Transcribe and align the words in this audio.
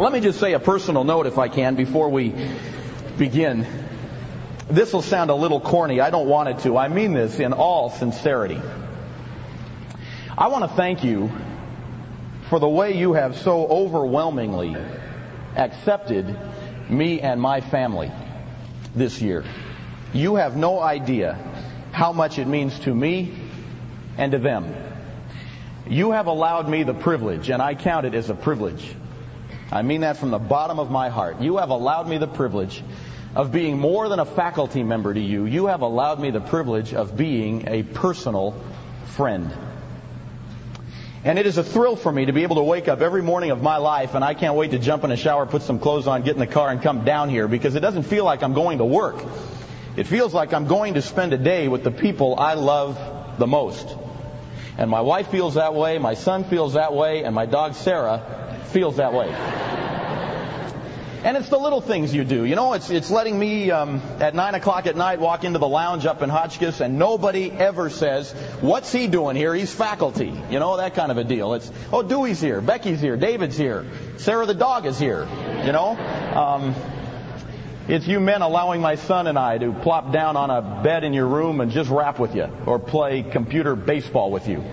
Let 0.00 0.14
me 0.14 0.20
just 0.20 0.40
say 0.40 0.54
a 0.54 0.58
personal 0.58 1.04
note, 1.04 1.26
if 1.26 1.36
I 1.36 1.48
can, 1.48 1.74
before 1.74 2.08
we 2.08 2.34
begin. 3.18 3.66
This 4.70 4.94
will 4.94 5.02
sound 5.02 5.28
a 5.28 5.34
little 5.34 5.60
corny. 5.60 6.00
I 6.00 6.08
don't 6.08 6.26
want 6.26 6.48
it 6.48 6.60
to. 6.60 6.78
I 6.78 6.88
mean 6.88 7.12
this 7.12 7.38
in 7.38 7.52
all 7.52 7.90
sincerity. 7.90 8.58
I 10.38 10.46
want 10.46 10.64
to 10.64 10.74
thank 10.74 11.04
you 11.04 11.30
for 12.48 12.58
the 12.58 12.68
way 12.68 12.96
you 12.96 13.12
have 13.12 13.36
so 13.36 13.66
overwhelmingly 13.66 14.74
accepted 15.54 16.34
me 16.88 17.20
and 17.20 17.38
my 17.38 17.60
family 17.60 18.10
this 18.96 19.20
year. 19.20 19.44
You 20.14 20.36
have 20.36 20.56
no 20.56 20.80
idea 20.80 21.34
how 21.92 22.14
much 22.14 22.38
it 22.38 22.46
means 22.46 22.78
to 22.80 22.94
me 22.94 23.34
and 24.16 24.32
to 24.32 24.38
them. 24.38 24.74
You 25.86 26.12
have 26.12 26.26
allowed 26.26 26.70
me 26.70 26.84
the 26.84 26.94
privilege, 26.94 27.50
and 27.50 27.60
I 27.60 27.74
count 27.74 28.06
it 28.06 28.14
as 28.14 28.30
a 28.30 28.34
privilege. 28.34 28.96
I 29.72 29.82
mean 29.82 30.00
that 30.00 30.16
from 30.16 30.30
the 30.30 30.38
bottom 30.38 30.78
of 30.78 30.90
my 30.90 31.08
heart. 31.08 31.40
You 31.40 31.58
have 31.58 31.70
allowed 31.70 32.08
me 32.08 32.18
the 32.18 32.26
privilege 32.26 32.82
of 33.36 33.52
being 33.52 33.78
more 33.78 34.08
than 34.08 34.18
a 34.18 34.24
faculty 34.24 34.82
member 34.82 35.14
to 35.14 35.20
you. 35.20 35.46
You 35.46 35.66
have 35.66 35.82
allowed 35.82 36.18
me 36.18 36.30
the 36.30 36.40
privilege 36.40 36.92
of 36.92 37.16
being 37.16 37.68
a 37.68 37.84
personal 37.84 38.60
friend. 39.06 39.52
And 41.22 41.38
it 41.38 41.46
is 41.46 41.58
a 41.58 41.62
thrill 41.62 41.96
for 41.96 42.10
me 42.10 42.24
to 42.24 42.32
be 42.32 42.42
able 42.42 42.56
to 42.56 42.62
wake 42.62 42.88
up 42.88 43.00
every 43.00 43.22
morning 43.22 43.50
of 43.50 43.62
my 43.62 43.76
life, 43.76 44.14
and 44.14 44.24
I 44.24 44.34
can't 44.34 44.54
wait 44.54 44.72
to 44.72 44.78
jump 44.78 45.04
in 45.04 45.12
a 45.12 45.16
shower, 45.16 45.46
put 45.46 45.62
some 45.62 45.78
clothes 45.78 46.06
on, 46.06 46.22
get 46.22 46.34
in 46.34 46.40
the 46.40 46.46
car, 46.46 46.70
and 46.70 46.82
come 46.82 47.04
down 47.04 47.28
here 47.28 47.46
because 47.46 47.74
it 47.74 47.80
doesn't 47.80 48.04
feel 48.04 48.24
like 48.24 48.42
I'm 48.42 48.54
going 48.54 48.78
to 48.78 48.84
work. 48.84 49.22
It 49.96 50.06
feels 50.06 50.32
like 50.32 50.52
I'm 50.52 50.66
going 50.66 50.94
to 50.94 51.02
spend 51.02 51.32
a 51.32 51.38
day 51.38 51.68
with 51.68 51.84
the 51.84 51.90
people 51.90 52.36
I 52.38 52.54
love 52.54 52.98
the 53.38 53.46
most. 53.46 53.94
And 54.78 54.90
my 54.90 55.02
wife 55.02 55.28
feels 55.28 55.54
that 55.54 55.74
way, 55.74 55.98
my 55.98 56.14
son 56.14 56.44
feels 56.44 56.72
that 56.72 56.94
way, 56.94 57.22
and 57.22 57.34
my 57.34 57.44
dog 57.44 57.74
Sarah 57.74 58.49
feels 58.70 58.96
that 58.96 59.12
way. 59.12 59.28
And 61.22 61.36
it's 61.36 61.50
the 61.50 61.58
little 61.58 61.82
things 61.82 62.14
you 62.14 62.24
do. 62.24 62.46
You 62.46 62.56
know, 62.56 62.72
it's, 62.72 62.88
it's 62.88 63.10
letting 63.10 63.38
me 63.38 63.70
um, 63.70 64.00
at 64.20 64.34
9 64.34 64.54
o'clock 64.54 64.86
at 64.86 64.96
night 64.96 65.20
walk 65.20 65.44
into 65.44 65.58
the 65.58 65.68
lounge 65.68 66.06
up 66.06 66.22
in 66.22 66.30
Hotchkiss 66.30 66.80
and 66.80 66.98
nobody 66.98 67.50
ever 67.52 67.90
says, 67.90 68.32
What's 68.62 68.90
he 68.90 69.06
doing 69.06 69.36
here? 69.36 69.54
He's 69.54 69.72
faculty. 69.72 70.32
You 70.50 70.58
know, 70.58 70.78
that 70.78 70.94
kind 70.94 71.12
of 71.12 71.18
a 71.18 71.24
deal. 71.24 71.52
It's, 71.52 71.70
Oh, 71.92 72.02
Dewey's 72.02 72.40
here. 72.40 72.62
Becky's 72.62 73.02
here. 73.02 73.18
David's 73.18 73.58
here. 73.58 73.84
Sarah 74.16 74.46
the 74.46 74.54
dog 74.54 74.86
is 74.86 74.98
here. 74.98 75.28
You 75.62 75.72
know? 75.72 75.90
Um, 76.34 76.74
it's 77.86 78.06
you 78.06 78.18
men 78.18 78.40
allowing 78.40 78.80
my 78.80 78.94
son 78.94 79.26
and 79.26 79.38
I 79.38 79.58
to 79.58 79.72
plop 79.72 80.12
down 80.12 80.38
on 80.38 80.48
a 80.48 80.80
bed 80.82 81.04
in 81.04 81.12
your 81.12 81.26
room 81.26 81.60
and 81.60 81.70
just 81.70 81.90
rap 81.90 82.18
with 82.18 82.34
you 82.34 82.48
or 82.64 82.78
play 82.78 83.22
computer 83.24 83.76
baseball 83.76 84.30
with 84.30 84.48
you. 84.48 84.64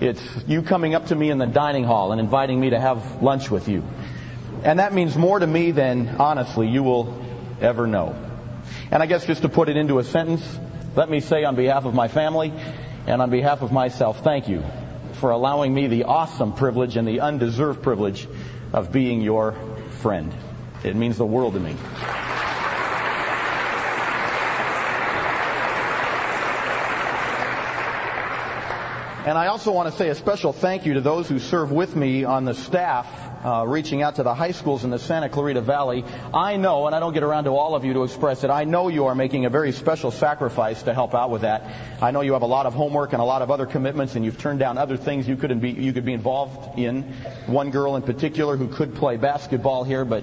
It's 0.00 0.22
you 0.46 0.62
coming 0.62 0.94
up 0.94 1.06
to 1.06 1.14
me 1.14 1.30
in 1.30 1.38
the 1.38 1.46
dining 1.46 1.84
hall 1.84 2.12
and 2.12 2.20
inviting 2.20 2.60
me 2.60 2.70
to 2.70 2.78
have 2.78 3.22
lunch 3.22 3.50
with 3.50 3.68
you. 3.68 3.82
And 4.62 4.78
that 4.78 4.92
means 4.92 5.16
more 5.16 5.38
to 5.38 5.46
me 5.46 5.70
than, 5.70 6.16
honestly, 6.18 6.68
you 6.68 6.82
will 6.82 7.22
ever 7.60 7.86
know. 7.86 8.14
And 8.90 9.02
I 9.02 9.06
guess 9.06 9.24
just 9.24 9.42
to 9.42 9.48
put 9.48 9.68
it 9.68 9.76
into 9.76 9.98
a 9.98 10.04
sentence, 10.04 10.42
let 10.94 11.08
me 11.08 11.20
say 11.20 11.44
on 11.44 11.56
behalf 11.56 11.84
of 11.84 11.94
my 11.94 12.08
family 12.08 12.52
and 13.06 13.22
on 13.22 13.30
behalf 13.30 13.62
of 13.62 13.72
myself, 13.72 14.22
thank 14.22 14.48
you 14.48 14.62
for 15.14 15.30
allowing 15.30 15.72
me 15.72 15.86
the 15.86 16.04
awesome 16.04 16.52
privilege 16.52 16.96
and 16.96 17.08
the 17.08 17.20
undeserved 17.20 17.82
privilege 17.82 18.28
of 18.72 18.92
being 18.92 19.22
your 19.22 19.52
friend. 20.00 20.32
It 20.84 20.94
means 20.94 21.16
the 21.16 21.26
world 21.26 21.54
to 21.54 21.60
me. 21.60 21.74
And 29.26 29.36
I 29.36 29.48
also 29.48 29.72
want 29.72 29.90
to 29.90 29.98
say 29.98 30.08
a 30.08 30.14
special 30.14 30.52
thank 30.52 30.86
you 30.86 30.94
to 30.94 31.00
those 31.00 31.28
who 31.28 31.40
serve 31.40 31.72
with 31.72 31.96
me 31.96 32.22
on 32.22 32.44
the 32.44 32.54
staff, 32.54 33.08
uh, 33.44 33.64
reaching 33.66 34.00
out 34.00 34.14
to 34.16 34.22
the 34.22 34.32
high 34.32 34.52
schools 34.52 34.84
in 34.84 34.90
the 34.90 35.00
Santa 35.00 35.28
Clarita 35.28 35.62
Valley. 35.62 36.04
I 36.32 36.58
know, 36.58 36.86
and 36.86 36.94
I 36.94 37.00
don't 37.00 37.12
get 37.12 37.24
around 37.24 37.42
to 37.42 37.50
all 37.50 37.74
of 37.74 37.84
you 37.84 37.92
to 37.94 38.04
express 38.04 38.44
it, 38.44 38.50
I 38.50 38.62
know 38.62 38.86
you 38.86 39.06
are 39.06 39.16
making 39.16 39.44
a 39.44 39.50
very 39.50 39.72
special 39.72 40.12
sacrifice 40.12 40.84
to 40.84 40.94
help 40.94 41.12
out 41.12 41.30
with 41.30 41.42
that. 41.42 41.64
I 42.00 42.12
know 42.12 42.20
you 42.20 42.34
have 42.34 42.42
a 42.42 42.46
lot 42.46 42.66
of 42.66 42.74
homework 42.74 43.14
and 43.14 43.20
a 43.20 43.24
lot 43.24 43.42
of 43.42 43.50
other 43.50 43.66
commitments, 43.66 44.14
and 44.14 44.24
you've 44.24 44.38
turned 44.38 44.60
down 44.60 44.78
other 44.78 44.96
things 44.96 45.26
you 45.26 45.34
could 45.36 45.60
be, 45.60 45.72
you 45.72 45.92
could 45.92 46.04
be 46.04 46.12
involved 46.12 46.78
in. 46.78 47.02
One 47.46 47.72
girl 47.72 47.96
in 47.96 48.02
particular 48.02 48.56
who 48.56 48.68
could 48.68 48.94
play 48.94 49.16
basketball 49.16 49.82
here, 49.82 50.04
but 50.04 50.22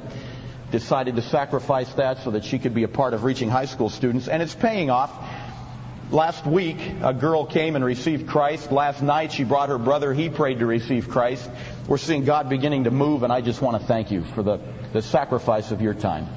decided 0.72 1.18
to 1.18 1.22
sacrifice 1.24 1.92
that 1.96 2.24
so 2.24 2.31
that 2.31 2.46
she 2.46 2.58
could 2.58 2.74
be 2.74 2.84
a 2.84 2.88
part 2.88 3.13
of 3.13 3.25
reaching 3.25 3.50
high 3.50 3.66
school 3.66 3.90
students, 3.90 4.30
and 4.30 4.42
it's 4.42 4.56
paying 4.56 4.90
off. 4.90 5.12
Last 6.12 6.46
week, 6.46 6.78
a 7.02 7.14
girl 7.14 7.46
came 7.46 7.75
and 7.75 7.84
received 7.84 8.28
Christ. 8.28 8.72
Last 8.72 9.02
night, 9.02 9.31
she 9.31 9.44
brought 9.44 9.69
her 9.69 9.78
brother. 9.78 10.14
He 10.14 10.30
prayed 10.30 10.59
to 10.59 10.66
receive 10.66 11.09
Christ. 11.09 11.50
We're 11.88 11.97
seeing 11.97 12.24
God 12.24 12.50
beginning 12.50 12.84
to 12.84 12.91
move, 12.91 13.24
and 13.24 13.34
I 13.34 13.41
just 13.41 13.62
want 13.62 13.81
to 13.81 13.88
thank 13.88 14.12
you 14.12 14.24
for 14.24 14.44
the, 14.44 14.59
the 14.92 15.02
sacrifice 15.02 15.72
of 15.72 15.81
your 15.81 15.94
time. 15.94 16.28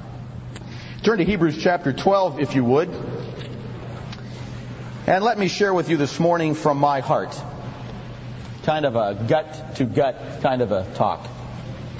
Turn 1.03 1.19
to 1.19 1.25
Hebrews 1.25 1.61
chapter 1.61 1.93
12, 1.93 2.39
if 2.39 2.55
you 2.55 2.63
would. 2.63 2.89
And 5.05 5.23
let 5.23 5.37
me 5.37 5.47
share 5.47 5.73
with 5.73 5.89
you 5.89 5.97
this 5.97 6.19
morning 6.19 6.55
from 6.55 6.79
my 6.79 6.99
heart. 6.99 7.39
Kind 8.63 8.85
of 8.85 8.95
a 8.95 9.13
gut 9.27 9.75
to 9.75 9.85
gut 9.85 10.41
kind 10.41 10.61
of 10.61 10.71
a 10.71 10.85
talk. 10.95 11.25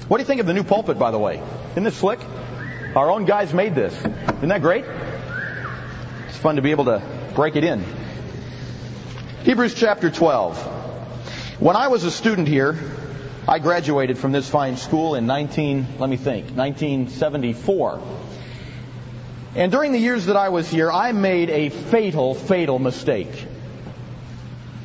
What 0.07 0.17
do 0.17 0.21
you 0.23 0.27
think 0.27 0.41
of 0.41 0.47
the 0.47 0.53
new 0.53 0.63
pulpit, 0.63 0.97
by 0.97 1.11
the 1.11 1.19
way? 1.19 1.41
Isn't 1.71 1.83
this 1.83 1.95
slick? 1.95 2.19
Our 2.95 3.11
own 3.11 3.25
guys 3.25 3.53
made 3.53 3.75
this. 3.75 3.93
Isn't 3.93 4.49
that 4.49 4.61
great? 4.61 4.83
It's 6.27 6.37
fun 6.37 6.55
to 6.55 6.61
be 6.61 6.71
able 6.71 6.85
to 6.85 7.16
break 7.37 7.55
it 7.55 7.63
in. 7.63 7.85
Hebrews 9.43 9.75
chapter 9.75 10.09
12. 10.09 10.57
When 11.59 11.75
I 11.75 11.87
was 11.87 12.03
a 12.03 12.09
student 12.09 12.47
here, 12.47 12.75
I 13.47 13.59
graduated 13.59 14.17
from 14.17 14.31
this 14.31 14.49
fine 14.49 14.75
school 14.75 15.13
in 15.13 15.27
19, 15.27 15.99
let 15.99 16.09
me 16.09 16.17
think, 16.17 16.47
1974. 16.55 18.01
And 19.55 19.71
during 19.71 19.91
the 19.91 19.99
years 19.99 20.25
that 20.25 20.35
I 20.35 20.49
was 20.49 20.67
here, 20.67 20.91
I 20.91 21.11
made 21.11 21.51
a 21.51 21.69
fatal, 21.69 22.33
fatal 22.33 22.79
mistake. 22.79 23.45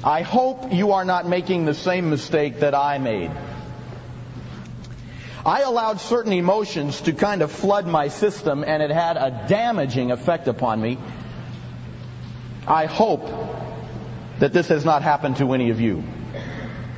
I 0.04 0.20
hope 0.20 0.74
you 0.74 0.92
are 0.92 1.06
not 1.06 1.26
making 1.26 1.64
the 1.64 1.72
same 1.72 2.10
mistake 2.10 2.60
that 2.60 2.74
I 2.74 2.98
made. 2.98 3.30
I 5.46 5.62
allowed 5.62 6.02
certain 6.02 6.34
emotions 6.34 7.00
to 7.00 7.14
kind 7.14 7.40
of 7.40 7.50
flood 7.50 7.86
my 7.86 8.08
system, 8.08 8.62
and 8.62 8.82
it 8.82 8.90
had 8.90 9.16
a 9.16 9.46
damaging 9.48 10.10
effect 10.10 10.48
upon 10.48 10.82
me 10.82 10.98
I 12.66 12.86
hope 12.86 13.28
that 14.38 14.52
this 14.52 14.68
has 14.68 14.84
not 14.84 15.02
happened 15.02 15.38
to 15.38 15.52
any 15.52 15.70
of 15.70 15.80
you. 15.80 16.04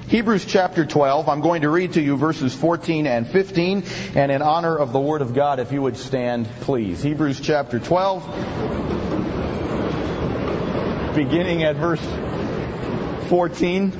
Hebrews 0.08 0.44
chapter 0.44 0.84
12, 0.84 1.28
I'm 1.30 1.41
going 1.41 1.62
to 1.62 1.70
read 1.70 1.94
to 1.94 2.02
you 2.02 2.19
verses 2.19 2.54
14 2.54 3.06
and 3.06 3.26
15, 3.26 3.84
and 4.14 4.30
in 4.30 4.42
honor 4.42 4.76
of 4.76 4.92
the 4.92 5.00
Word 5.00 5.22
of 5.22 5.34
God, 5.34 5.60
if 5.60 5.72
you 5.72 5.80
would 5.80 5.97
stand, 5.97 6.47
please. 6.60 7.02
Hebrews 7.02 7.41
chapter 7.41 7.78
12, 7.78 8.22
beginning 11.16 11.62
at 11.62 11.76
verse 11.76 12.06
14 13.31 13.92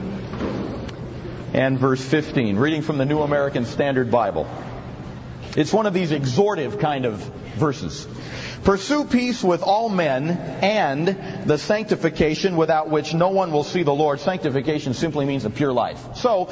and 1.55 1.79
verse 1.79 2.05
15, 2.05 2.57
reading 2.57 2.83
from 2.83 2.99
the 2.99 3.07
New 3.07 3.23
American 3.23 3.65
Standard 3.65 4.11
Bible. 4.11 4.47
It's 5.57 5.73
one 5.73 5.87
of 5.87 5.95
these 5.95 6.13
exhortive 6.13 6.79
kind 6.79 7.07
of 7.07 7.15
verses. 7.57 8.07
Pursue 8.65 9.05
peace 9.05 9.45
with 9.45 9.63
all 9.63 9.91
men 9.91 10.31
and 10.63 11.47
the 11.47 11.59
sanctification 11.59 12.57
without 12.57 12.89
which 12.89 13.13
no 13.13 13.29
one 13.29 13.53
will 13.53 13.63
see 13.63 13.83
the 13.83 13.95
Lord. 13.95 14.21
Sanctification 14.21 14.95
simply 14.95 15.27
means 15.27 15.45
a 15.45 15.51
pure 15.51 15.73
life. 15.73 16.17
So, 16.17 16.51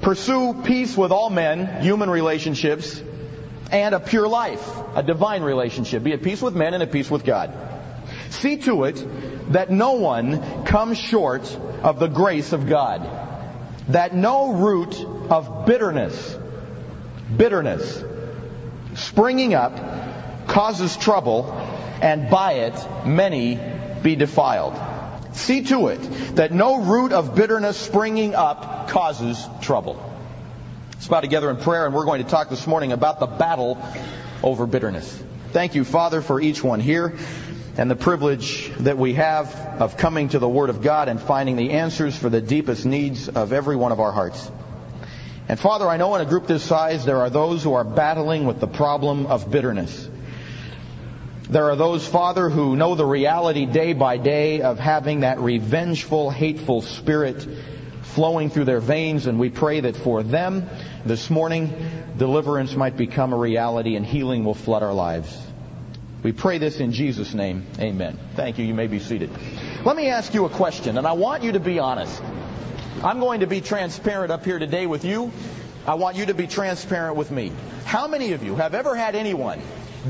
pursue 0.00 0.62
peace 0.62 0.96
with 0.96 1.10
all 1.10 1.30
men, 1.30 1.82
human 1.82 2.08
relationships, 2.08 3.02
and 3.72 3.92
a 3.92 3.98
pure 3.98 4.28
life, 4.28 4.64
a 4.94 5.02
divine 5.02 5.42
relationship. 5.42 6.04
Be 6.04 6.12
at 6.12 6.22
peace 6.22 6.40
with 6.40 6.54
men 6.54 6.74
and 6.74 6.82
at 6.82 6.92
peace 6.92 7.10
with 7.10 7.24
God. 7.24 7.52
See 8.30 8.58
to 8.58 8.84
it 8.84 9.04
that 9.52 9.68
no 9.68 9.94
one 9.94 10.64
comes 10.64 10.96
short 10.96 11.42
of 11.82 11.98
the 11.98 12.06
grace 12.06 12.52
of 12.52 12.68
God. 12.68 13.02
That 13.88 14.14
no 14.14 14.52
root 14.52 14.94
of 15.28 15.66
bitterness, 15.66 16.38
bitterness, 17.36 18.04
springing 18.94 19.54
up 19.54 19.91
causes 20.52 20.96
trouble, 20.98 21.50
and 22.02 22.28
by 22.28 22.52
it 22.52 23.06
many 23.06 23.58
be 24.02 24.16
defiled. 24.16 24.78
See 25.32 25.62
to 25.64 25.88
it 25.88 26.00
that 26.36 26.52
no 26.52 26.82
root 26.82 27.12
of 27.12 27.34
bitterness 27.34 27.78
springing 27.78 28.34
up 28.34 28.90
causes 28.90 29.48
trouble. 29.62 29.96
Let's 30.92 31.08
bow 31.08 31.20
together 31.20 31.50
in 31.50 31.56
prayer, 31.56 31.86
and 31.86 31.94
we're 31.94 32.04
going 32.04 32.22
to 32.22 32.28
talk 32.28 32.50
this 32.50 32.66
morning 32.66 32.92
about 32.92 33.18
the 33.18 33.26
battle 33.26 33.82
over 34.42 34.66
bitterness. 34.66 35.22
Thank 35.52 35.74
you, 35.74 35.84
Father, 35.84 36.20
for 36.20 36.38
each 36.38 36.62
one 36.62 36.80
here 36.80 37.16
and 37.78 37.90
the 37.90 37.96
privilege 37.96 38.70
that 38.80 38.98
we 38.98 39.14
have 39.14 39.54
of 39.80 39.96
coming 39.96 40.28
to 40.28 40.38
the 40.38 40.48
Word 40.48 40.68
of 40.68 40.82
God 40.82 41.08
and 41.08 41.18
finding 41.18 41.56
the 41.56 41.70
answers 41.70 42.14
for 42.14 42.28
the 42.28 42.42
deepest 42.42 42.84
needs 42.84 43.30
of 43.30 43.54
every 43.54 43.76
one 43.76 43.92
of 43.92 44.00
our 44.00 44.12
hearts. 44.12 44.50
And 45.48 45.58
Father, 45.58 45.88
I 45.88 45.96
know 45.96 46.14
in 46.14 46.20
a 46.20 46.26
group 46.26 46.46
this 46.46 46.62
size 46.62 47.06
there 47.06 47.18
are 47.22 47.30
those 47.30 47.64
who 47.64 47.72
are 47.72 47.84
battling 47.84 48.44
with 48.44 48.60
the 48.60 48.66
problem 48.66 49.26
of 49.26 49.50
bitterness. 49.50 50.10
There 51.52 51.70
are 51.70 51.76
those, 51.76 52.08
Father, 52.08 52.48
who 52.48 52.76
know 52.76 52.94
the 52.94 53.04
reality 53.04 53.66
day 53.66 53.92
by 53.92 54.16
day 54.16 54.62
of 54.62 54.78
having 54.78 55.20
that 55.20 55.38
revengeful, 55.38 56.30
hateful 56.30 56.80
spirit 56.80 57.46
flowing 58.00 58.48
through 58.48 58.64
their 58.64 58.80
veins, 58.80 59.26
and 59.26 59.38
we 59.38 59.50
pray 59.50 59.80
that 59.80 59.94
for 59.94 60.22
them 60.22 60.66
this 61.04 61.28
morning, 61.28 61.74
deliverance 62.16 62.74
might 62.74 62.96
become 62.96 63.34
a 63.34 63.36
reality 63.36 63.96
and 63.96 64.06
healing 64.06 64.46
will 64.46 64.54
flood 64.54 64.82
our 64.82 64.94
lives. 64.94 65.38
We 66.22 66.32
pray 66.32 66.56
this 66.56 66.80
in 66.80 66.90
Jesus' 66.90 67.34
name. 67.34 67.66
Amen. 67.78 68.18
Thank 68.34 68.58
you. 68.58 68.64
You 68.64 68.72
may 68.72 68.86
be 68.86 68.98
seated. 68.98 69.28
Let 69.84 69.94
me 69.94 70.08
ask 70.08 70.32
you 70.32 70.46
a 70.46 70.48
question, 70.48 70.96
and 70.96 71.06
I 71.06 71.12
want 71.12 71.42
you 71.42 71.52
to 71.52 71.60
be 71.60 71.78
honest. 71.78 72.22
I'm 73.04 73.20
going 73.20 73.40
to 73.40 73.46
be 73.46 73.60
transparent 73.60 74.32
up 74.32 74.46
here 74.46 74.58
today 74.58 74.86
with 74.86 75.04
you. 75.04 75.30
I 75.86 75.96
want 75.96 76.16
you 76.16 76.24
to 76.26 76.34
be 76.34 76.46
transparent 76.46 77.16
with 77.16 77.30
me. 77.30 77.52
How 77.84 78.08
many 78.08 78.32
of 78.32 78.42
you 78.42 78.56
have 78.56 78.74
ever 78.74 78.96
had 78.96 79.14
anyone 79.14 79.60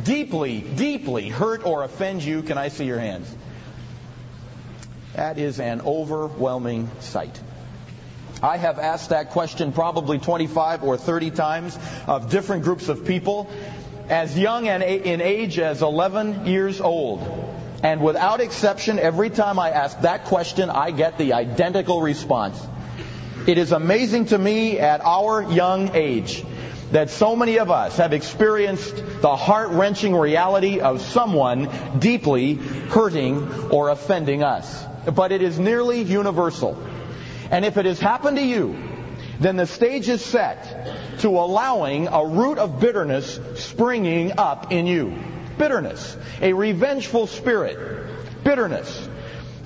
deeply, 0.04 0.60
deeply 0.60 1.28
hurt 1.28 1.64
or 1.64 1.82
offend 1.82 2.22
you? 2.22 2.42
Can 2.42 2.58
I 2.58 2.68
see 2.68 2.84
your 2.84 2.98
hands? 2.98 3.34
That 5.14 5.38
is 5.38 5.60
an 5.60 5.82
overwhelming 5.82 6.90
sight. 7.00 7.38
I 8.42 8.56
have 8.56 8.78
asked 8.78 9.10
that 9.10 9.30
question 9.30 9.72
probably 9.72 10.18
25 10.18 10.82
or 10.82 10.96
30 10.96 11.30
times 11.30 11.78
of 12.06 12.30
different 12.30 12.64
groups 12.64 12.88
of 12.88 13.04
people, 13.06 13.48
as 14.08 14.36
young 14.36 14.66
and 14.68 14.82
in 14.82 15.20
age 15.20 15.58
as 15.58 15.82
11 15.82 16.46
years 16.46 16.80
old. 16.80 17.20
And 17.84 18.00
without 18.00 18.40
exception, 18.40 18.98
every 18.98 19.30
time 19.30 19.58
I 19.58 19.70
ask 19.70 20.00
that 20.00 20.24
question, 20.24 20.70
I 20.70 20.90
get 20.90 21.18
the 21.18 21.34
identical 21.34 22.00
response. 22.00 22.60
It 23.46 23.58
is 23.58 23.72
amazing 23.72 24.26
to 24.26 24.38
me 24.38 24.78
at 24.78 25.00
our 25.04 25.42
young 25.42 25.94
age 25.94 26.44
that 26.92 27.10
so 27.10 27.34
many 27.34 27.58
of 27.58 27.70
us 27.70 27.96
have 27.96 28.12
experienced 28.12 28.94
the 29.22 29.34
heart 29.34 29.70
wrenching 29.70 30.14
reality 30.14 30.80
of 30.80 31.00
someone 31.00 31.68
deeply 31.98 32.54
hurting 32.54 33.70
or 33.70 33.88
offending 33.88 34.42
us. 34.42 34.84
But 35.12 35.32
it 35.32 35.42
is 35.42 35.58
nearly 35.58 36.02
universal. 36.02 36.80
And 37.50 37.64
if 37.64 37.76
it 37.76 37.86
has 37.86 37.98
happened 37.98 38.36
to 38.36 38.44
you, 38.44 38.76
then 39.40 39.56
the 39.56 39.66
stage 39.66 40.08
is 40.08 40.22
set 40.24 41.18
to 41.20 41.28
allowing 41.28 42.08
a 42.08 42.24
root 42.24 42.58
of 42.58 42.78
bitterness 42.78 43.40
springing 43.56 44.38
up 44.38 44.70
in 44.70 44.86
you. 44.86 45.18
Bitterness. 45.58 46.16
A 46.40 46.52
revengeful 46.52 47.26
spirit. 47.26 48.44
Bitterness. 48.44 49.08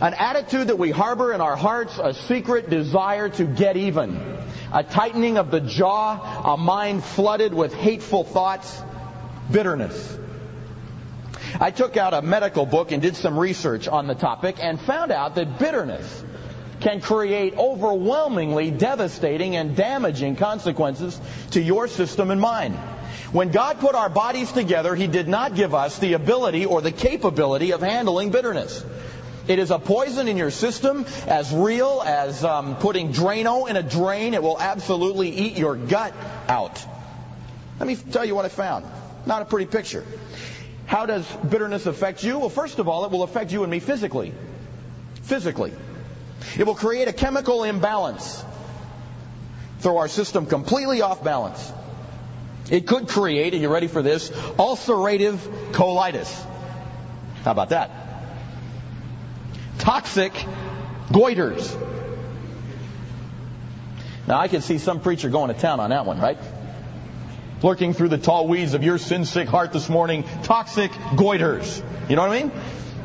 An 0.00 0.14
attitude 0.14 0.69
that 0.69 0.79
we 0.79 0.90
harbor 0.90 1.32
in 1.32 1.40
our 1.40 1.56
hearts, 1.56 1.99
a 1.99 2.14
secret 2.14 2.70
desire 2.70 3.29
to 3.31 3.44
get 3.44 3.76
even. 3.76 4.37
A 4.72 4.82
tightening 4.82 5.38
of 5.38 5.50
the 5.50 5.60
jaw, 5.60 6.54
a 6.54 6.56
mind 6.56 7.04
flooded 7.04 7.54
with 7.54 7.72
hateful 7.72 8.24
thoughts. 8.24 8.82
Bitterness. 9.50 10.18
I 11.60 11.70
took 11.70 11.96
out 11.96 12.14
a 12.14 12.22
medical 12.22 12.66
book 12.66 12.92
and 12.92 13.00
did 13.00 13.16
some 13.16 13.38
research 13.38 13.88
on 13.88 14.06
the 14.06 14.14
topic 14.14 14.56
and 14.60 14.80
found 14.80 15.12
out 15.12 15.36
that 15.36 15.58
bitterness 15.58 16.24
can 16.80 17.00
create 17.00 17.56
overwhelmingly 17.56 18.70
devastating 18.70 19.56
and 19.56 19.76
damaging 19.76 20.36
consequences 20.36 21.19
to 21.52 21.60
your 21.60 21.88
system 21.88 22.30
and 22.30 22.40
mine. 22.40 22.72
When 23.32 23.50
God 23.50 23.80
put 23.80 23.94
our 23.94 24.08
bodies 24.08 24.52
together, 24.52 24.94
He 24.94 25.06
did 25.06 25.28
not 25.28 25.54
give 25.54 25.74
us 25.74 25.98
the 25.98 26.12
ability 26.12 26.66
or 26.66 26.80
the 26.80 26.92
capability 26.92 27.72
of 27.72 27.80
handling 27.80 28.30
bitterness. 28.30 28.84
It 29.48 29.60
is 29.60 29.70
a 29.70 29.78
poison 29.78 30.26
in 30.26 30.37
your 30.37 30.50
system 30.50 31.06
as 31.26 31.52
real 31.52 32.02
as 32.04 32.43
um, 32.43 32.76
putting 32.76 33.12
Drano 33.12 33.69
in 33.69 33.76
a 33.76 33.82
drain. 33.82 34.34
It 34.34 34.43
will 34.43 34.60
absolutely 34.60 35.31
eat 35.31 35.56
your 35.56 35.76
gut 35.76 36.14
out. 36.48 36.84
Let 37.78 37.87
me 37.87 37.94
tell 37.94 38.25
you 38.25 38.34
what 38.34 38.44
I 38.44 38.48
found. 38.48 38.87
Not 39.25 39.43
a 39.43 39.44
pretty 39.44 39.66
picture. 39.66 40.04
How 40.87 41.06
does 41.06 41.26
bitterness 41.48 41.87
affect 41.87 42.25
you? 42.25 42.38
Well, 42.38 42.48
first 42.48 42.78
of 42.78 42.88
all, 42.88 43.04
it 43.04 43.10
will 43.10 43.22
affect 43.22 43.52
you 43.52 43.62
and 43.62 43.70
me 43.70 43.81
physically. 43.81 44.32
Physically. 45.22 45.72
It 46.58 46.64
will 46.64 46.75
create 46.75 47.08
a 47.08 47.12
chemical 47.12 47.64
imbalance. 47.64 48.44
Throw 49.81 49.98
our 49.98 50.08
system 50.08 50.46
completely 50.46 51.02
off 51.02 51.22
balance. 51.22 51.72
It 52.70 52.87
could 52.87 53.08
create, 53.08 53.54
are 53.54 53.58
you 53.58 53.69
ready 53.69 53.87
for 53.87 54.02
this, 54.02 54.31
ulcerative 54.31 55.37
colitis. 55.72 56.32
How 57.44 57.52
about 57.52 57.69
that? 57.69 58.06
Toxic 59.78 60.32
goiters. 61.08 61.82
Now 64.26 64.38
I 64.38 64.49
can 64.49 64.61
see 64.61 64.78
some 64.78 65.00
preacher 65.00 65.28
going 65.28 65.55
to 65.55 65.61
town 65.61 65.81
on 65.81 65.90
that 65.90 66.06
one, 66.06 66.19
right? 66.19 66.38
Lurking 67.62 67.94
through 67.94 68.08
the 68.08 68.19
tall 68.19 68.49
weeds 68.49 68.75
of 68.75 68.82
your 68.82 68.99
sin 68.99 69.25
sick 69.25 69.49
heart 69.49 69.73
this 69.73 69.88
morning, 69.88 70.25
toxic 70.43 70.90
goiters. 70.90 71.82
You 72.08 72.17
know 72.17 72.23
what 72.23 72.32
I 72.32 72.43
mean? 72.43 72.52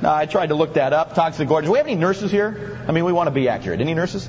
Now, 0.01 0.15
I 0.15 0.25
tried 0.25 0.47
to 0.47 0.55
look 0.55 0.73
that 0.73 0.93
up. 0.93 1.13
Toxic 1.13 1.47
goiters. 1.47 1.65
Do 1.65 1.71
we 1.71 1.77
have 1.77 1.87
any 1.87 1.95
nurses 1.95 2.31
here? 2.31 2.79
I 2.87 2.91
mean, 2.91 3.05
we 3.05 3.13
want 3.13 3.27
to 3.27 3.31
be 3.31 3.49
accurate. 3.49 3.81
Any 3.81 3.93
nurses? 3.93 4.27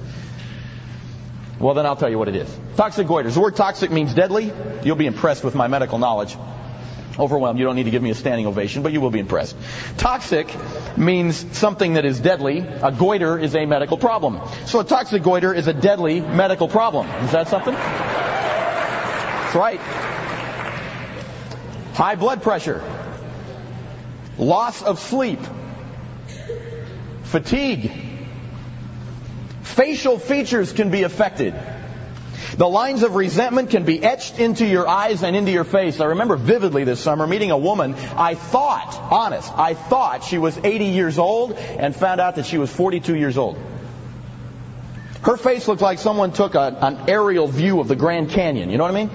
Well, 1.59 1.75
then 1.75 1.87
I'll 1.87 1.97
tell 1.97 2.11
you 2.11 2.19
what 2.19 2.29
it 2.29 2.37
is. 2.37 2.59
Toxic 2.77 3.07
goiters. 3.07 3.35
The 3.35 3.41
word 3.41 3.57
toxic 3.57 3.91
means 3.91 4.13
deadly. 4.13 4.53
You'll 4.85 4.97
be 4.97 5.07
impressed 5.07 5.45
with 5.45 5.55
my 5.55 5.69
medical 5.69 5.99
knowledge. 5.99 6.37
Overwhelmed. 7.23 7.57
You 7.57 7.65
don't 7.65 7.77
need 7.77 7.85
to 7.85 7.93
give 7.93 8.03
me 8.03 8.11
a 8.11 8.17
standing 8.17 8.49
ovation, 8.49 8.83
but 8.83 8.91
you 8.91 9.01
will 9.01 9.13
be 9.13 9.21
impressed. 9.21 9.55
Toxic 9.97 10.53
means 10.99 11.57
something 11.57 11.95
that 11.95 12.05
is 12.05 12.19
deadly. 12.19 12.59
A 12.59 12.91
goiter 12.91 13.39
is 13.39 13.55
a 13.55 13.65
medical 13.65 13.97
problem. 13.97 14.41
So 14.67 14.81
a 14.81 14.85
toxic 14.85 15.23
goiter 15.23 15.55
is 15.55 15.69
a 15.69 15.73
deadly 15.73 16.21
medical 16.21 16.67
problem. 16.67 17.07
Is 17.25 17.31
that 17.31 17.47
something? 17.47 17.75
That's 17.75 19.55
right. 19.55 19.79
High 21.95 22.17
blood 22.17 22.43
pressure. 22.43 22.83
Loss 24.37 24.83
of 24.83 24.99
sleep. 24.99 25.39
Fatigue. 27.23 27.93
Facial 29.63 30.19
features 30.19 30.73
can 30.73 30.91
be 30.91 31.05
affected. 31.05 31.55
The 32.57 32.69
lines 32.69 33.03
of 33.03 33.15
resentment 33.15 33.71
can 33.71 33.85
be 33.85 34.03
etched 34.03 34.39
into 34.39 34.67
your 34.67 34.87
eyes 34.87 35.23
and 35.23 35.35
into 35.35 35.51
your 35.51 35.65
face. 35.65 36.01
I 36.01 36.07
remember 36.07 36.37
vividly 36.37 36.85
this 36.85 37.01
summer 37.01 37.27
meeting 37.27 37.51
a 37.51 37.59
woman. 37.59 37.95
I 37.95 38.35
thought, 38.35 38.95
honest, 39.11 39.51
I 39.57 39.75
thought 39.75 40.25
she 40.25 40.39
was 40.39 40.59
80 40.59 40.87
years 40.87 41.19
old 41.19 41.53
and 41.53 41.95
found 41.95 42.21
out 42.21 42.37
that 42.37 42.47
she 42.47 42.59
was 42.59 42.71
42 42.71 43.17
years 43.17 43.39
old. 43.39 43.59
Her 45.23 45.37
face 45.37 45.69
looked 45.69 45.83
like 45.83 45.99
someone 45.99 46.33
took 46.33 46.55
a, 46.55 46.77
an 46.81 47.09
aerial 47.09 47.47
view 47.47 47.81
of 47.81 47.89
the 47.89 47.97
Grand 47.97 48.31
Canyon. 48.31 48.71
You 48.71 48.79
know 48.79 48.85
what 48.85 48.95
I 48.95 49.05
mean? 49.05 49.11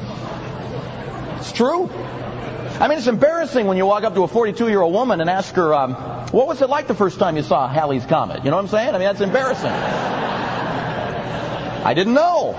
It's 1.40 1.52
true. 1.52 1.90
I 2.80 2.88
mean, 2.88 2.98
it's 3.00 3.08
embarrassing 3.08 3.66
when 3.66 3.78
you 3.78 3.86
walk 3.86 4.04
up 4.04 4.14
to 4.14 4.24
a 4.24 4.28
42 4.28 4.70
year 4.70 4.82
old 4.82 4.94
woman 4.94 5.20
and 5.20 5.30
ask 5.30 5.54
her, 5.56 5.74
um, 5.74 5.96
what 6.32 6.48
was 6.48 6.62
it 6.62 6.70
like 6.70 6.88
the 6.88 6.96
first 6.96 7.20
time 7.20 7.36
you 7.36 7.44
saw 7.44 7.68
Halley's 7.68 8.06
Comet? 8.06 8.46
You 8.46 8.52
know 8.52 8.58
what 8.58 8.64
I'm 8.64 8.70
saying? 8.70 8.90
I 8.90 8.94
mean, 8.94 9.08
that's 9.08 9.22
embarrassing. 9.22 9.72
I 11.84 11.94
didn't 11.94 12.14
know. 12.14 12.54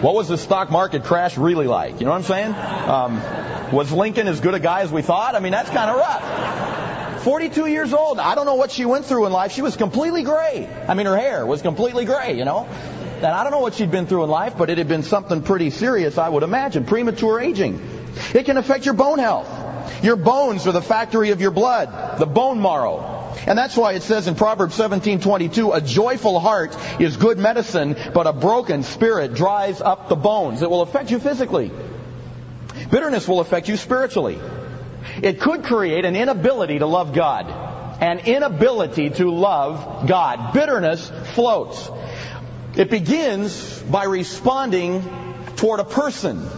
What 0.00 0.14
was 0.14 0.28
the 0.28 0.38
stock 0.38 0.70
market 0.70 1.02
crash 1.02 1.36
really 1.36 1.66
like? 1.66 1.98
You 1.98 2.06
know 2.06 2.12
what 2.12 2.18
I'm 2.18 2.22
saying? 2.22 2.54
Um, 2.54 3.72
was 3.72 3.90
Lincoln 3.90 4.28
as 4.28 4.38
good 4.38 4.54
a 4.54 4.60
guy 4.60 4.82
as 4.82 4.92
we 4.92 5.02
thought? 5.02 5.34
I 5.34 5.40
mean, 5.40 5.50
that's 5.50 5.70
kind 5.70 5.90
of 5.90 5.96
rough. 5.96 7.24
42 7.24 7.66
years 7.66 7.92
old. 7.92 8.20
I 8.20 8.36
don't 8.36 8.46
know 8.46 8.54
what 8.54 8.70
she 8.70 8.84
went 8.84 9.06
through 9.06 9.26
in 9.26 9.32
life. 9.32 9.50
She 9.50 9.60
was 9.60 9.76
completely 9.76 10.22
gray. 10.22 10.68
I 10.86 10.94
mean, 10.94 11.06
her 11.06 11.16
hair 11.16 11.44
was 11.44 11.62
completely 11.62 12.04
gray, 12.04 12.38
you 12.38 12.44
know? 12.44 12.66
And 12.66 13.26
I 13.26 13.42
don't 13.42 13.50
know 13.50 13.58
what 13.58 13.74
she'd 13.74 13.90
been 13.90 14.06
through 14.06 14.22
in 14.22 14.30
life, 14.30 14.56
but 14.56 14.70
it 14.70 14.78
had 14.78 14.86
been 14.86 15.02
something 15.02 15.42
pretty 15.42 15.70
serious, 15.70 16.16
I 16.16 16.28
would 16.28 16.44
imagine. 16.44 16.84
Premature 16.84 17.40
aging. 17.40 17.80
It 18.34 18.44
can 18.44 18.56
affect 18.56 18.84
your 18.84 18.94
bone 18.94 19.18
health. 19.18 20.04
Your 20.04 20.14
bones 20.14 20.68
are 20.68 20.72
the 20.72 20.80
factory 20.80 21.30
of 21.30 21.40
your 21.40 21.50
blood, 21.50 22.20
the 22.20 22.26
bone 22.26 22.62
marrow. 22.62 23.17
And 23.46 23.58
that's 23.58 23.76
why 23.76 23.92
it 23.92 24.02
says 24.02 24.26
in 24.26 24.34
Proverbs 24.34 24.76
17:22, 24.76 25.74
a 25.74 25.80
joyful 25.80 26.40
heart 26.40 26.76
is 26.98 27.16
good 27.16 27.38
medicine, 27.38 27.96
but 28.12 28.26
a 28.26 28.32
broken 28.32 28.82
spirit 28.82 29.34
dries 29.34 29.80
up 29.80 30.08
the 30.08 30.16
bones. 30.16 30.62
It 30.62 30.70
will 30.70 30.82
affect 30.82 31.10
you 31.10 31.18
physically. 31.18 31.70
Bitterness 32.90 33.26
will 33.26 33.40
affect 33.40 33.68
you 33.68 33.76
spiritually. 33.76 34.38
It 35.22 35.40
could 35.40 35.64
create 35.64 36.04
an 36.04 36.16
inability 36.16 36.78
to 36.78 36.86
love 36.86 37.12
God. 37.12 37.46
An 38.00 38.20
inability 38.20 39.10
to 39.10 39.30
love 39.30 40.06
God. 40.06 40.52
Bitterness 40.52 41.10
floats. 41.34 41.90
It 42.76 42.90
begins 42.90 43.82
by 43.82 44.04
responding 44.04 45.02
toward 45.56 45.80
a 45.80 45.84
person. 45.84 46.48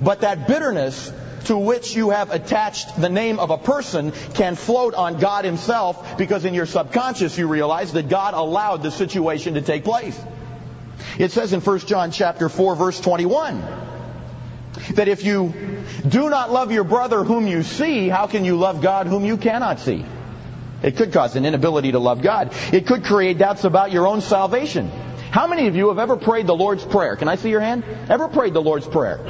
But 0.00 0.20
that 0.20 0.46
bitterness 0.46 1.12
to 1.46 1.56
which 1.56 1.94
you 1.94 2.10
have 2.10 2.30
attached 2.30 3.00
the 3.00 3.08
name 3.08 3.38
of 3.38 3.50
a 3.50 3.58
person 3.58 4.12
can 4.34 4.54
float 4.54 4.94
on 4.94 5.18
God 5.18 5.44
Himself 5.44 6.18
because 6.18 6.44
in 6.44 6.54
your 6.54 6.66
subconscious 6.66 7.36
you 7.38 7.48
realize 7.48 7.92
that 7.92 8.08
God 8.08 8.34
allowed 8.34 8.82
the 8.82 8.90
situation 8.90 9.54
to 9.54 9.62
take 9.62 9.84
place. 9.84 10.20
It 11.18 11.32
says 11.32 11.52
in 11.52 11.60
1 11.60 11.78
John 11.80 12.10
chapter 12.10 12.48
4 12.48 12.76
verse 12.76 13.00
21 13.00 13.62
that 14.94 15.08
if 15.08 15.24
you 15.24 15.54
do 16.06 16.28
not 16.28 16.52
love 16.52 16.70
your 16.70 16.84
brother 16.84 17.24
whom 17.24 17.46
you 17.46 17.62
see, 17.62 18.08
how 18.08 18.26
can 18.26 18.44
you 18.44 18.56
love 18.56 18.82
God 18.82 19.06
whom 19.06 19.24
you 19.24 19.36
cannot 19.36 19.80
see? 19.80 20.04
It 20.82 20.96
could 20.96 21.12
cause 21.12 21.36
an 21.36 21.46
inability 21.46 21.92
to 21.92 21.98
love 21.98 22.22
God. 22.22 22.52
It 22.72 22.86
could 22.86 23.04
create 23.04 23.38
doubts 23.38 23.64
about 23.64 23.92
your 23.92 24.06
own 24.06 24.20
salvation. 24.20 24.90
How 25.30 25.46
many 25.46 25.66
of 25.66 25.76
you 25.76 25.88
have 25.88 25.98
ever 25.98 26.16
prayed 26.16 26.46
the 26.46 26.54
Lord's 26.54 26.84
Prayer? 26.84 27.16
Can 27.16 27.28
I 27.28 27.36
see 27.36 27.50
your 27.50 27.60
hand? 27.60 27.84
Ever 28.08 28.28
prayed 28.28 28.54
the 28.54 28.62
Lord's 28.62 28.86
Prayer? 28.86 29.20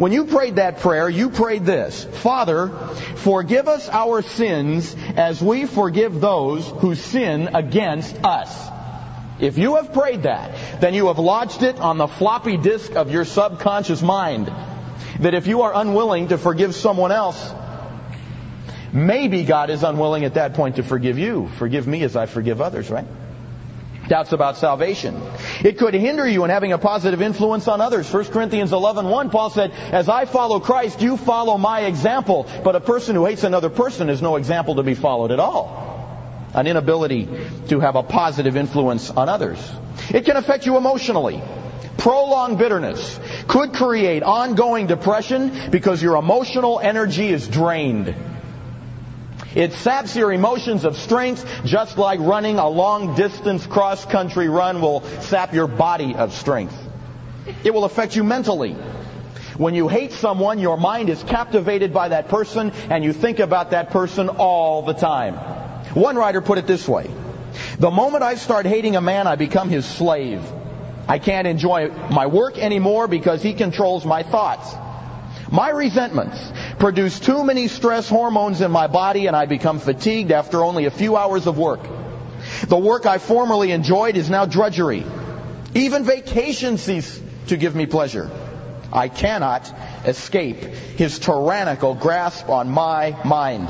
When 0.00 0.12
you 0.12 0.24
prayed 0.24 0.56
that 0.56 0.78
prayer, 0.78 1.10
you 1.10 1.28
prayed 1.28 1.66
this 1.66 2.04
Father, 2.04 2.68
forgive 3.16 3.68
us 3.68 3.86
our 3.90 4.22
sins 4.22 4.96
as 5.14 5.42
we 5.42 5.66
forgive 5.66 6.22
those 6.22 6.66
who 6.66 6.94
sin 6.94 7.50
against 7.54 8.16
us. 8.24 8.70
If 9.40 9.58
you 9.58 9.76
have 9.76 9.92
prayed 9.92 10.22
that, 10.22 10.80
then 10.80 10.94
you 10.94 11.08
have 11.08 11.18
lodged 11.18 11.62
it 11.62 11.78
on 11.78 11.98
the 11.98 12.06
floppy 12.06 12.56
disk 12.56 12.96
of 12.96 13.10
your 13.10 13.26
subconscious 13.26 14.00
mind. 14.00 14.50
That 15.20 15.34
if 15.34 15.46
you 15.46 15.62
are 15.62 15.74
unwilling 15.74 16.28
to 16.28 16.38
forgive 16.38 16.74
someone 16.74 17.12
else, 17.12 17.52
maybe 18.94 19.44
God 19.44 19.68
is 19.68 19.82
unwilling 19.82 20.24
at 20.24 20.32
that 20.32 20.54
point 20.54 20.76
to 20.76 20.82
forgive 20.82 21.18
you. 21.18 21.50
Forgive 21.58 21.86
me 21.86 22.04
as 22.04 22.16
I 22.16 22.24
forgive 22.24 22.62
others, 22.62 22.88
right? 22.88 23.06
Doubts 24.10 24.32
about 24.32 24.56
salvation. 24.56 25.22
It 25.64 25.78
could 25.78 25.94
hinder 25.94 26.26
you 26.26 26.42
in 26.42 26.50
having 26.50 26.72
a 26.72 26.78
positive 26.78 27.22
influence 27.22 27.68
on 27.68 27.80
others. 27.80 28.12
1 28.12 28.24
Corinthians 28.24 28.72
11, 28.72 29.08
1, 29.08 29.30
Paul 29.30 29.50
said, 29.50 29.70
As 29.70 30.08
I 30.08 30.24
follow 30.24 30.58
Christ, 30.58 31.00
you 31.00 31.16
follow 31.16 31.56
my 31.56 31.82
example. 31.82 32.48
But 32.64 32.74
a 32.74 32.80
person 32.80 33.14
who 33.14 33.24
hates 33.24 33.44
another 33.44 33.70
person 33.70 34.10
is 34.10 34.20
no 34.20 34.34
example 34.34 34.74
to 34.74 34.82
be 34.82 34.94
followed 34.94 35.30
at 35.30 35.38
all 35.38 35.86
an 36.54 36.66
inability 36.66 37.28
to 37.68 37.78
have 37.78 37.94
a 37.94 38.02
positive 38.02 38.56
influence 38.56 39.10
on 39.10 39.28
others. 39.28 39.60
It 40.12 40.24
can 40.24 40.36
affect 40.36 40.66
you 40.66 40.76
emotionally. 40.76 41.40
Prolonged 41.96 42.58
bitterness 42.58 43.20
could 43.46 43.74
create 43.74 44.24
ongoing 44.24 44.88
depression 44.88 45.70
because 45.70 46.02
your 46.02 46.16
emotional 46.16 46.80
energy 46.80 47.28
is 47.28 47.46
drained. 47.46 48.12
It 49.54 49.72
saps 49.72 50.14
your 50.14 50.32
emotions 50.32 50.84
of 50.84 50.96
strength 50.96 51.44
just 51.64 51.98
like 51.98 52.20
running 52.20 52.58
a 52.58 52.68
long 52.68 53.16
distance 53.16 53.66
cross 53.66 54.04
country 54.04 54.48
run 54.48 54.80
will 54.80 55.02
sap 55.22 55.52
your 55.52 55.66
body 55.66 56.14
of 56.14 56.32
strength. 56.32 56.76
It 57.64 57.74
will 57.74 57.84
affect 57.84 58.14
you 58.14 58.22
mentally. 58.22 58.76
When 59.56 59.74
you 59.74 59.88
hate 59.88 60.12
someone, 60.12 60.58
your 60.60 60.76
mind 60.76 61.10
is 61.10 61.22
captivated 61.24 61.92
by 61.92 62.08
that 62.08 62.28
person 62.28 62.70
and 62.90 63.02
you 63.02 63.12
think 63.12 63.40
about 63.40 63.72
that 63.72 63.90
person 63.90 64.28
all 64.28 64.82
the 64.82 64.94
time. 64.94 65.34
One 65.94 66.16
writer 66.16 66.40
put 66.40 66.58
it 66.58 66.66
this 66.68 66.86
way 66.86 67.10
The 67.78 67.90
moment 67.90 68.22
I 68.22 68.36
start 68.36 68.66
hating 68.66 68.94
a 68.94 69.00
man, 69.00 69.26
I 69.26 69.34
become 69.34 69.68
his 69.68 69.84
slave. 69.84 70.42
I 71.08 71.18
can't 71.18 71.48
enjoy 71.48 71.88
my 71.88 72.28
work 72.28 72.56
anymore 72.56 73.08
because 73.08 73.42
he 73.42 73.54
controls 73.54 74.04
my 74.04 74.22
thoughts. 74.22 74.72
My 75.50 75.70
resentments 75.70 76.38
produce 76.80 77.20
too 77.20 77.44
many 77.44 77.68
stress 77.68 78.08
hormones 78.08 78.62
in 78.62 78.70
my 78.70 78.86
body 78.86 79.26
and 79.26 79.36
I 79.36 79.44
become 79.44 79.78
fatigued 79.78 80.32
after 80.32 80.64
only 80.64 80.86
a 80.86 80.90
few 80.90 81.14
hours 81.14 81.46
of 81.46 81.58
work. 81.58 81.80
The 82.66 82.78
work 82.78 83.04
I 83.04 83.18
formerly 83.18 83.70
enjoyed 83.70 84.16
is 84.16 84.30
now 84.30 84.46
drudgery. 84.46 85.04
Even 85.74 86.04
vacation 86.04 86.78
cease 86.78 87.20
to 87.48 87.58
give 87.58 87.76
me 87.76 87.84
pleasure. 87.84 88.30
I 88.92 89.08
cannot 89.08 89.72
escape 90.06 90.56
his 90.56 91.18
tyrannical 91.18 91.94
grasp 91.94 92.48
on 92.48 92.70
my 92.70 93.14
mind. 93.24 93.68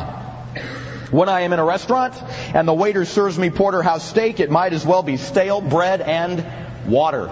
When 1.11 1.29
I 1.29 1.41
am 1.41 1.53
in 1.53 1.59
a 1.59 1.65
restaurant 1.65 2.15
and 2.55 2.67
the 2.69 2.73
waiter 2.73 3.05
serves 3.05 3.37
me 3.37 3.51
porterhouse 3.51 4.09
steak, 4.09 4.39
it 4.39 4.53
might 4.53 4.73
as 4.73 4.87
well 4.87 5.03
be 5.03 5.17
stale 5.17 5.61
bread 5.61 6.01
and 6.01 6.47
water. 6.87 7.29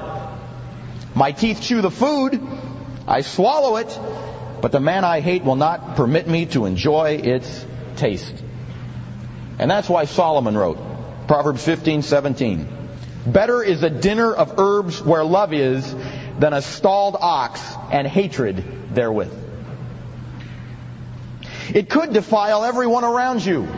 My 1.14 1.30
teeth 1.30 1.62
chew 1.62 1.80
the 1.82 1.90
food. 1.90 2.44
I 3.06 3.20
swallow 3.20 3.76
it. 3.76 3.96
But 4.60 4.72
the 4.72 4.80
man 4.80 5.04
I 5.04 5.20
hate 5.20 5.44
will 5.44 5.56
not 5.56 5.96
permit 5.96 6.26
me 6.26 6.46
to 6.46 6.66
enjoy 6.66 7.20
its 7.22 7.64
taste. 7.96 8.34
And 9.58 9.70
that's 9.70 9.88
why 9.88 10.04
Solomon 10.04 10.56
wrote, 10.56 10.78
Proverbs 11.26 11.64
15, 11.64 12.02
17. 12.02 12.68
Better 13.26 13.62
is 13.62 13.82
a 13.82 13.90
dinner 13.90 14.32
of 14.32 14.58
herbs 14.58 15.02
where 15.02 15.24
love 15.24 15.52
is 15.52 15.94
than 16.38 16.52
a 16.52 16.62
stalled 16.62 17.16
ox 17.20 17.60
and 17.90 18.06
hatred 18.06 18.94
therewith. 18.94 19.32
It 21.74 21.90
could 21.90 22.12
defile 22.12 22.64
everyone 22.64 23.04
around 23.04 23.44
you. 23.44 23.68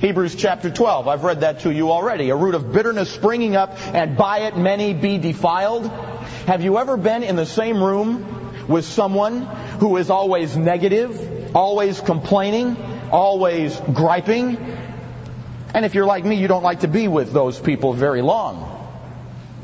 Hebrews 0.00 0.34
chapter 0.34 0.68
12. 0.68 1.06
I've 1.06 1.22
read 1.22 1.40
that 1.40 1.60
to 1.60 1.72
you 1.72 1.92
already. 1.92 2.30
A 2.30 2.36
root 2.36 2.56
of 2.56 2.72
bitterness 2.72 3.10
springing 3.10 3.54
up, 3.54 3.78
and 3.94 4.16
by 4.16 4.40
it 4.40 4.56
many 4.56 4.92
be 4.92 5.18
defiled. 5.18 5.86
Have 6.46 6.62
you 6.62 6.76
ever 6.78 6.96
been 6.96 7.22
in 7.22 7.36
the 7.36 7.46
same 7.46 7.82
room 7.82 8.41
with 8.68 8.84
someone 8.84 9.42
who 9.80 9.96
is 9.96 10.10
always 10.10 10.56
negative, 10.56 11.54
always 11.54 12.00
complaining, 12.00 12.76
always 13.10 13.78
griping? 13.92 14.56
And 15.74 15.84
if 15.84 15.94
you're 15.94 16.06
like 16.06 16.24
me, 16.24 16.36
you 16.36 16.48
don't 16.48 16.62
like 16.62 16.80
to 16.80 16.88
be 16.88 17.08
with 17.08 17.32
those 17.32 17.58
people 17.58 17.92
very 17.92 18.22
long. 18.22 18.68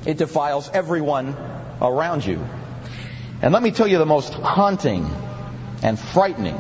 It 0.07 0.17
defiles 0.17 0.71
everyone 0.73 1.37
around 1.81 2.25
you. 2.25 2.45
And 3.43 3.52
let 3.52 3.62
me 3.62 3.71
tell 3.71 3.87
you 3.87 3.99
the 3.99 4.07
most 4.07 4.33
haunting 4.35 5.09
and 5.83 5.99
frightening 5.99 6.59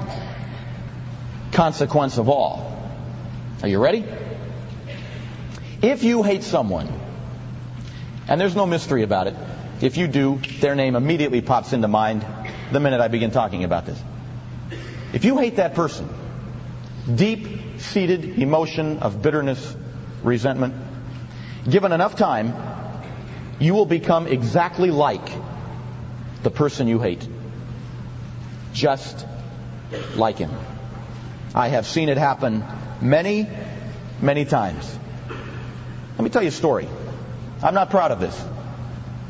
consequence 1.52 2.18
of 2.18 2.28
all. 2.28 2.76
Are 3.62 3.68
you 3.68 3.82
ready? 3.82 4.04
If 5.82 6.04
you 6.04 6.22
hate 6.22 6.42
someone, 6.44 6.88
and 8.28 8.40
there's 8.40 8.54
no 8.54 8.66
mystery 8.66 9.02
about 9.02 9.26
it, 9.28 9.34
if 9.80 9.96
you 9.96 10.08
do, 10.08 10.40
their 10.60 10.74
name 10.74 10.96
immediately 10.96 11.40
pops 11.40 11.72
into 11.72 11.88
mind 11.88 12.24
the 12.72 12.80
minute 12.80 13.00
I 13.00 13.08
begin 13.08 13.30
talking 13.30 13.64
about 13.64 13.86
this. 13.86 14.00
If 15.12 15.24
you 15.24 15.38
hate 15.38 15.56
that 15.56 15.74
person, 15.74 16.08
deep 17.12 17.80
seated 17.80 18.38
emotion 18.38 18.98
of 18.98 19.22
bitterness, 19.22 19.76
resentment, 20.22 20.74
given 21.68 21.92
enough 21.92 22.16
time, 22.16 22.54
you 23.58 23.74
will 23.74 23.86
become 23.86 24.26
exactly 24.26 24.90
like 24.90 25.28
the 26.42 26.50
person 26.50 26.88
you 26.88 27.00
hate. 27.00 27.26
Just 28.72 29.26
like 30.16 30.38
him. 30.38 30.50
I 31.54 31.68
have 31.68 31.86
seen 31.86 32.08
it 32.08 32.18
happen 32.18 32.64
many, 33.00 33.48
many 34.20 34.44
times. 34.44 34.98
Let 36.16 36.24
me 36.24 36.30
tell 36.30 36.42
you 36.42 36.48
a 36.48 36.52
story. 36.52 36.88
I'm 37.62 37.74
not 37.74 37.90
proud 37.90 38.12
of 38.12 38.20
this, 38.20 38.38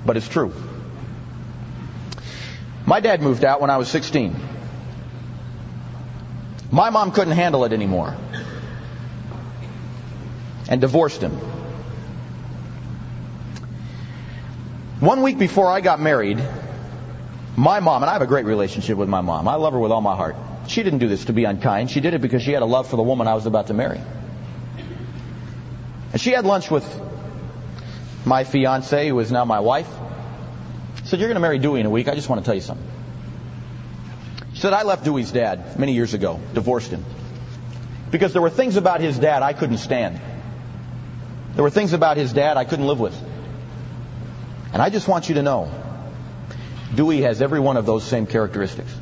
but 0.09 0.17
it's 0.17 0.27
true. 0.27 0.51
My 2.87 3.01
dad 3.01 3.21
moved 3.21 3.45
out 3.45 3.61
when 3.61 3.69
I 3.69 3.77
was 3.77 3.89
16. 3.89 4.35
My 6.73 6.89
mom 6.89 7.13
couldn't 7.13 7.35
handle 7.35 7.67
it 7.67 7.75
anymore 7.75 8.17
and 10.67 10.81
divorced 10.81 11.21
him. 11.21 11.33
One 15.01 15.21
week 15.21 15.39
before 15.39 15.71
I 15.71 15.83
got 15.83 16.01
married, 16.01 16.43
my 17.55 17.81
mom, 17.81 18.03
and 18.03 18.09
I 18.09 18.15
have 18.15 18.23
a 18.23 18.27
great 18.27 18.47
relationship 18.47 18.97
with 18.97 19.11
my 19.11 19.21
mom. 19.21 19.47
I 19.47 19.57
love 19.57 19.75
her 19.75 19.79
with 19.79 19.93
all 19.93 20.01
my 20.01 20.17
heart. 20.17 20.37
She 20.69 20.83
didn't 20.83 21.01
do 21.01 21.09
this 21.09 21.27
to 21.27 21.35
be 21.35 21.45
unkind. 21.45 21.91
She 21.91 22.01
did 22.01 22.15
it 22.15 22.23
because 22.23 22.43
she 22.43 22.53
had 22.53 22.63
a 22.63 22.67
love 22.67 22.89
for 22.89 22.97
the 22.97 23.03
woman 23.03 23.29
I 23.29 23.35
was 23.35 23.45
about 23.45 23.67
to 23.67 23.75
marry. 23.75 24.01
And 26.13 26.21
she 26.21 26.31
had 26.31 26.47
lunch 26.47 26.71
with 26.71 27.08
my 28.29 28.45
fiance, 28.45 29.09
who 29.09 29.19
is 29.19 29.33
now 29.33 29.45
my 29.45 29.61
wife. 29.61 29.89
said, 31.05 31.19
You're 31.19 31.29
going 31.29 31.37
to 31.37 31.41
marry 31.41 31.59
Dewey 31.59 31.81
in 31.81 31.87
a 31.87 31.91
week. 31.91 32.07
I 32.09 32.15
just 32.15 32.29
want 32.29 32.43
to 32.43 32.45
tell 32.45 32.55
you 32.55 32.61
something. 32.61 32.87
She 34.53 34.61
said, 34.61 34.73
I 34.73 34.83
left 34.83 35.05
Dewey's 35.05 35.33
dad 35.33 35.79
many 35.79 35.95
years 35.95 36.15
ago, 36.15 36.41
divorced 36.53 36.91
him. 36.91 37.05
Because 38.11 38.33
there 38.33 38.43
were 38.43 38.51
things 38.51 38.77
about 38.77 39.01
his 39.01 39.19
dad 39.19 39.43
I 39.43 39.53
couldn't 39.53 39.79
stand. 39.79 40.21
There 41.55 41.63
were 41.63 41.71
things 41.71 41.93
about 41.93 42.17
his 42.17 42.33
dad 42.33 42.57
I 42.57 42.65
couldn't 42.65 42.87
live 42.87 43.01
with. 43.01 43.17
And 44.73 44.83
I 44.83 44.91
just 44.91 45.09
want 45.09 45.29
you 45.29 45.37
to 45.37 45.43
know 45.43 45.71
Dewey 46.95 47.23
has 47.23 47.43
every 47.43 47.61
one 47.61 47.77
of 47.77 47.87
those 47.87 48.05
same 48.05 48.27
characteristics. 48.27 48.95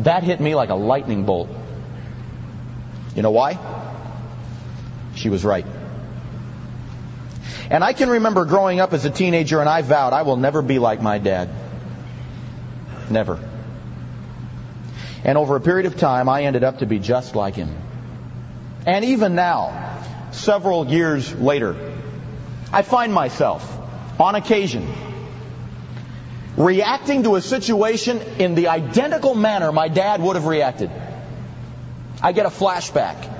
That 0.00 0.22
hit 0.22 0.40
me 0.40 0.54
like 0.54 0.70
a 0.70 0.74
lightning 0.74 1.24
bolt. 1.24 1.48
You 3.14 3.22
know 3.22 3.30
why? 3.30 3.58
She 5.16 5.28
was 5.28 5.44
right. 5.44 5.66
And 7.70 7.82
I 7.82 7.92
can 7.92 8.08
remember 8.08 8.44
growing 8.44 8.78
up 8.78 8.92
as 8.92 9.04
a 9.04 9.10
teenager 9.10 9.60
and 9.60 9.68
I 9.68 9.82
vowed 9.82 10.12
I 10.12 10.22
will 10.22 10.36
never 10.36 10.62
be 10.62 10.78
like 10.78 11.02
my 11.02 11.18
dad. 11.18 11.50
Never. 13.10 13.40
And 15.24 15.36
over 15.36 15.56
a 15.56 15.60
period 15.60 15.86
of 15.86 15.96
time, 15.96 16.28
I 16.28 16.44
ended 16.44 16.62
up 16.62 16.78
to 16.78 16.86
be 16.86 17.00
just 17.00 17.34
like 17.34 17.56
him. 17.56 17.74
And 18.86 19.04
even 19.04 19.34
now, 19.34 20.02
several 20.30 20.86
years 20.86 21.34
later, 21.34 21.74
I 22.72 22.82
find 22.82 23.12
myself, 23.12 23.64
on 24.20 24.36
occasion, 24.36 24.86
reacting 26.56 27.24
to 27.24 27.34
a 27.34 27.42
situation 27.42 28.20
in 28.38 28.54
the 28.54 28.68
identical 28.68 29.34
manner 29.34 29.72
my 29.72 29.88
dad 29.88 30.22
would 30.22 30.36
have 30.36 30.46
reacted. 30.46 30.90
I 32.22 32.30
get 32.30 32.46
a 32.46 32.50
flashback. 32.50 33.35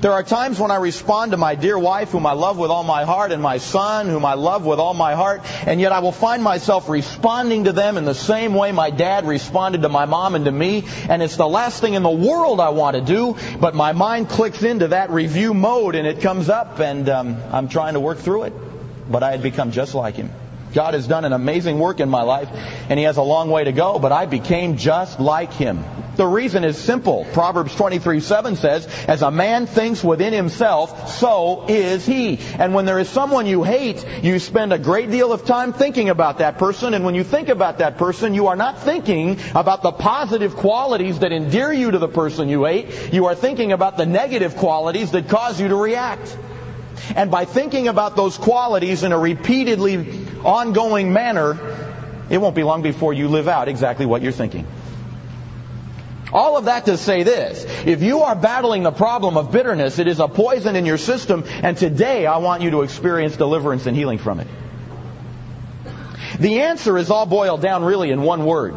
There 0.00 0.12
are 0.12 0.22
times 0.22 0.60
when 0.60 0.70
I 0.70 0.76
respond 0.76 1.32
to 1.32 1.36
my 1.36 1.56
dear 1.56 1.76
wife, 1.76 2.10
whom 2.10 2.24
I 2.24 2.32
love 2.32 2.56
with 2.56 2.70
all 2.70 2.84
my 2.84 3.04
heart, 3.04 3.32
and 3.32 3.42
my 3.42 3.58
son, 3.58 4.08
whom 4.08 4.24
I 4.24 4.34
love 4.34 4.64
with 4.64 4.78
all 4.78 4.94
my 4.94 5.14
heart, 5.14 5.42
and 5.66 5.80
yet 5.80 5.90
I 5.90 5.98
will 5.98 6.12
find 6.12 6.40
myself 6.40 6.88
responding 6.88 7.64
to 7.64 7.72
them 7.72 7.96
in 7.96 8.04
the 8.04 8.14
same 8.14 8.54
way 8.54 8.70
my 8.70 8.90
dad 8.90 9.26
responded 9.26 9.82
to 9.82 9.88
my 9.88 10.04
mom 10.04 10.36
and 10.36 10.44
to 10.44 10.52
me, 10.52 10.84
and 11.08 11.20
it's 11.20 11.36
the 11.36 11.48
last 11.48 11.80
thing 11.80 11.94
in 11.94 12.04
the 12.04 12.10
world 12.10 12.60
I 12.60 12.68
want 12.68 12.94
to 12.94 13.02
do, 13.02 13.36
but 13.58 13.74
my 13.74 13.90
mind 13.90 14.28
clicks 14.28 14.62
into 14.62 14.88
that 14.88 15.10
review 15.10 15.52
mode, 15.52 15.96
and 15.96 16.06
it 16.06 16.20
comes 16.20 16.48
up, 16.48 16.78
and 16.78 17.08
um, 17.08 17.36
I'm 17.50 17.68
trying 17.68 17.94
to 17.94 18.00
work 18.00 18.18
through 18.18 18.44
it. 18.44 18.52
But 19.10 19.24
I 19.24 19.32
had 19.32 19.42
become 19.42 19.72
just 19.72 19.94
like 19.94 20.14
him. 20.14 20.30
God 20.74 20.94
has 20.94 21.06
done 21.06 21.24
an 21.24 21.32
amazing 21.32 21.78
work 21.78 22.00
in 22.00 22.08
my 22.08 22.22
life, 22.22 22.48
and 22.88 22.98
He 22.98 23.04
has 23.04 23.16
a 23.16 23.22
long 23.22 23.50
way 23.50 23.64
to 23.64 23.72
go, 23.72 23.98
but 23.98 24.12
I 24.12 24.26
became 24.26 24.76
just 24.76 25.20
like 25.20 25.52
Him. 25.52 25.84
The 26.18 26.26
reason 26.26 26.64
is 26.64 26.76
simple. 26.76 27.24
Proverbs 27.32 27.76
23 27.76 28.18
7 28.18 28.56
says, 28.56 28.88
As 29.06 29.22
a 29.22 29.30
man 29.30 29.66
thinks 29.66 30.02
within 30.02 30.32
himself, 30.32 31.12
so 31.12 31.66
is 31.68 32.04
he. 32.04 32.40
And 32.58 32.74
when 32.74 32.86
there 32.86 32.98
is 32.98 33.08
someone 33.08 33.46
you 33.46 33.62
hate, 33.62 34.04
you 34.20 34.40
spend 34.40 34.72
a 34.72 34.80
great 34.80 35.12
deal 35.12 35.32
of 35.32 35.44
time 35.44 35.72
thinking 35.72 36.08
about 36.08 36.38
that 36.38 36.58
person. 36.58 36.92
And 36.92 37.04
when 37.04 37.14
you 37.14 37.22
think 37.22 37.48
about 37.48 37.78
that 37.78 37.98
person, 37.98 38.34
you 38.34 38.48
are 38.48 38.56
not 38.56 38.80
thinking 38.80 39.38
about 39.54 39.84
the 39.84 39.92
positive 39.92 40.56
qualities 40.56 41.20
that 41.20 41.30
endear 41.30 41.72
you 41.72 41.92
to 41.92 42.00
the 42.00 42.08
person 42.08 42.48
you 42.48 42.64
hate. 42.64 43.12
You 43.12 43.26
are 43.26 43.36
thinking 43.36 43.70
about 43.70 43.96
the 43.96 44.04
negative 44.04 44.56
qualities 44.56 45.12
that 45.12 45.28
cause 45.28 45.60
you 45.60 45.68
to 45.68 45.76
react. 45.76 46.36
And 47.14 47.30
by 47.30 47.44
thinking 47.44 47.86
about 47.86 48.16
those 48.16 48.36
qualities 48.36 49.04
in 49.04 49.12
a 49.12 49.18
repeatedly 49.18 50.26
ongoing 50.44 51.12
manner, 51.12 51.58
it 52.30 52.38
won't 52.38 52.54
be 52.54 52.62
long 52.62 52.82
before 52.82 53.12
you 53.12 53.28
live 53.28 53.48
out 53.48 53.68
exactly 53.68 54.06
what 54.06 54.22
you're 54.22 54.32
thinking. 54.32 54.66
All 56.32 56.58
of 56.58 56.66
that 56.66 56.84
to 56.86 56.98
say 56.98 57.22
this. 57.22 57.64
If 57.86 58.02
you 58.02 58.20
are 58.20 58.36
battling 58.36 58.82
the 58.82 58.92
problem 58.92 59.36
of 59.36 59.50
bitterness, 59.50 59.98
it 59.98 60.06
is 60.06 60.20
a 60.20 60.28
poison 60.28 60.76
in 60.76 60.84
your 60.84 60.98
system, 60.98 61.44
and 61.62 61.76
today 61.76 62.26
I 62.26 62.38
want 62.38 62.62
you 62.62 62.70
to 62.72 62.82
experience 62.82 63.36
deliverance 63.36 63.86
and 63.86 63.96
healing 63.96 64.18
from 64.18 64.40
it. 64.40 64.48
The 66.38 66.60
answer 66.60 66.98
is 66.98 67.10
all 67.10 67.24
boiled 67.24 67.62
down 67.62 67.82
really 67.82 68.10
in 68.10 68.22
one 68.22 68.44
word. 68.44 68.74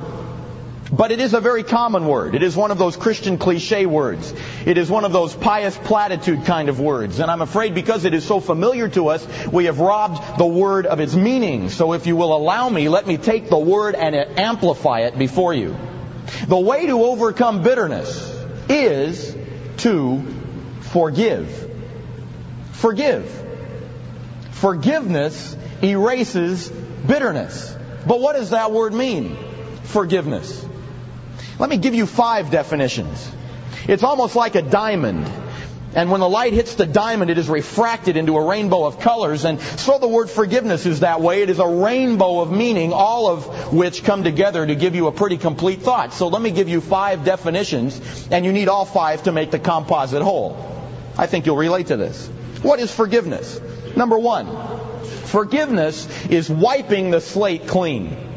But 0.91 1.11
it 1.11 1.21
is 1.21 1.33
a 1.33 1.39
very 1.39 1.63
common 1.63 2.05
word. 2.05 2.35
It 2.35 2.43
is 2.43 2.55
one 2.55 2.69
of 2.69 2.77
those 2.77 2.97
Christian 2.97 3.37
cliche 3.37 3.85
words. 3.85 4.33
It 4.65 4.77
is 4.77 4.89
one 4.89 5.05
of 5.05 5.13
those 5.13 5.33
pious 5.33 5.77
platitude 5.77 6.43
kind 6.43 6.67
of 6.67 6.81
words. 6.81 7.19
And 7.19 7.31
I'm 7.31 7.41
afraid 7.41 7.73
because 7.73 8.03
it 8.03 8.13
is 8.13 8.25
so 8.25 8.41
familiar 8.41 8.89
to 8.89 9.07
us, 9.07 9.25
we 9.47 9.65
have 9.65 9.79
robbed 9.79 10.37
the 10.37 10.45
word 10.45 10.85
of 10.85 10.99
its 10.99 11.15
meaning. 11.15 11.69
So 11.69 11.93
if 11.93 12.07
you 12.07 12.17
will 12.17 12.35
allow 12.35 12.67
me, 12.67 12.89
let 12.89 13.07
me 13.07 13.15
take 13.15 13.49
the 13.49 13.57
word 13.57 13.95
and 13.95 14.15
amplify 14.15 15.01
it 15.01 15.17
before 15.17 15.53
you. 15.53 15.77
The 16.47 16.59
way 16.59 16.87
to 16.87 17.03
overcome 17.03 17.63
bitterness 17.63 18.29
is 18.67 19.33
to 19.77 20.25
forgive. 20.81 21.69
Forgive. 22.73 23.37
Forgiveness 24.51 25.55
erases 25.81 26.69
bitterness. 26.69 27.73
But 28.05 28.19
what 28.19 28.35
does 28.35 28.49
that 28.49 28.73
word 28.73 28.93
mean? 28.93 29.37
Forgiveness. 29.83 30.67
Let 31.61 31.69
me 31.69 31.77
give 31.77 31.93
you 31.93 32.07
five 32.07 32.49
definitions. 32.49 33.31
It's 33.87 34.01
almost 34.01 34.35
like 34.35 34.55
a 34.55 34.63
diamond. 34.63 35.31
And 35.93 36.09
when 36.09 36.19
the 36.19 36.27
light 36.27 36.53
hits 36.53 36.73
the 36.73 36.87
diamond, 36.87 37.29
it 37.29 37.37
is 37.37 37.49
refracted 37.49 38.17
into 38.17 38.35
a 38.35 38.43
rainbow 38.43 38.83
of 38.85 38.99
colors. 38.99 39.45
And 39.45 39.61
so 39.61 39.99
the 39.99 40.07
word 40.07 40.31
forgiveness 40.31 40.87
is 40.87 41.01
that 41.01 41.21
way. 41.21 41.43
It 41.43 41.51
is 41.51 41.59
a 41.59 41.67
rainbow 41.67 42.39
of 42.39 42.51
meaning, 42.51 42.93
all 42.93 43.27
of 43.27 43.71
which 43.71 44.03
come 44.03 44.23
together 44.23 44.65
to 44.65 44.73
give 44.73 44.95
you 44.95 45.05
a 45.05 45.11
pretty 45.11 45.37
complete 45.37 45.83
thought. 45.83 46.13
So 46.13 46.29
let 46.29 46.41
me 46.41 46.49
give 46.49 46.67
you 46.67 46.81
five 46.81 47.25
definitions, 47.25 48.27
and 48.31 48.43
you 48.43 48.51
need 48.53 48.67
all 48.67 48.85
five 48.85 49.21
to 49.23 49.31
make 49.31 49.51
the 49.51 49.59
composite 49.59 50.23
whole. 50.23 50.57
I 51.15 51.27
think 51.27 51.45
you'll 51.45 51.57
relate 51.57 51.87
to 51.87 51.95
this. 51.95 52.25
What 52.63 52.79
is 52.79 52.91
forgiveness? 52.91 53.61
Number 53.95 54.17
one, 54.17 54.47
forgiveness 55.25 56.07
is 56.25 56.49
wiping 56.49 57.11
the 57.11 57.21
slate 57.21 57.67
clean 57.67 58.30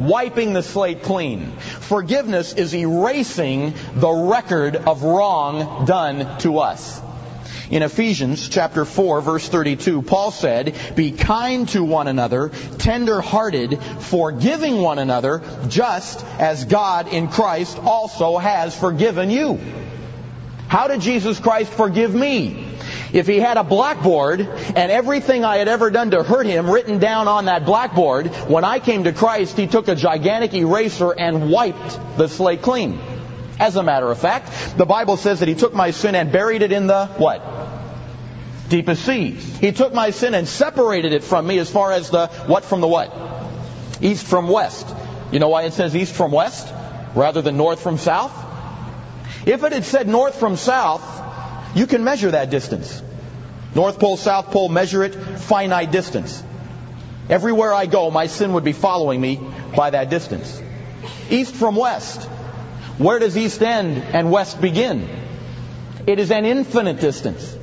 wiping 0.00 0.52
the 0.52 0.62
slate 0.62 1.02
clean. 1.02 1.52
Forgiveness 1.52 2.54
is 2.54 2.74
erasing 2.74 3.74
the 3.94 4.10
record 4.10 4.76
of 4.76 5.02
wrong 5.02 5.84
done 5.84 6.38
to 6.40 6.58
us. 6.58 7.00
In 7.70 7.84
Ephesians 7.84 8.48
chapter 8.48 8.84
4 8.84 9.20
verse 9.20 9.48
32, 9.48 10.02
Paul 10.02 10.32
said, 10.32 10.74
Be 10.96 11.12
kind 11.12 11.68
to 11.68 11.84
one 11.84 12.08
another, 12.08 12.48
tender-hearted, 12.78 13.80
forgiving 14.00 14.82
one 14.82 14.98
another, 14.98 15.42
just 15.68 16.24
as 16.40 16.64
God 16.64 17.06
in 17.12 17.28
Christ 17.28 17.78
also 17.78 18.38
has 18.38 18.76
forgiven 18.76 19.30
you. 19.30 19.60
How 20.66 20.88
did 20.88 21.00
Jesus 21.00 21.38
Christ 21.38 21.72
forgive 21.72 22.12
me? 22.12 22.69
If 23.12 23.26
he 23.26 23.40
had 23.40 23.56
a 23.56 23.64
blackboard 23.64 24.40
and 24.40 24.92
everything 24.92 25.44
I 25.44 25.56
had 25.56 25.68
ever 25.68 25.90
done 25.90 26.12
to 26.12 26.22
hurt 26.22 26.46
him 26.46 26.70
written 26.70 26.98
down 26.98 27.26
on 27.28 27.46
that 27.46 27.64
blackboard, 27.64 28.28
when 28.48 28.64
I 28.64 28.78
came 28.78 29.04
to 29.04 29.12
Christ, 29.12 29.56
he 29.56 29.66
took 29.66 29.88
a 29.88 29.94
gigantic 29.94 30.54
eraser 30.54 31.10
and 31.12 31.50
wiped 31.50 31.98
the 32.16 32.28
slate 32.28 32.62
clean. 32.62 33.00
As 33.58 33.76
a 33.76 33.82
matter 33.82 34.10
of 34.10 34.18
fact, 34.18 34.78
the 34.78 34.86
Bible 34.86 35.16
says 35.16 35.40
that 35.40 35.48
he 35.48 35.54
took 35.54 35.74
my 35.74 35.90
sin 35.90 36.14
and 36.14 36.32
buried 36.32 36.62
it 36.62 36.72
in 36.72 36.86
the 36.86 37.06
what? 37.06 37.42
Deepest 38.68 39.04
seas. 39.04 39.58
He 39.58 39.72
took 39.72 39.92
my 39.92 40.10
sin 40.10 40.32
and 40.34 40.46
separated 40.46 41.12
it 41.12 41.24
from 41.24 41.46
me 41.46 41.58
as 41.58 41.68
far 41.68 41.92
as 41.92 42.10
the 42.10 42.28
what 42.46 42.64
from 42.64 42.80
the 42.80 42.88
what? 42.88 43.12
East 44.00 44.26
from 44.26 44.48
west. 44.48 44.86
You 45.32 45.40
know 45.40 45.48
why 45.48 45.64
it 45.64 45.72
says 45.72 45.94
east 45.94 46.14
from 46.14 46.30
west 46.30 46.72
rather 47.14 47.42
than 47.42 47.56
north 47.56 47.82
from 47.82 47.98
south? 47.98 48.32
If 49.46 49.64
it 49.64 49.72
had 49.72 49.84
said 49.84 50.08
north 50.08 50.36
from 50.36 50.56
south, 50.56 51.02
you 51.74 51.86
can 51.86 52.04
measure 52.04 52.30
that 52.30 52.50
distance. 52.50 53.02
North 53.74 53.98
Pole, 53.98 54.16
South 54.16 54.46
Pole, 54.46 54.68
measure 54.68 55.04
it, 55.04 55.14
finite 55.14 55.92
distance. 55.92 56.42
Everywhere 57.28 57.72
I 57.72 57.86
go, 57.86 58.10
my 58.10 58.26
sin 58.26 58.54
would 58.54 58.64
be 58.64 58.72
following 58.72 59.20
me 59.20 59.40
by 59.76 59.90
that 59.90 60.10
distance. 60.10 60.60
East 61.30 61.54
from 61.54 61.76
west. 61.76 62.24
Where 62.98 63.18
does 63.20 63.36
east 63.36 63.62
end 63.62 63.98
and 63.98 64.32
west 64.32 64.60
begin? 64.60 65.08
It 66.06 66.18
is 66.18 66.32
an 66.32 66.44
infinite 66.44 67.00
distance. 67.00 67.56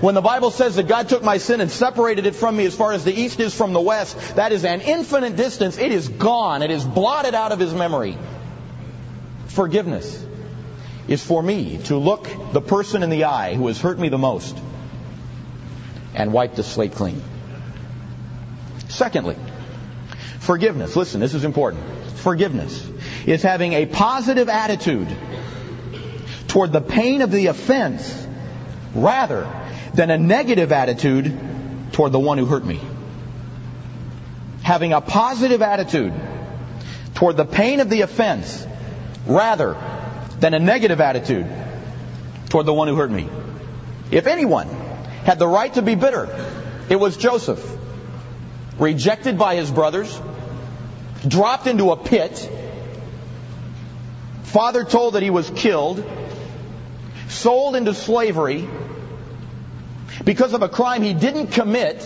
When 0.00 0.14
the 0.14 0.20
Bible 0.20 0.50
says 0.50 0.76
that 0.76 0.88
God 0.88 1.08
took 1.08 1.22
my 1.22 1.38
sin 1.38 1.60
and 1.60 1.70
separated 1.70 2.26
it 2.26 2.34
from 2.34 2.56
me 2.56 2.66
as 2.66 2.74
far 2.74 2.92
as 2.92 3.04
the 3.04 3.18
east 3.18 3.40
is 3.40 3.54
from 3.54 3.72
the 3.72 3.80
west, 3.80 4.36
that 4.36 4.52
is 4.52 4.64
an 4.64 4.82
infinite 4.82 5.36
distance. 5.36 5.78
It 5.78 5.92
is 5.92 6.08
gone. 6.08 6.62
It 6.62 6.70
is 6.70 6.84
blotted 6.84 7.34
out 7.34 7.52
of 7.52 7.58
his 7.58 7.72
memory. 7.72 8.18
Forgiveness 9.48 10.24
is 11.06 11.24
for 11.24 11.42
me 11.42 11.78
to 11.84 11.96
look 11.96 12.28
the 12.52 12.60
person 12.60 13.02
in 13.02 13.08
the 13.08 13.24
eye 13.24 13.54
who 13.54 13.66
has 13.68 13.80
hurt 13.80 13.98
me 13.98 14.10
the 14.10 14.18
most 14.18 14.58
and 16.14 16.32
wipe 16.32 16.54
the 16.54 16.62
slate 16.62 16.92
clean. 16.92 17.22
Secondly, 18.88 19.36
forgiveness. 20.40 20.96
Listen, 20.96 21.20
this 21.20 21.34
is 21.34 21.44
important. 21.44 21.84
Forgiveness 22.16 22.88
is 23.26 23.42
having 23.42 23.74
a 23.74 23.86
positive 23.86 24.48
attitude 24.48 25.08
toward 26.48 26.72
the 26.72 26.80
pain 26.80 27.22
of 27.22 27.30
the 27.30 27.46
offense 27.46 28.26
rather 28.94 29.48
than 29.94 30.10
a 30.10 30.18
negative 30.18 30.72
attitude 30.72 31.38
toward 31.92 32.12
the 32.12 32.18
one 32.18 32.38
who 32.38 32.46
hurt 32.46 32.64
me. 32.64 32.80
Having 34.62 34.92
a 34.92 35.00
positive 35.00 35.62
attitude 35.62 36.12
toward 37.14 37.36
the 37.36 37.44
pain 37.44 37.80
of 37.80 37.90
the 37.90 38.02
offense 38.02 38.66
rather 39.26 39.76
than 40.40 40.54
a 40.54 40.58
negative 40.58 41.00
attitude 41.00 41.46
toward 42.48 42.66
the 42.66 42.74
one 42.74 42.88
who 42.88 42.94
hurt 42.94 43.10
me. 43.10 43.28
If 44.10 44.26
anyone 44.26 44.68
had 45.28 45.38
the 45.38 45.46
right 45.46 45.74
to 45.74 45.82
be 45.82 45.94
bitter, 45.94 46.26
it 46.88 46.96
was 46.96 47.18
Joseph. 47.18 47.62
Rejected 48.78 49.36
by 49.36 49.56
his 49.56 49.70
brothers, 49.70 50.18
dropped 51.26 51.66
into 51.66 51.90
a 51.90 51.98
pit, 51.98 52.50
father 54.44 54.84
told 54.84 55.16
that 55.16 55.22
he 55.22 55.28
was 55.28 55.50
killed, 55.50 56.02
sold 57.28 57.76
into 57.76 57.92
slavery 57.92 58.66
because 60.24 60.54
of 60.54 60.62
a 60.62 60.68
crime 60.70 61.02
he 61.02 61.12
didn't 61.12 61.48
commit 61.48 62.02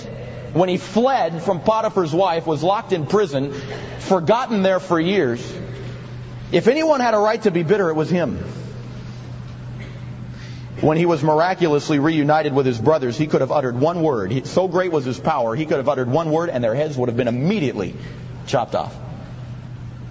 when 0.52 0.68
he 0.68 0.76
fled 0.76 1.44
from 1.44 1.60
Potiphar's 1.60 2.12
wife, 2.12 2.44
was 2.44 2.64
locked 2.64 2.92
in 2.92 3.06
prison, 3.06 3.52
forgotten 4.00 4.62
there 4.62 4.80
for 4.80 4.98
years. 4.98 5.40
If 6.50 6.66
anyone 6.66 6.98
had 6.98 7.14
a 7.14 7.18
right 7.18 7.40
to 7.42 7.52
be 7.52 7.62
bitter, 7.62 7.88
it 7.88 7.94
was 7.94 8.10
him. 8.10 8.44
When 10.82 10.98
he 10.98 11.06
was 11.06 11.22
miraculously 11.22 12.00
reunited 12.00 12.52
with 12.52 12.66
his 12.66 12.80
brothers, 12.80 13.16
he 13.16 13.28
could 13.28 13.40
have 13.40 13.52
uttered 13.52 13.78
one 13.78 14.02
word. 14.02 14.48
so 14.48 14.66
great 14.66 14.90
was 14.90 15.04
his 15.04 15.18
power, 15.18 15.54
he 15.54 15.64
could 15.64 15.76
have 15.76 15.88
uttered 15.88 16.10
one 16.10 16.32
word 16.32 16.50
and 16.50 16.62
their 16.62 16.74
heads 16.74 16.98
would 16.98 17.08
have 17.08 17.16
been 17.16 17.28
immediately 17.28 17.94
chopped 18.48 18.74
off. 18.74 18.92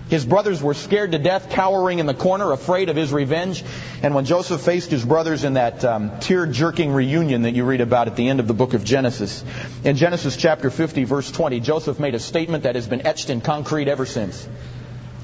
His 0.09 0.25
brothers 0.25 0.63
were 0.63 0.73
scared 0.73 1.11
to 1.11 1.19
death, 1.19 1.49
cowering 1.49 1.99
in 1.99 2.05
the 2.05 2.13
corner, 2.13 2.53
afraid 2.53 2.87
of 2.87 2.95
his 2.95 3.11
revenge. 3.11 3.65
And 4.01 4.15
when 4.15 4.23
Joseph 4.23 4.61
faced 4.61 4.91
his 4.91 5.03
brothers 5.03 5.43
in 5.43 5.53
that 5.53 5.83
um, 5.83 6.19
tear-jerking 6.19 6.91
reunion 6.93 7.41
that 7.41 7.51
you 7.51 7.65
read 7.65 7.81
about 7.81 8.07
at 8.07 8.15
the 8.15 8.29
end 8.29 8.39
of 8.39 8.47
the 8.47 8.53
book 8.53 8.73
of 8.73 8.85
Genesis, 8.85 9.43
in 9.83 9.97
Genesis 9.97 10.37
chapter 10.37 10.69
50, 10.69 11.03
verse 11.03 11.29
20, 11.31 11.59
Joseph 11.59 11.99
made 11.99 12.15
a 12.15 12.19
statement 12.19 12.63
that 12.63 12.75
has 12.75 12.87
been 12.87 13.05
etched 13.05 13.29
in 13.29 13.41
concrete 13.41 13.89
ever 13.89 14.05
since. 14.05 14.47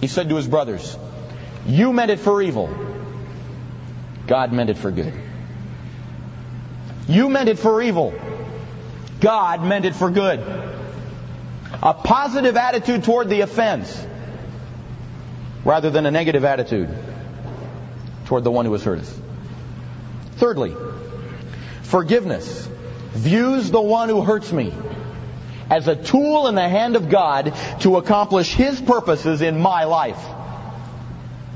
He 0.01 0.07
said 0.07 0.27
to 0.27 0.35
his 0.35 0.47
brothers, 0.47 0.97
You 1.65 1.93
meant 1.93 2.11
it 2.11 2.19
for 2.19 2.41
evil. 2.41 2.69
God 4.27 4.51
meant 4.51 4.69
it 4.69 4.77
for 4.77 4.91
good. 4.91 5.13
You 7.07 7.29
meant 7.29 7.49
it 7.49 7.59
for 7.59 7.81
evil. 7.81 8.13
God 9.19 9.63
meant 9.63 9.85
it 9.85 9.95
for 9.95 10.09
good. 10.09 10.39
A 11.81 11.93
positive 11.93 12.57
attitude 12.57 13.03
toward 13.03 13.29
the 13.29 13.41
offense 13.41 14.05
rather 15.63 15.89
than 15.89 16.05
a 16.05 16.11
negative 16.11 16.45
attitude 16.45 16.89
toward 18.25 18.43
the 18.43 18.51
one 18.51 18.65
who 18.65 18.73
has 18.73 18.83
hurt 18.83 18.99
us. 18.99 19.19
Thirdly, 20.35 20.75
forgiveness 21.83 22.67
views 23.11 23.71
the 23.71 23.81
one 23.81 24.09
who 24.09 24.21
hurts 24.21 24.51
me 24.51 24.73
as 25.69 25.87
a 25.87 25.95
tool 25.95 26.47
in 26.47 26.55
the 26.55 26.67
hand 26.67 26.95
of 26.95 27.09
God 27.09 27.53
to 27.81 27.97
accomplish 27.97 28.53
His 28.53 28.79
purposes 28.79 29.41
in 29.41 29.59
my 29.59 29.85
life. 29.85 30.23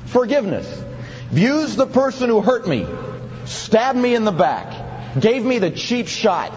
Forgiveness 0.06 0.68
views 1.30 1.76
the 1.76 1.88
person 1.88 2.30
who 2.30 2.42
hurt 2.42 2.68
me, 2.68 2.86
stabbed 3.46 3.98
me 3.98 4.16
in 4.16 4.26
the 4.26 4.32
back, 4.32 4.81
gave 5.20 5.44
me 5.44 5.60
the 5.60 5.72
cheap 5.72 6.08
shot. 6.08 6.54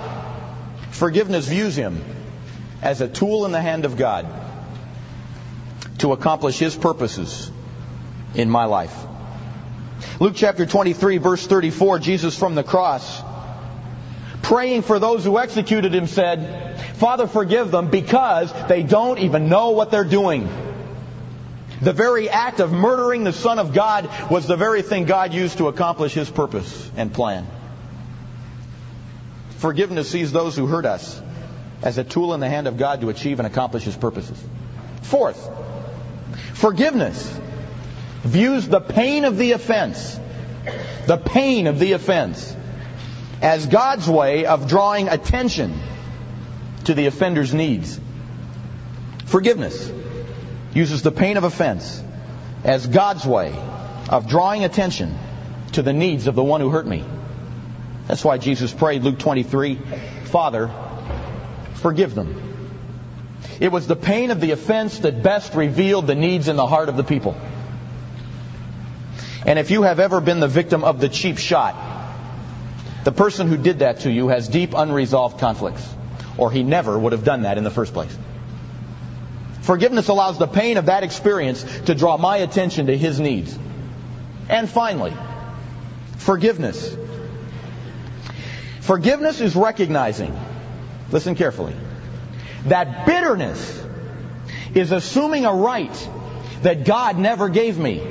Forgiveness 0.91 1.49
views 1.49 1.77
him 1.77 2.03
as 2.83 3.01
a 3.01 3.09
tool 3.09 3.47
in 3.47 3.53
the 3.53 3.61
hand 3.61 3.85
of 3.85 3.97
God 3.97 4.27
to 5.99 6.13
accomplish 6.13 6.59
his 6.59 6.77
purposes 6.77 7.51
in 8.35 8.51
my 8.51 8.67
life. 8.67 8.95
Luke 10.21 10.35
chapter 10.37 10.67
23 10.67 11.19
verse 11.19 11.47
34, 11.47 11.99
Jesus 11.99 12.39
from 12.39 12.55
the 12.55 12.63
cross, 12.63 13.23
praying 14.43 14.83
for 14.83 14.99
those 14.99 15.25
who 15.25 15.39
executed 15.39 15.95
him 15.95 16.07
said, 16.07 16.81
Father 16.97 17.27
forgive 17.27 17.71
them 17.71 17.91
because 17.91 18.53
they 18.69 18.83
don't 18.83 19.19
even 19.19 19.49
know 19.49 19.71
what 19.71 19.91
they're 19.91 20.05
doing. 20.05 20.49
The 21.83 21.93
very 21.93 22.29
act 22.31 22.61
of 22.61 22.73
murdering 22.73 23.25
the 23.25 23.33
Son 23.33 23.59
of 23.59 23.75
God 23.75 24.09
was 24.31 24.47
the 24.47 24.57
very 24.57 24.83
thing 24.83 25.05
God 25.05 25.35
used 25.35 25.59
to 25.59 25.69
accomplish 25.69 26.15
His 26.15 26.31
purpose 26.31 26.91
and 26.97 27.13
plan. 27.13 27.47
Forgiveness 29.65 30.11
sees 30.11 30.31
those 30.31 30.55
who 30.55 30.67
hurt 30.67 30.85
us 30.85 31.23
as 31.81 31.97
a 31.97 32.05
tool 32.05 32.35
in 32.35 32.41
the 32.41 32.51
hand 32.51 32.67
of 32.67 32.77
God 32.77 33.01
to 33.01 33.09
achieve 33.09 33.41
and 33.41 33.47
accomplish 33.47 33.85
His 33.85 33.97
purposes. 33.97 34.39
Fourth, 35.01 35.51
forgiveness 36.53 37.41
views 38.25 38.69
the 38.69 38.83
pain 38.83 39.25
of 39.25 39.39
the 39.39 39.53
offense, 39.53 40.21
the 41.07 41.17
pain 41.17 41.67
of 41.67 41.79
the 41.79 41.93
offense, 41.93 42.55
as 43.41 43.67
God's 43.67 44.07
way 44.07 44.45
of 44.45 44.69
drawing 44.69 45.09
attention 45.09 45.81
to 46.85 46.93
the 46.93 47.07
offender's 47.07 47.55
needs. 47.55 47.99
Forgiveness 49.25 49.91
uses 50.75 51.01
the 51.01 51.11
pain 51.11 51.39
of 51.39 51.45
offense 51.45 52.03
as 52.65 52.87
God's 52.87 53.25
way 53.25 53.55
of 54.11 54.29
drawing 54.29 54.63
attention 54.63 55.17
to 55.73 55.81
the 55.81 55.95
needs 55.95 56.27
of 56.27 56.35
the 56.35 56.45
one 56.45 56.61
who 56.61 56.69
hurt 56.69 56.87
me. 56.87 57.03
That's 58.07 58.25
why 58.25 58.39
Jesus 58.39 58.73
prayed, 58.73 59.03
Luke 59.03 59.19
23, 59.19 59.77
Father, 60.25 60.71
forgive 61.75 62.15
them. 62.15 62.41
It 63.61 63.71
was 63.71 63.87
the 63.87 63.97
pain 63.97 64.31
of 64.31 64.41
the 64.41 64.51
offense 64.51 64.99
that 65.01 65.23
best 65.23 65.55
revealed 65.55 66.07
the 66.07 66.15
needs 66.15 66.49
in 66.49 66.57
the 66.57 66.67
heart 66.67 66.89
of 66.89 66.97
the 66.97 67.05
people. 67.05 67.37
And 69.47 69.59
if 69.59 69.71
you 69.71 69.83
have 69.83 70.01
ever 70.01 70.21
been 70.21 70.41
the 70.41 70.49
victim 70.49 70.85
of 70.85 71.01
the 71.01 71.09
cheap 71.09 71.39
shot, 71.39 71.75
the 73.05 73.13
person 73.13 73.49
who 73.49 73.57
did 73.57 73.81
that 73.81 74.01
to 74.01 74.11
you 74.11 74.29
has 74.29 74.49
deep 74.49 74.75
unresolved 74.75 75.39
conflicts, 75.39 75.87
or 76.39 76.51
he 76.51 76.63
never 76.63 76.99
would 76.99 77.13
have 77.13 77.25
done 77.25 77.43
that 77.43 77.59
in 77.59 77.65
the 77.65 77.71
first 77.71 77.93
place. 77.93 78.17
Forgiveness 79.61 80.09
allows 80.09 80.39
the 80.39 80.47
pain 80.47 80.77
of 80.77 80.87
that 80.87 81.05
experience 81.05 81.63
to 81.87 81.95
draw 81.95 82.17
my 82.17 82.39
attention 82.39 82.87
to 82.87 82.97
his 82.97 83.21
needs. 83.21 83.57
And 84.49 84.69
finally, 84.69 85.15
forgiveness. 86.19 86.97
Forgiveness 88.85 89.41
is 89.41 89.57
recognizing, 89.57 90.39
listen 91.11 91.35
carefully, 91.37 91.75
that 92.67 93.07
bitterness 93.07 93.83
is 94.75 94.93
assuming 94.93 95.47
a 95.47 95.55
right 95.55 96.09
that 96.61 96.85
God 96.85 97.19
never 97.19 97.49
gave 97.49 97.79
me. 97.79 98.03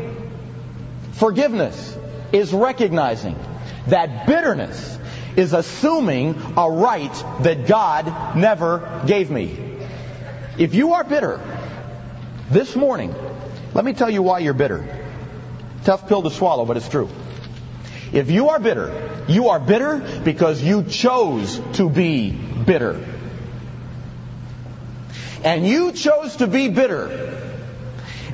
Forgiveness 1.12 1.96
is 2.32 2.52
recognizing 2.52 3.36
that 3.86 4.26
bitterness 4.26 4.98
is 5.36 5.54
assuming 5.54 6.42
a 6.58 6.68
right 6.68 7.14
that 7.42 7.68
God 7.68 8.36
never 8.36 9.04
gave 9.06 9.30
me. 9.30 9.78
If 10.58 10.74
you 10.74 10.94
are 10.94 11.04
bitter 11.04 11.40
this 12.50 12.76
morning, 12.76 13.14
let 13.76 13.86
me 13.86 13.94
tell 13.94 14.10
you 14.10 14.24
why 14.24 14.40
you're 14.40 14.56
bitter. 14.56 14.84
Tough 15.84 16.08
pill 16.08 16.24
to 16.24 16.32
swallow, 16.32 16.66
but 16.66 16.78
it's 16.78 16.90
true. 16.90 17.10
If 18.14 18.30
you 18.30 18.50
are 18.50 18.60
bitter, 18.60 19.26
you 19.28 19.50
are 19.50 19.60
bitter 19.60 20.22
because 20.24 20.62
you 20.62 20.84
chose 20.84 21.60
to 21.74 21.90
be 21.90 22.30
bitter. 22.30 23.04
And 25.44 25.68
you 25.68 25.92
chose 25.92 26.38
to 26.38 26.48
be 26.48 26.70
bitter 26.70 27.52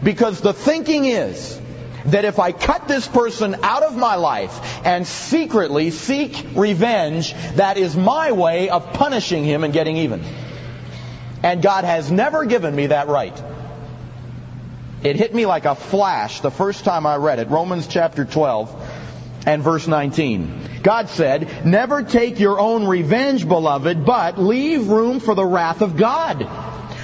because 0.03 0.41
the 0.41 0.53
thinking 0.53 1.05
is 1.05 1.59
that 2.05 2.25
if 2.25 2.39
I 2.39 2.51
cut 2.51 2.87
this 2.87 3.07
person 3.07 3.55
out 3.63 3.83
of 3.83 3.95
my 3.95 4.15
life 4.15 4.85
and 4.85 5.07
secretly 5.07 5.91
seek 5.91 6.45
revenge, 6.55 7.33
that 7.55 7.77
is 7.77 7.95
my 7.95 8.33
way 8.33 8.69
of 8.69 8.93
punishing 8.93 9.45
him 9.45 9.63
and 9.63 9.73
getting 9.73 9.97
even. 9.97 10.23
And 11.41 11.61
God 11.61 11.85
has 11.85 12.11
never 12.11 12.45
given 12.45 12.75
me 12.75 12.87
that 12.87 13.07
right. 13.07 13.41
It 15.03 15.15
hit 15.15 15.33
me 15.33 15.45
like 15.45 15.63
a 15.63 15.75
flash 15.75 16.41
the 16.41 16.51
first 16.51 16.83
time 16.83 17.05
I 17.05 17.15
read 17.15 17.39
it. 17.39 17.47
Romans 17.47 17.87
chapter 17.87 18.25
12 18.25 18.88
and 19.49 19.63
verse 19.63 19.87
19. 19.87 20.81
God 20.83 21.09
said, 21.09 21.65
Never 21.65 22.03
take 22.03 22.39
your 22.39 22.59
own 22.59 22.85
revenge, 22.85 23.47
beloved, 23.47 24.05
but 24.05 24.37
leave 24.37 24.89
room 24.89 25.19
for 25.19 25.33
the 25.33 25.45
wrath 25.45 25.81
of 25.81 25.97
God. 25.97 26.47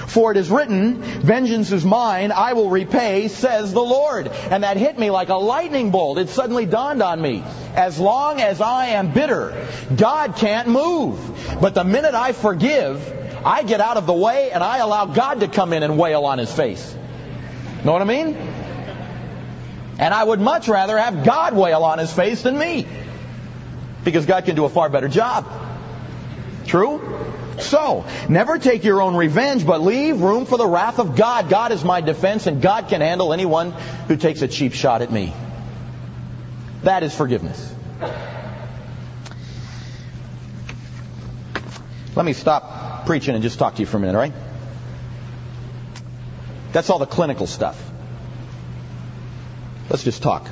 For 0.08 0.31
it 0.31 0.38
is 0.38 0.51
written, 0.51 1.01
Vengeance 1.01 1.71
is 1.71 1.84
mine, 1.84 2.31
I 2.31 2.53
will 2.53 2.69
repay, 2.69 3.29
says 3.29 3.73
the 3.73 3.81
Lord. 3.81 4.27
And 4.27 4.63
that 4.63 4.77
hit 4.77 4.97
me 4.99 5.10
like 5.10 5.29
a 5.29 5.36
lightning 5.36 5.89
bolt. 5.89 6.19
It 6.19 6.29
suddenly 6.29 6.67
dawned 6.67 7.01
on 7.01 7.19
me. 7.19 7.43
As 7.73 7.99
long 7.99 8.39
as 8.39 8.62
I 8.62 8.88
am 8.89 9.12
bitter, 9.12 9.67
God 9.95 10.36
can't 10.36 10.67
move. 10.67 11.58
But 11.60 11.73
the 11.73 11.84
minute 11.84 12.13
I 12.13 12.31
forgive, 12.31 13.12
I 13.43 13.63
get 13.63 13.81
out 13.81 13.97
of 13.97 14.05
the 14.05 14.13
way 14.13 14.51
and 14.51 14.63
I 14.63 14.77
allow 14.77 15.08
God 15.08 15.39
to 15.39 15.47
come 15.47 15.73
in 15.73 15.81
and 15.81 15.97
wail 15.97 16.25
on 16.25 16.38
his 16.38 16.53
face. 16.53 16.95
Know 17.84 17.91
what 17.91 18.03
I 18.03 18.05
mean? 18.05 18.38
And 19.97 20.13
I 20.13 20.23
would 20.23 20.41
much 20.41 20.67
rather 20.67 20.97
have 20.97 21.23
God 21.23 21.55
wail 21.55 21.84
on 21.84 21.99
his 21.99 22.12
face 22.12 22.41
than 22.41 22.58
me. 22.58 22.86
Because 24.03 24.25
God 24.25 24.45
can 24.45 24.55
do 24.55 24.65
a 24.65 24.69
far 24.69 24.89
better 24.89 25.08
job. 25.08 25.47
True? 26.67 27.01
So, 27.60 28.05
never 28.27 28.58
take 28.58 28.84
your 28.84 29.01
own 29.01 29.15
revenge, 29.15 29.65
but 29.65 29.81
leave 29.81 30.21
room 30.21 30.45
for 30.45 30.58
the 30.58 30.67
wrath 30.67 30.99
of 30.99 31.15
God. 31.15 31.49
God 31.49 31.71
is 31.71 31.84
my 31.84 32.01
defense, 32.01 32.47
and 32.47 32.62
God 32.62 32.89
can 32.89 32.99
handle 32.99 33.31
anyone 33.31 33.71
who 34.08 34.17
takes 34.17 34.41
a 34.41 34.47
cheap 34.47 34.73
shot 34.73 35.01
at 35.01 35.12
me. 35.12 35.34
That 36.84 37.03
is 37.03 37.15
forgiveness. 37.15 37.73
Let 42.15 42.25
me 42.25 42.34
stop 42.34 43.05
preaching 43.05 43.36
and 43.36 43.43
just 43.43 43.58
talk 43.58 43.75
to 43.75 43.81
you 43.81 43.86
for 43.86 43.97
a 43.97 43.99
minute, 43.99 44.15
all 44.15 44.21
right? 44.21 44.34
That's 46.71 46.89
all 46.89 46.99
the 46.99 47.05
clinical 47.05 47.47
stuff. 47.47 47.81
Let's 49.89 50.03
just 50.03 50.21
talk. 50.23 50.47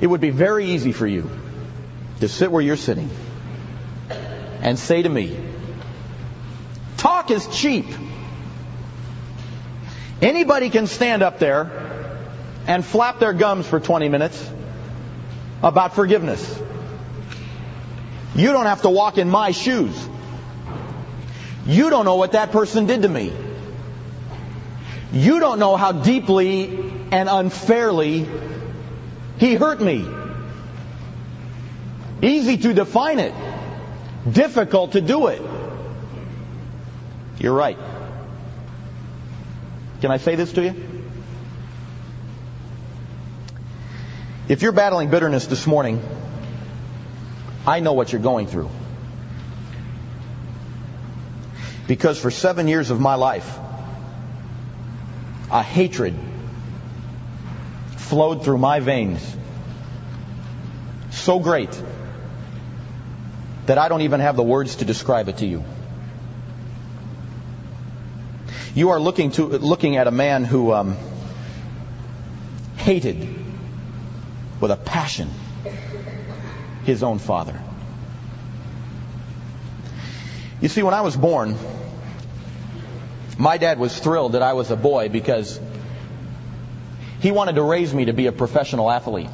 It 0.00 0.06
would 0.06 0.20
be 0.20 0.30
very 0.30 0.66
easy 0.66 0.92
for 0.92 1.06
you 1.06 1.30
to 2.20 2.28
sit 2.28 2.50
where 2.50 2.62
you're 2.62 2.76
sitting 2.76 3.10
and 4.62 4.78
say 4.78 5.02
to 5.02 5.08
me, 5.08 5.36
Talk 6.96 7.30
is 7.30 7.46
cheap. 7.48 7.86
Anybody 10.20 10.68
can 10.68 10.86
stand 10.86 11.22
up 11.22 11.38
there 11.38 11.70
and 12.66 12.84
flap 12.84 13.18
their 13.20 13.32
gums 13.32 13.66
for 13.66 13.80
20 13.80 14.08
minutes 14.10 14.50
about 15.62 15.94
forgiveness. 15.94 16.60
You 18.34 18.52
don't 18.52 18.66
have 18.66 18.82
to 18.82 18.90
walk 18.90 19.18
in 19.18 19.28
my 19.28 19.50
shoes. 19.50 20.08
You 21.66 21.90
don't 21.90 22.04
know 22.04 22.16
what 22.16 22.32
that 22.32 22.52
person 22.52 22.86
did 22.86 23.02
to 23.02 23.08
me. 23.08 23.32
You 25.12 25.40
don't 25.40 25.58
know 25.58 25.76
how 25.76 25.92
deeply 25.92 26.92
and 27.10 27.28
unfairly 27.28 28.28
he 29.38 29.54
hurt 29.54 29.80
me. 29.80 30.06
Easy 32.22 32.58
to 32.58 32.74
define 32.74 33.18
it, 33.18 33.34
difficult 34.30 34.92
to 34.92 35.00
do 35.00 35.28
it. 35.28 35.42
You're 37.38 37.54
right. 37.54 37.78
Can 40.00 40.10
I 40.10 40.18
say 40.18 40.34
this 40.36 40.52
to 40.52 40.62
you? 40.62 40.74
If 44.48 44.62
you're 44.62 44.72
battling 44.72 45.10
bitterness 45.10 45.46
this 45.46 45.66
morning, 45.66 46.02
I 47.66 47.80
know 47.80 47.94
what 47.94 48.12
you're 48.12 48.20
going 48.20 48.46
through. 48.46 48.70
Because 51.86 52.18
for 52.18 52.30
seven 52.30 52.68
years 52.68 52.90
of 52.90 53.00
my 53.00 53.14
life, 53.14 53.58
a 55.50 55.62
hatred 55.62 56.14
flowed 57.96 58.44
through 58.44 58.58
my 58.58 58.80
veins 58.80 59.36
so 61.10 61.38
great 61.38 61.82
that 63.66 63.78
I 63.78 63.88
don't 63.88 64.02
even 64.02 64.20
have 64.20 64.36
the 64.36 64.42
words 64.42 64.76
to 64.76 64.84
describe 64.84 65.28
it 65.28 65.38
to 65.38 65.46
you. 65.46 65.64
You 68.74 68.90
are 68.90 69.00
looking 69.00 69.32
to 69.32 69.46
looking 69.46 69.96
at 69.96 70.06
a 70.06 70.10
man 70.10 70.44
who 70.44 70.72
um, 70.72 70.96
hated 72.76 73.28
with 74.60 74.70
a 74.70 74.76
passion 74.76 75.28
his 76.84 77.02
own 77.02 77.18
father. 77.18 77.60
You 80.60 80.68
see, 80.68 80.82
when 80.82 80.94
I 80.94 81.00
was 81.00 81.16
born, 81.16 81.56
my 83.40 83.56
dad 83.56 83.78
was 83.78 83.98
thrilled 83.98 84.32
that 84.32 84.42
I 84.42 84.52
was 84.52 84.70
a 84.70 84.76
boy 84.76 85.08
because 85.08 85.58
He 87.20 87.30
wanted 87.30 87.54
to 87.54 87.62
raise 87.62 87.92
me 87.92 88.04
to 88.04 88.12
be 88.12 88.26
a 88.26 88.32
professional 88.32 88.90
athlete. 88.90 89.30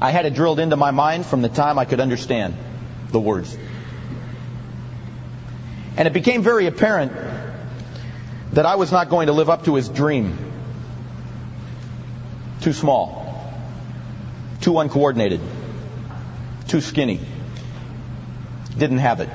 I 0.00 0.10
had 0.10 0.24
it 0.24 0.34
drilled 0.34 0.60
into 0.60 0.76
my 0.76 0.92
mind 0.92 1.26
from 1.26 1.42
the 1.42 1.48
time 1.48 1.78
I 1.78 1.84
could 1.84 2.00
understand 2.00 2.54
the 3.10 3.20
words. 3.20 3.56
And 5.96 6.08
it 6.08 6.12
became 6.12 6.42
very 6.42 6.66
apparent 6.66 7.12
that 8.52 8.66
I 8.66 8.76
was 8.76 8.90
not 8.92 9.08
going 9.08 9.26
to 9.26 9.32
live 9.32 9.50
up 9.50 9.64
to 9.64 9.74
his 9.74 9.88
dream. 9.88 10.38
Too 12.60 12.72
small, 12.72 13.52
too 14.60 14.78
uncoordinated, 14.78 15.40
too 16.68 16.80
skinny. 16.80 17.20
Didn't 18.76 18.98
have 18.98 19.20
it. 19.20 19.28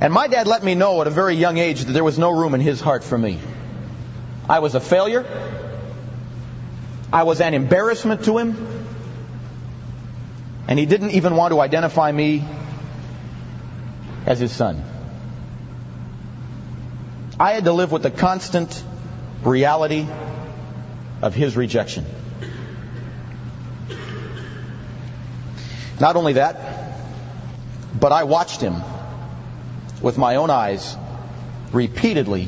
And 0.00 0.12
my 0.12 0.28
dad 0.28 0.46
let 0.46 0.62
me 0.62 0.74
know 0.74 1.00
at 1.00 1.06
a 1.06 1.10
very 1.10 1.36
young 1.36 1.56
age 1.58 1.84
that 1.84 1.92
there 1.92 2.04
was 2.04 2.18
no 2.18 2.30
room 2.30 2.54
in 2.54 2.60
his 2.60 2.80
heart 2.80 3.02
for 3.02 3.16
me. 3.16 3.38
I 4.48 4.58
was 4.58 4.74
a 4.74 4.80
failure. 4.80 5.24
I 7.12 7.22
was 7.22 7.40
an 7.40 7.54
embarrassment 7.54 8.24
to 8.24 8.36
him. 8.36 8.84
And 10.68 10.78
he 10.78 10.84
didn't 10.84 11.12
even 11.12 11.34
want 11.34 11.52
to 11.52 11.60
identify 11.60 12.12
me 12.12 12.44
as 14.26 14.38
his 14.38 14.52
son. 14.52 14.84
I 17.38 17.52
had 17.52 17.64
to 17.64 17.72
live 17.72 17.92
with 17.92 18.02
the 18.02 18.10
constant 18.10 18.82
reality 19.42 20.06
of 21.22 21.34
his 21.34 21.56
rejection. 21.56 22.04
Not 26.00 26.16
only 26.16 26.34
that, 26.34 26.60
but 27.98 28.12
I 28.12 28.24
watched 28.24 28.60
him 28.60 28.82
with 30.06 30.16
my 30.16 30.36
own 30.36 30.50
eyes 30.50 30.96
repeatedly 31.72 32.46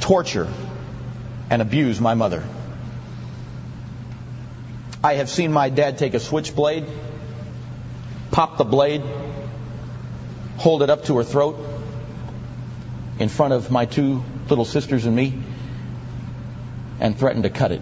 torture 0.00 0.46
and 1.48 1.62
abuse 1.62 1.98
my 1.98 2.12
mother. 2.12 2.44
I 5.02 5.14
have 5.14 5.30
seen 5.30 5.50
my 5.50 5.70
dad 5.70 5.96
take 5.96 6.12
a 6.12 6.20
switchblade, 6.20 6.84
pop 8.32 8.58
the 8.58 8.64
blade, 8.64 9.02
hold 10.58 10.82
it 10.82 10.90
up 10.90 11.04
to 11.04 11.16
her 11.16 11.24
throat 11.24 11.56
in 13.18 13.30
front 13.30 13.54
of 13.54 13.70
my 13.70 13.86
two 13.86 14.22
little 14.50 14.66
sisters 14.66 15.06
and 15.06 15.16
me, 15.16 15.40
and 17.00 17.18
threaten 17.18 17.44
to 17.44 17.50
cut 17.50 17.72
it. 17.72 17.80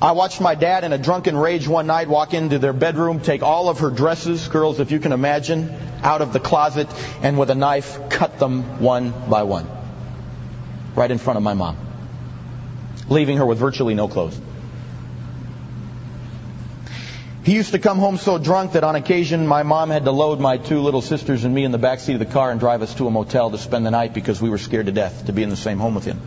I 0.00 0.12
watched 0.12 0.42
my 0.42 0.54
dad 0.54 0.84
in 0.84 0.92
a 0.92 0.98
drunken 0.98 1.36
rage 1.36 1.66
one 1.66 1.86
night 1.86 2.08
walk 2.08 2.34
into 2.34 2.58
their 2.58 2.74
bedroom, 2.74 3.20
take 3.20 3.42
all 3.42 3.70
of 3.70 3.78
her 3.78 3.90
dresses, 3.90 4.46
girls, 4.48 4.78
if 4.78 4.90
you 4.90 4.98
can 4.98 5.12
imagine, 5.12 5.74
out 6.02 6.20
of 6.20 6.34
the 6.34 6.40
closet, 6.40 6.88
and 7.22 7.38
with 7.38 7.48
a 7.48 7.54
knife 7.54 7.98
cut 8.10 8.38
them 8.38 8.80
one 8.80 9.12
by 9.30 9.44
one. 9.44 9.66
Right 10.94 11.10
in 11.10 11.18
front 11.18 11.38
of 11.38 11.42
my 11.42 11.54
mom. 11.54 11.78
Leaving 13.08 13.38
her 13.38 13.46
with 13.46 13.58
virtually 13.58 13.94
no 13.94 14.06
clothes. 14.06 14.38
He 17.44 17.54
used 17.54 17.72
to 17.72 17.78
come 17.78 17.98
home 17.98 18.16
so 18.16 18.38
drunk 18.38 18.72
that 18.72 18.82
on 18.82 18.96
occasion 18.96 19.46
my 19.46 19.62
mom 19.62 19.88
had 19.88 20.04
to 20.04 20.10
load 20.10 20.40
my 20.40 20.58
two 20.58 20.80
little 20.80 21.00
sisters 21.00 21.44
and 21.44 21.54
me 21.54 21.64
in 21.64 21.70
the 21.70 21.78
back 21.78 22.00
seat 22.00 22.14
of 22.14 22.18
the 22.18 22.26
car 22.26 22.50
and 22.50 22.58
drive 22.58 22.82
us 22.82 22.92
to 22.96 23.06
a 23.06 23.10
motel 23.10 23.52
to 23.52 23.58
spend 23.58 23.86
the 23.86 23.92
night 23.92 24.12
because 24.12 24.42
we 24.42 24.50
were 24.50 24.58
scared 24.58 24.86
to 24.86 24.92
death 24.92 25.26
to 25.26 25.32
be 25.32 25.44
in 25.44 25.48
the 25.48 25.56
same 25.56 25.78
home 25.78 25.94
with 25.94 26.04
him. 26.04 26.20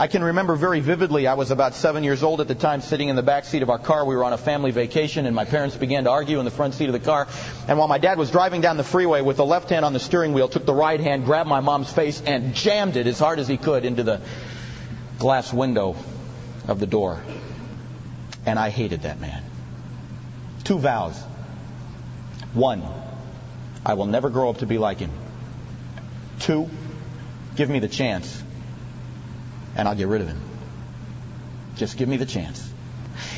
I 0.00 0.06
can 0.06 0.22
remember 0.22 0.54
very 0.54 0.78
vividly, 0.78 1.26
I 1.26 1.34
was 1.34 1.50
about 1.50 1.74
seven 1.74 2.04
years 2.04 2.22
old 2.22 2.40
at 2.40 2.46
the 2.46 2.54
time, 2.54 2.82
sitting 2.82 3.08
in 3.08 3.16
the 3.16 3.22
back 3.22 3.44
seat 3.44 3.62
of 3.62 3.70
our 3.70 3.80
car. 3.80 4.04
We 4.04 4.14
were 4.14 4.22
on 4.22 4.32
a 4.32 4.38
family 4.38 4.70
vacation, 4.70 5.26
and 5.26 5.34
my 5.34 5.44
parents 5.44 5.76
began 5.76 6.04
to 6.04 6.10
argue 6.10 6.38
in 6.38 6.44
the 6.44 6.52
front 6.52 6.74
seat 6.74 6.86
of 6.86 6.92
the 6.92 7.00
car. 7.00 7.26
And 7.66 7.76
while 7.80 7.88
my 7.88 7.98
dad 7.98 8.16
was 8.16 8.30
driving 8.30 8.60
down 8.60 8.76
the 8.76 8.84
freeway 8.84 9.22
with 9.22 9.38
the 9.38 9.44
left 9.44 9.70
hand 9.70 9.84
on 9.84 9.92
the 9.92 9.98
steering 9.98 10.34
wheel, 10.34 10.46
took 10.46 10.64
the 10.64 10.72
right 10.72 11.00
hand, 11.00 11.24
grabbed 11.24 11.48
my 11.48 11.58
mom's 11.58 11.92
face, 11.92 12.22
and 12.24 12.54
jammed 12.54 12.96
it 12.96 13.08
as 13.08 13.18
hard 13.18 13.40
as 13.40 13.48
he 13.48 13.56
could 13.56 13.84
into 13.84 14.04
the 14.04 14.20
glass 15.18 15.52
window 15.52 15.96
of 16.68 16.78
the 16.78 16.86
door. 16.86 17.20
And 18.46 18.56
I 18.56 18.70
hated 18.70 19.02
that 19.02 19.18
man. 19.18 19.42
Two 20.62 20.78
vows. 20.78 21.20
One, 22.54 22.84
I 23.84 23.94
will 23.94 24.06
never 24.06 24.30
grow 24.30 24.48
up 24.48 24.58
to 24.58 24.66
be 24.66 24.78
like 24.78 25.00
him. 25.00 25.10
Two, 26.38 26.70
give 27.56 27.68
me 27.68 27.80
the 27.80 27.88
chance 27.88 28.44
and 29.78 29.88
I'll 29.88 29.94
get 29.94 30.08
rid 30.08 30.20
of 30.20 30.26
him. 30.26 30.40
Just 31.76 31.96
give 31.96 32.08
me 32.08 32.16
the 32.16 32.26
chance. 32.26 32.68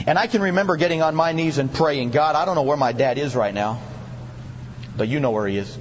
And 0.07 0.19
I 0.19 0.27
can 0.27 0.41
remember 0.43 0.77
getting 0.77 1.03
on 1.03 1.15
my 1.15 1.33
knees 1.33 1.59
and 1.59 1.73
praying, 1.73 2.11
God, 2.11 2.35
I 2.35 2.47
don't 2.47 2.55
know 2.55 2.63
where 2.63 2.77
my 2.77 2.93
dad 2.93 3.19
is 3.19 3.37
right 3.37 3.55
now, 3.55 3.81
but 4.97 5.07
you 5.07 5.21
know 5.21 5.31
where 5.31 5.47
he 5.47 5.59
is. 5.59 5.79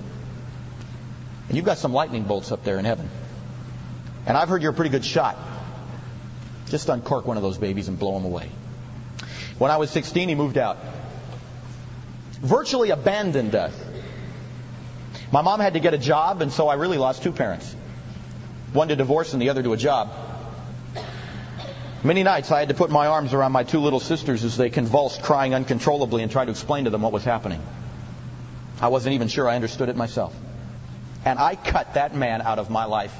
And 1.47 1.55
you've 1.55 1.65
got 1.65 1.77
some 1.77 1.93
lightning 1.93 2.23
bolts 2.23 2.51
up 2.51 2.63
there 2.63 2.77
in 2.77 2.85
heaven. 2.85 3.09
And 4.25 4.37
I've 4.37 4.49
heard 4.49 4.61
you're 4.61 4.71
a 4.71 4.75
pretty 4.75 4.91
good 4.91 5.05
shot. 5.05 5.37
Just 6.67 6.89
uncork 6.89 7.25
one 7.25 7.37
of 7.37 7.43
those 7.43 7.57
babies 7.57 7.87
and 7.87 7.97
blow 7.97 8.13
them 8.13 8.25
away. 8.25 8.49
When 9.57 9.71
I 9.71 9.77
was 9.77 9.89
16, 9.89 10.29
he 10.29 10.35
moved 10.35 10.57
out. 10.57 10.77
Virtually 12.41 12.91
abandoned 12.91 13.55
us. 13.55 13.73
My 15.31 15.41
mom 15.41 15.59
had 15.59 15.73
to 15.73 15.79
get 15.79 15.93
a 15.93 15.97
job, 15.97 16.41
and 16.41 16.51
so 16.51 16.67
I 16.67 16.75
really 16.75 16.97
lost 16.97 17.23
two 17.23 17.31
parents. 17.31 17.73
One 18.73 18.89
to 18.89 18.95
divorce 18.95 19.33
and 19.33 19.41
the 19.41 19.49
other 19.49 19.63
to 19.63 19.73
a 19.73 19.77
job. 19.77 20.28
Many 22.01 22.23
nights 22.23 22.49
I 22.49 22.59
had 22.59 22.69
to 22.69 22.75
put 22.75 22.89
my 22.89 23.07
arms 23.07 23.33
around 23.33 23.51
my 23.51 23.63
two 23.63 23.79
little 23.79 23.99
sisters 23.99 24.45
as 24.45 24.55
they 24.55 24.69
convulsed, 24.69 25.21
crying 25.21 25.53
uncontrollably, 25.53 26.23
and 26.23 26.31
try 26.31 26.45
to 26.45 26.51
explain 26.51 26.85
to 26.85 26.89
them 26.89 27.01
what 27.01 27.11
was 27.11 27.25
happening. 27.25 27.61
I 28.79 28.87
wasn't 28.87 29.15
even 29.15 29.27
sure 29.27 29.49
I 29.49 29.55
understood 29.55 29.89
it 29.89 29.97
myself. 29.97 30.33
And 31.25 31.37
I 31.37 31.55
cut 31.55 31.95
that 31.95 32.15
man 32.15 32.41
out 32.41 32.57
of 32.57 32.69
my 32.69 32.85
life. 32.85 33.13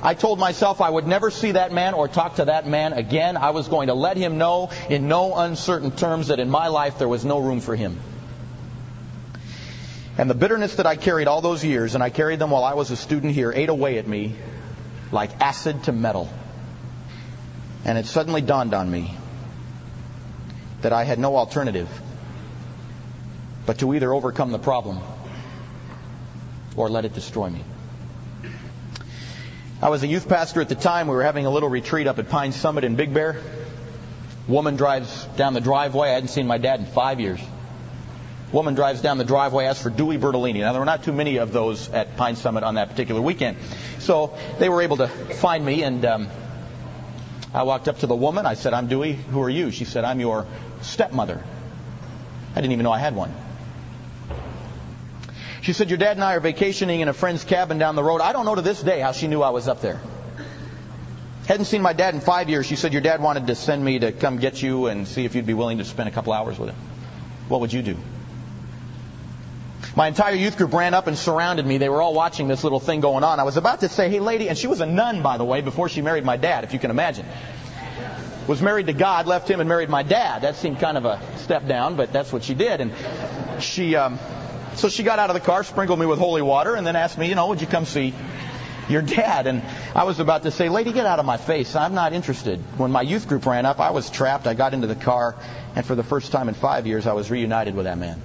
I 0.00 0.14
told 0.14 0.38
myself 0.38 0.80
I 0.80 0.88
would 0.88 1.08
never 1.08 1.32
see 1.32 1.52
that 1.52 1.72
man 1.72 1.94
or 1.94 2.06
talk 2.06 2.36
to 2.36 2.44
that 2.44 2.68
man 2.68 2.92
again. 2.92 3.36
I 3.36 3.50
was 3.50 3.66
going 3.66 3.88
to 3.88 3.94
let 3.94 4.16
him 4.16 4.38
know 4.38 4.70
in 4.88 5.08
no 5.08 5.34
uncertain 5.34 5.90
terms 5.90 6.28
that 6.28 6.38
in 6.38 6.48
my 6.48 6.68
life 6.68 6.98
there 6.98 7.08
was 7.08 7.24
no 7.24 7.40
room 7.40 7.60
for 7.60 7.74
him. 7.74 7.98
And 10.16 10.30
the 10.30 10.34
bitterness 10.34 10.76
that 10.76 10.86
I 10.86 10.94
carried 10.94 11.26
all 11.26 11.40
those 11.40 11.64
years, 11.64 11.96
and 11.96 12.04
I 12.04 12.10
carried 12.10 12.38
them 12.38 12.50
while 12.50 12.64
I 12.64 12.74
was 12.74 12.92
a 12.92 12.96
student 12.96 13.34
here, 13.34 13.52
ate 13.52 13.68
away 13.68 13.98
at 13.98 14.06
me 14.06 14.36
like 15.10 15.40
acid 15.40 15.84
to 15.84 15.92
metal. 15.92 16.28
And 17.84 17.96
it 17.98 18.06
suddenly 18.06 18.40
dawned 18.40 18.74
on 18.74 18.90
me 18.90 19.14
that 20.82 20.92
I 20.92 21.04
had 21.04 21.18
no 21.18 21.36
alternative 21.36 21.88
but 23.66 23.78
to 23.80 23.94
either 23.94 24.12
overcome 24.14 24.50
the 24.50 24.58
problem 24.58 24.98
or 26.76 26.88
let 26.88 27.04
it 27.04 27.12
destroy 27.12 27.50
me. 27.50 27.62
I 29.82 29.90
was 29.90 30.02
a 30.02 30.06
youth 30.06 30.28
pastor 30.28 30.60
at 30.60 30.68
the 30.68 30.74
time. 30.74 31.06
We 31.06 31.14
were 31.14 31.22
having 31.22 31.46
a 31.46 31.50
little 31.50 31.68
retreat 31.68 32.06
up 32.06 32.18
at 32.18 32.28
Pine 32.30 32.52
Summit 32.52 32.84
in 32.84 32.96
Big 32.96 33.12
Bear. 33.12 33.40
Woman 34.48 34.76
drives 34.76 35.24
down 35.36 35.52
the 35.52 35.60
driveway. 35.60 36.08
I 36.08 36.14
hadn't 36.14 36.30
seen 36.30 36.46
my 36.46 36.58
dad 36.58 36.80
in 36.80 36.86
five 36.86 37.20
years. 37.20 37.40
Woman 38.50 38.74
drives 38.74 39.02
down 39.02 39.18
the 39.18 39.24
driveway, 39.24 39.66
asks 39.66 39.82
for 39.82 39.90
Dewey 39.90 40.16
Bertolini. 40.16 40.60
Now, 40.60 40.72
there 40.72 40.80
were 40.80 40.86
not 40.86 41.04
too 41.04 41.12
many 41.12 41.36
of 41.36 41.52
those 41.52 41.90
at 41.90 42.16
Pine 42.16 42.34
Summit 42.34 42.64
on 42.64 42.76
that 42.76 42.88
particular 42.88 43.20
weekend. 43.20 43.58
So 43.98 44.38
they 44.58 44.70
were 44.70 44.80
able 44.80 44.96
to 44.96 45.08
find 45.08 45.64
me, 45.64 45.82
and 45.82 46.02
um, 46.06 46.28
I 47.52 47.62
walked 47.62 47.88
up 47.88 47.98
to 48.00 48.06
the 48.06 48.14
woman. 48.14 48.46
I 48.46 48.54
said, 48.54 48.74
I'm 48.74 48.88
Dewey. 48.88 49.12
Who 49.12 49.40
are 49.42 49.50
you? 49.50 49.70
She 49.70 49.84
said, 49.84 50.04
I'm 50.04 50.20
your 50.20 50.46
stepmother. 50.82 51.42
I 52.52 52.60
didn't 52.60 52.72
even 52.72 52.84
know 52.84 52.92
I 52.92 52.98
had 52.98 53.14
one. 53.14 53.34
She 55.62 55.72
said, 55.72 55.90
Your 55.90 55.98
dad 55.98 56.16
and 56.16 56.24
I 56.24 56.34
are 56.34 56.40
vacationing 56.40 57.00
in 57.00 57.08
a 57.08 57.12
friend's 57.12 57.44
cabin 57.44 57.78
down 57.78 57.96
the 57.96 58.02
road. 58.02 58.20
I 58.20 58.32
don't 58.32 58.44
know 58.44 58.54
to 58.54 58.62
this 58.62 58.82
day 58.82 59.00
how 59.00 59.12
she 59.12 59.26
knew 59.26 59.42
I 59.42 59.50
was 59.50 59.68
up 59.68 59.80
there. 59.80 60.00
Hadn't 61.46 61.66
seen 61.66 61.82
my 61.82 61.94
dad 61.94 62.14
in 62.14 62.20
five 62.20 62.48
years. 62.48 62.66
She 62.66 62.76
said, 62.76 62.92
Your 62.92 63.02
dad 63.02 63.22
wanted 63.22 63.46
to 63.46 63.54
send 63.54 63.84
me 63.84 63.98
to 63.98 64.12
come 64.12 64.38
get 64.38 64.62
you 64.62 64.86
and 64.86 65.08
see 65.08 65.24
if 65.24 65.34
you'd 65.34 65.46
be 65.46 65.54
willing 65.54 65.78
to 65.78 65.84
spend 65.84 66.08
a 66.08 66.12
couple 66.12 66.32
hours 66.32 66.58
with 66.58 66.70
him. 66.70 66.76
What 67.48 67.60
would 67.60 67.72
you 67.72 67.82
do? 67.82 67.96
My 69.98 70.06
entire 70.06 70.36
youth 70.36 70.56
group 70.56 70.72
ran 70.74 70.94
up 70.94 71.08
and 71.08 71.18
surrounded 71.18 71.66
me. 71.66 71.78
They 71.78 71.88
were 71.88 72.00
all 72.00 72.14
watching 72.14 72.46
this 72.46 72.62
little 72.62 72.78
thing 72.78 73.00
going 73.00 73.24
on. 73.24 73.40
I 73.40 73.42
was 73.42 73.56
about 73.56 73.80
to 73.80 73.88
say, 73.88 74.08
hey, 74.08 74.20
lady, 74.20 74.48
and 74.48 74.56
she 74.56 74.68
was 74.68 74.80
a 74.80 74.86
nun, 74.86 75.22
by 75.22 75.38
the 75.38 75.44
way, 75.44 75.60
before 75.60 75.88
she 75.88 76.02
married 76.02 76.24
my 76.24 76.36
dad, 76.36 76.62
if 76.62 76.72
you 76.72 76.78
can 76.78 76.92
imagine. 76.92 77.26
Was 78.46 78.62
married 78.62 78.86
to 78.86 78.92
God, 78.92 79.26
left 79.26 79.50
him 79.50 79.58
and 79.58 79.68
married 79.68 79.88
my 79.88 80.04
dad. 80.04 80.42
That 80.42 80.54
seemed 80.54 80.78
kind 80.78 80.96
of 80.98 81.04
a 81.04 81.20
step 81.38 81.66
down, 81.66 81.96
but 81.96 82.12
that's 82.12 82.32
what 82.32 82.44
she 82.44 82.54
did. 82.54 82.80
And 82.80 82.92
she, 83.60 83.96
um, 83.96 84.20
so 84.76 84.88
she 84.88 85.02
got 85.02 85.18
out 85.18 85.30
of 85.30 85.34
the 85.34 85.40
car, 85.40 85.64
sprinkled 85.64 85.98
me 85.98 86.06
with 86.06 86.20
holy 86.20 86.42
water, 86.42 86.76
and 86.76 86.86
then 86.86 86.94
asked 86.94 87.18
me, 87.18 87.28
you 87.28 87.34
know, 87.34 87.48
would 87.48 87.60
you 87.60 87.66
come 87.66 87.84
see 87.84 88.14
your 88.88 89.02
dad? 89.02 89.48
And 89.48 89.64
I 89.96 90.04
was 90.04 90.20
about 90.20 90.44
to 90.44 90.52
say, 90.52 90.68
lady, 90.68 90.92
get 90.92 91.06
out 91.06 91.18
of 91.18 91.26
my 91.26 91.38
face. 91.38 91.74
I'm 91.74 91.94
not 91.94 92.12
interested. 92.12 92.60
When 92.76 92.92
my 92.92 93.02
youth 93.02 93.26
group 93.26 93.44
ran 93.46 93.66
up, 93.66 93.80
I 93.80 93.90
was 93.90 94.10
trapped. 94.10 94.46
I 94.46 94.54
got 94.54 94.74
into 94.74 94.86
the 94.86 94.94
car, 94.94 95.34
and 95.74 95.84
for 95.84 95.96
the 95.96 96.04
first 96.04 96.30
time 96.30 96.48
in 96.48 96.54
five 96.54 96.86
years, 96.86 97.08
I 97.08 97.14
was 97.14 97.32
reunited 97.32 97.74
with 97.74 97.86
that 97.86 97.98
man. 97.98 98.22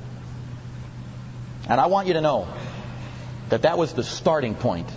And 1.67 1.80
I 1.80 1.88
want 1.88 2.08
you 2.08 2.13
to 2.13 2.21
know 2.21 2.47
that 3.49 3.63
that 3.63 3.78
was 3.78 3.93
the 3.93 4.04
starting 4.04 4.56
point 4.56 4.89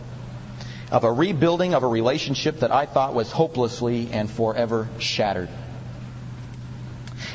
of 0.90 1.04
a 1.04 1.12
rebuilding 1.12 1.74
of 1.74 1.82
a 1.82 1.86
relationship 1.86 2.60
that 2.60 2.70
I 2.70 2.86
thought 2.86 3.14
was 3.14 3.30
hopelessly 3.30 4.08
and 4.12 4.30
forever 4.30 4.88
shattered. 4.98 5.48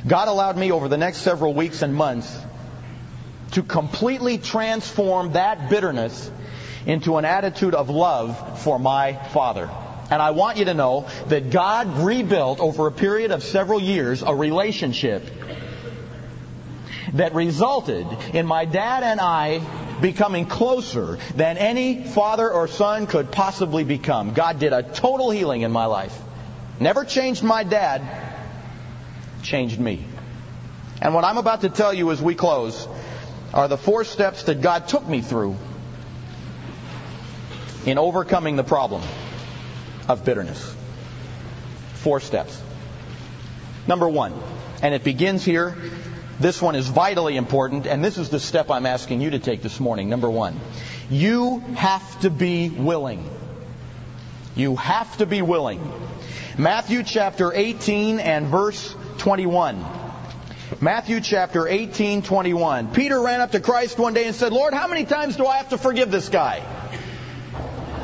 God 0.08 0.28
allowed 0.28 0.58
me 0.58 0.72
over 0.72 0.88
the 0.88 0.98
next 0.98 1.20
several 1.20 1.54
weeks 1.54 1.82
and 1.82 1.94
months 1.94 2.40
to 3.52 3.64
completely 3.64 4.38
transform 4.38 5.34
that 5.34 5.70
bitterness 5.70 6.32
into 6.86 7.18
an 7.18 7.26
attitude 7.26 7.76
of 7.76 7.90
love 7.90 8.62
for 8.64 8.80
my 8.80 9.14
Father. 9.14 9.70
And 10.10 10.22
I 10.22 10.32
want 10.32 10.58
you 10.58 10.66
to 10.66 10.74
know 10.74 11.08
that 11.28 11.52
God 11.52 12.00
rebuilt 12.00 12.60
over 12.60 12.88
a 12.88 12.92
period 12.92 13.32
of 13.32 13.44
several 13.44 13.82
years 13.82 14.24
a 14.24 14.34
relationship 14.34 15.24
that 17.14 17.34
resulted 17.34 18.08
in 18.34 18.46
my 18.46 18.66
dad 18.66 19.04
and 19.04 19.20
I 19.20 19.62
becoming 20.02 20.46
closer 20.46 21.18
than 21.36 21.58
any 21.58 22.04
father 22.04 22.50
or 22.52 22.68
son 22.68 23.08
could 23.08 23.32
possibly 23.32 23.84
become. 23.84 24.34
God 24.34 24.60
did 24.60 24.74
a 24.74 24.84
total 24.84 25.30
healing 25.30 25.62
in 25.62 25.72
my 25.72 25.86
life. 25.86 26.18
Never 26.80 27.06
changed 27.06 27.44
my 27.44 27.64
dad, 27.64 28.02
changed 29.44 29.80
me. 29.80 30.06
And 31.02 31.14
what 31.14 31.24
I'm 31.24 31.38
about 31.38 31.62
to 31.62 31.70
tell 31.70 31.94
you 31.94 32.12
as 32.12 32.22
we 32.22 32.36
close 32.36 32.88
are 33.54 33.68
the 33.68 33.78
four 33.78 34.04
steps 34.04 34.44
that 34.44 34.62
God 34.62 34.88
took 34.88 35.08
me 35.08 35.22
through 35.22 35.58
in 37.86 37.98
overcoming 37.98 38.56
the 38.56 38.64
problem 38.64 39.02
of 40.08 40.24
bitterness. 40.24 40.76
Four 41.96 42.20
steps. 42.20 42.60
Number 43.88 44.08
one, 44.08 44.34
and 44.82 44.94
it 44.94 45.04
begins 45.04 45.44
here. 45.44 45.76
This 46.42 46.60
one 46.60 46.74
is 46.74 46.88
vitally 46.88 47.38
important, 47.38 47.86
and 47.86 48.04
this 48.04 48.18
is 48.18 48.30
the 48.30 48.40
step 48.40 48.72
I'm 48.72 48.88
asking 48.88 49.22
you 49.22 49.30
to 49.30 49.38
take 49.38 49.62
this 49.62 49.80
morning. 49.80 50.10
Number 50.10 50.28
one, 50.28 50.60
you 51.08 51.60
have 51.76 52.20
to 52.22 52.32
be 52.32 52.68
willing. 52.68 53.30
You 54.56 54.76
have 54.76 55.16
to 55.18 55.28
be 55.28 55.44
willing. 55.44 55.80
Matthew 56.58 57.04
chapter 57.04 57.54
18 57.54 58.20
and 58.20 58.48
verse 58.48 58.96
21. 59.20 59.86
Matthew 60.82 61.22
chapter 61.22 61.68
18, 61.68 62.24
21. 62.24 62.92
Peter 62.92 63.22
ran 63.22 63.40
up 63.40 63.52
to 63.52 63.60
Christ 63.60 64.00
one 64.00 64.16
day 64.16 64.26
and 64.26 64.36
said, 64.36 64.52
Lord, 64.52 64.74
how 64.74 64.88
many 64.88 65.06
times 65.06 65.38
do 65.38 65.46
I 65.46 65.58
have 65.58 65.70
to 65.70 65.78
forgive 65.78 66.10
this 66.10 66.30
guy? 66.30 66.66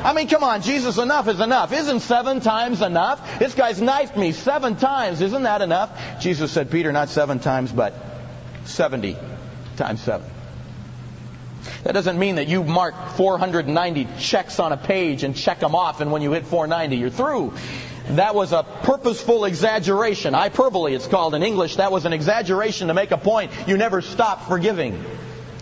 I 0.03 0.13
mean, 0.13 0.27
come 0.27 0.43
on, 0.43 0.61
Jesus, 0.61 0.99
enough 0.99 1.27
is 1.27 1.39
enough. 1.39 1.73
Isn't 1.73 2.01
seven 2.01 2.41
times 2.41 2.83
enough? 2.83 3.39
This 3.39 3.55
guy's 3.55 3.81
knifed 3.81 4.15
me 4.15 4.31
seven 4.31 4.75
times. 4.75 5.21
Isn't 5.21 5.41
that 5.41 5.63
enough? 5.63 6.21
Jesus 6.21 6.51
said, 6.51 6.69
Peter, 6.69 6.91
not 6.91 7.09
seven 7.09 7.39
times, 7.39 7.71
but 7.71 7.95
70 8.67 9.17
times 9.75 10.01
seven. 10.01 10.29
That 11.83 11.93
doesn't 11.93 12.17
mean 12.17 12.35
that 12.35 12.47
you 12.47 12.63
mark 12.63 12.95
490 13.15 14.07
checks 14.19 14.59
on 14.59 14.71
a 14.71 14.77
page 14.77 15.23
and 15.23 15.35
check 15.35 15.59
them 15.59 15.75
off, 15.75 16.01
and 16.01 16.11
when 16.11 16.21
you 16.21 16.31
hit 16.31 16.45
490, 16.45 16.97
you're 16.97 17.09
through. 17.09 17.53
That 18.09 18.35
was 18.35 18.53
a 18.53 18.63
purposeful 18.83 19.45
exaggeration. 19.45 20.33
Hyperbole, 20.33 20.95
it's 20.95 21.07
called 21.07 21.35
in 21.35 21.43
English. 21.43 21.75
That 21.75 21.91
was 21.91 22.05
an 22.05 22.13
exaggeration 22.13 22.87
to 22.87 22.93
make 22.93 23.11
a 23.11 23.17
point. 23.17 23.51
You 23.67 23.75
never 23.75 24.01
stop 24.01 24.47
forgiving. 24.47 25.03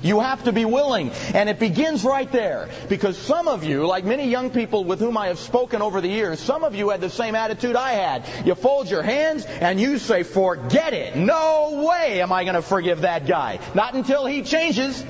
You 0.01 0.19
have 0.19 0.43
to 0.43 0.51
be 0.51 0.65
willing. 0.65 1.11
And 1.33 1.49
it 1.49 1.59
begins 1.59 2.03
right 2.03 2.31
there. 2.31 2.69
Because 2.89 3.17
some 3.17 3.47
of 3.47 3.63
you, 3.63 3.87
like 3.87 4.05
many 4.05 4.29
young 4.29 4.49
people 4.49 4.83
with 4.83 4.99
whom 4.99 5.17
I 5.17 5.27
have 5.27 5.39
spoken 5.39 5.81
over 5.81 6.01
the 6.01 6.07
years, 6.07 6.39
some 6.39 6.63
of 6.63 6.75
you 6.75 6.89
had 6.89 7.01
the 7.01 7.09
same 7.09 7.35
attitude 7.35 7.75
I 7.75 7.91
had. 7.93 8.45
You 8.45 8.55
fold 8.55 8.89
your 8.89 9.01
hands 9.01 9.45
and 9.45 9.79
you 9.79 9.97
say, 9.97 10.23
forget 10.23 10.93
it. 10.93 11.15
No 11.15 11.85
way 11.87 12.21
am 12.21 12.31
I 12.31 12.43
going 12.43 12.55
to 12.55 12.61
forgive 12.61 13.01
that 13.01 13.27
guy. 13.27 13.59
Not 13.73 13.93
until 13.95 14.25
he 14.25 14.43
changes. 14.43 15.03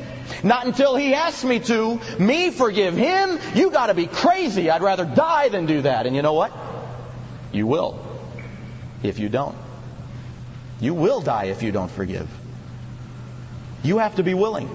Not 0.44 0.66
until 0.66 0.96
he 0.96 1.14
asks 1.14 1.44
me 1.44 1.60
to. 1.60 2.00
Me 2.20 2.52
forgive 2.52 2.96
him? 2.96 3.40
You 3.54 3.70
gotta 3.70 3.94
be 3.94 4.08
crazy. 4.08 4.70
I'd 4.70 4.82
rather 4.82 5.06
die 5.06 5.50
than 5.50 5.66
do 5.66 5.82
that. 5.82 6.08
And 6.08 6.16
you 6.16 6.22
know 6.22 6.34
what? 6.34 6.52
You 7.52 7.68
will. 7.68 8.00
If 9.04 9.20
you 9.20 9.30
don't. 9.30 9.56
You 10.82 10.94
will 10.94 11.22
die 11.22 11.46
if 11.46 11.64
you 11.64 11.72
don't 11.72 11.92
forgive. 11.92 12.28
You 13.86 14.00
have 14.00 14.16
to 14.16 14.24
be 14.24 14.34
willing. 14.34 14.70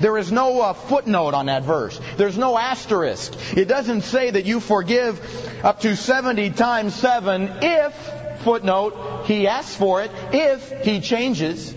There 0.00 0.18
is 0.18 0.30
no 0.32 0.60
uh, 0.60 0.72
footnote 0.72 1.34
on 1.34 1.46
that 1.46 1.62
verse. 1.62 2.00
There's 2.16 2.36
no 2.36 2.58
asterisk. 2.58 3.56
It 3.56 3.66
doesn't 3.66 4.02
say 4.02 4.30
that 4.30 4.44
you 4.46 4.60
forgive 4.60 5.64
up 5.64 5.80
to 5.80 5.96
70 5.96 6.50
times 6.50 6.94
7 6.94 7.50
if, 7.62 7.94
footnote, 8.40 9.26
he 9.26 9.46
asks 9.46 9.74
for 9.74 10.02
it, 10.02 10.10
if 10.32 10.84
he 10.84 11.00
changes, 11.00 11.74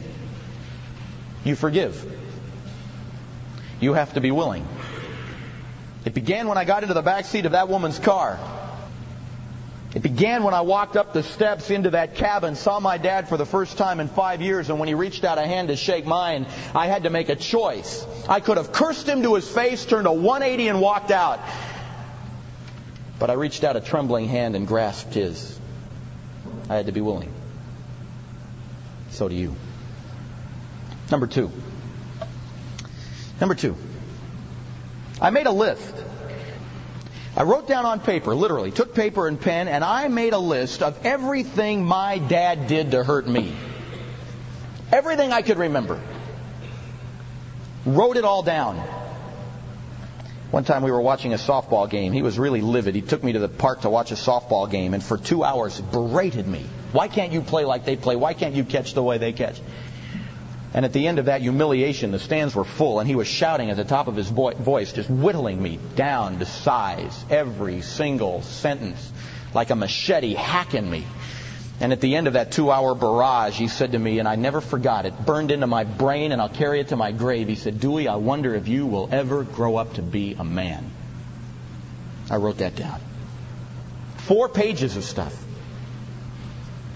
you 1.43 1.55
forgive. 1.55 2.07
You 3.79 3.93
have 3.93 4.13
to 4.13 4.21
be 4.21 4.31
willing. 4.31 4.67
It 6.05 6.15
began 6.15 6.47
when 6.47 6.57
I 6.57 6.65
got 6.65 6.83
into 6.83 6.95
the 6.95 7.01
back 7.01 7.25
seat 7.25 7.45
of 7.45 7.51
that 7.51 7.69
woman's 7.69 7.99
car. 7.99 8.39
It 9.93 10.01
began 10.01 10.43
when 10.43 10.54
I 10.54 10.62
walked 10.62 10.95
up 10.95 11.12
the 11.12 11.21
steps 11.21 11.69
into 11.69 11.89
that 11.91 12.15
cabin, 12.15 12.56
saw 12.56 12.80
my 12.80 12.97
dad 12.97 13.27
for 13.27 13.36
the 13.36 13.45
first 13.45 13.77
time 13.77 13.99
in 13.99 14.08
five 14.08 14.41
years, 14.41 14.69
and 14.69 14.80
when 14.80 14.88
he 14.88 14.93
reached 14.93 15.25
out 15.25 15.38
a 15.38 15.45
hand 15.45 15.67
to 15.67 15.75
shake 15.75 16.06
mine, 16.06 16.47
I 16.73 16.88
had 16.88 17.04
to 17.04 17.10
make 17.10 17.27
a 17.27 17.36
choice. 17.36 18.06
I 18.30 18.39
could 18.39 18.56
have 18.56 18.71
cursed 18.71 19.08
him 19.08 19.23
to 19.23 19.36
his 19.36 19.49
face, 19.49 19.86
turned 19.86 20.08
a 20.08 20.13
180 20.13 20.69
and 20.69 20.80
walked 20.80 21.12
out. 21.12 21.41
But 23.19 23.30
I 23.30 23.34
reached 23.34 23.65
out 23.65 23.75
a 23.75 23.82
trembling 23.82 24.30
hand 24.30 24.56
and 24.56 24.65
grasped 24.65 25.13
his. 25.13 25.60
I 26.69 26.75
had 26.75 26.86
to 26.86 26.93
be 26.93 27.01
willing. 27.01 27.34
So 29.10 29.27
do 29.27 29.36
you. 29.36 29.56
Number 31.12 31.27
two. 31.27 31.51
Number 33.41 33.56
two. 33.56 33.75
I 35.19 35.32
made 35.32 35.47
a 35.47 35.51
list 35.51 35.93
I 37.35 37.43
wrote 37.43 37.67
down 37.67 37.85
on 37.85 38.01
paper, 38.01 38.35
literally, 38.35 38.71
took 38.71 38.93
paper 38.93 39.27
and 39.27 39.39
pen, 39.39 39.69
and 39.69 39.83
I 39.83 40.09
made 40.09 40.33
a 40.33 40.39
list 40.39 40.83
of 40.83 41.05
everything 41.05 41.85
my 41.85 42.17
dad 42.17 42.67
did 42.67 42.91
to 42.91 43.03
hurt 43.03 43.27
me. 43.27 43.55
Everything 44.91 45.31
I 45.31 45.41
could 45.41 45.57
remember. 45.57 46.01
Wrote 47.85 48.17
it 48.17 48.25
all 48.25 48.43
down. 48.43 48.77
One 50.51 50.65
time 50.65 50.83
we 50.83 50.91
were 50.91 51.01
watching 51.01 51.31
a 51.31 51.37
softball 51.37 51.89
game. 51.89 52.11
He 52.11 52.21
was 52.21 52.37
really 52.37 52.59
livid. 52.59 52.93
He 52.93 53.01
took 53.01 53.23
me 53.23 53.31
to 53.31 53.39
the 53.39 53.47
park 53.47 53.81
to 53.81 53.89
watch 53.89 54.11
a 54.11 54.15
softball 54.15 54.69
game, 54.69 54.93
and 54.93 55.01
for 55.01 55.17
two 55.17 55.45
hours 55.45 55.79
berated 55.79 56.45
me. 56.45 56.65
Why 56.91 57.07
can't 57.07 57.31
you 57.31 57.39
play 57.39 57.63
like 57.63 57.85
they 57.85 57.95
play? 57.95 58.17
Why 58.17 58.33
can't 58.33 58.53
you 58.53 58.65
catch 58.65 58.93
the 58.93 59.01
way 59.01 59.17
they 59.17 59.31
catch? 59.31 59.61
And 60.73 60.86
at 60.86 60.93
the 60.93 61.07
end 61.07 61.19
of 61.19 61.25
that 61.25 61.41
humiliation, 61.41 62.12
the 62.12 62.19
stands 62.19 62.55
were 62.55 62.63
full, 62.63 62.99
and 62.99 63.07
he 63.10 63.15
was 63.15 63.27
shouting 63.27 63.69
at 63.69 63.77
the 63.77 63.84
top 63.84 64.07
of 64.07 64.15
his 64.15 64.29
voice, 64.29 64.93
just 64.93 65.10
whittling 65.10 65.62
me 65.62 65.79
down 65.95 66.39
to 66.39 66.45
size, 66.45 67.25
every 67.29 67.81
single 67.81 68.41
sentence, 68.41 69.12
like 69.53 69.69
a 69.69 69.75
machete 69.75 70.34
hacking 70.34 70.89
me. 70.89 71.05
And 71.81 71.91
at 71.91 71.99
the 71.99 72.15
end 72.15 72.27
of 72.27 72.34
that 72.34 72.51
two 72.51 72.71
hour 72.71 72.95
barrage, 72.95 73.57
he 73.57 73.67
said 73.67 73.93
to 73.93 73.99
me, 73.99 74.19
and 74.19 74.27
I 74.27 74.36
never 74.36 74.62
forgot 74.62 75.05
it, 75.05 75.25
burned 75.25 75.51
into 75.51 75.67
my 75.67 75.84
brain, 75.84 76.31
and 76.31 76.41
I'll 76.41 76.47
carry 76.47 76.79
it 76.79 76.89
to 76.89 76.95
my 76.95 77.12
grave. 77.12 77.49
He 77.49 77.55
said, 77.55 77.79
Dewey, 77.79 78.07
I 78.07 78.15
wonder 78.15 78.55
if 78.55 78.67
you 78.69 78.86
will 78.86 79.10
ever 79.12 79.43
grow 79.43 79.75
up 79.75 79.95
to 79.95 80.01
be 80.01 80.36
a 80.39 80.43
man. 80.43 80.89
I 82.29 82.38
wrote 82.38 82.60
that 82.60 82.77
down. 82.77 83.01
Four 84.19 84.47
pages 84.47 84.95
of 84.95 85.03
stuff. 85.03 85.36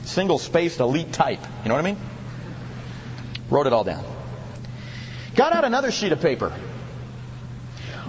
Single 0.04 0.38
spaced 0.38 0.80
elite 0.80 1.12
type. 1.12 1.40
You 1.64 1.70
know 1.70 1.76
what 1.76 1.84
I 1.84 1.92
mean? 1.92 1.98
Wrote 3.50 3.68
it 3.68 3.74
all 3.74 3.84
down. 3.84 4.04
Got 5.36 5.54
out 5.54 5.66
another 5.66 5.92
sheet 5.92 6.12
of 6.12 6.22
paper. 6.22 6.54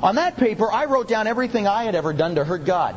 On 0.02 0.16
that 0.16 0.36
paper, 0.36 0.70
I 0.70 0.84
wrote 0.84 1.08
down 1.08 1.26
everything 1.26 1.66
I 1.66 1.84
had 1.84 1.94
ever 1.94 2.12
done 2.12 2.36
to 2.36 2.44
hurt 2.44 2.64
God. 2.64 2.94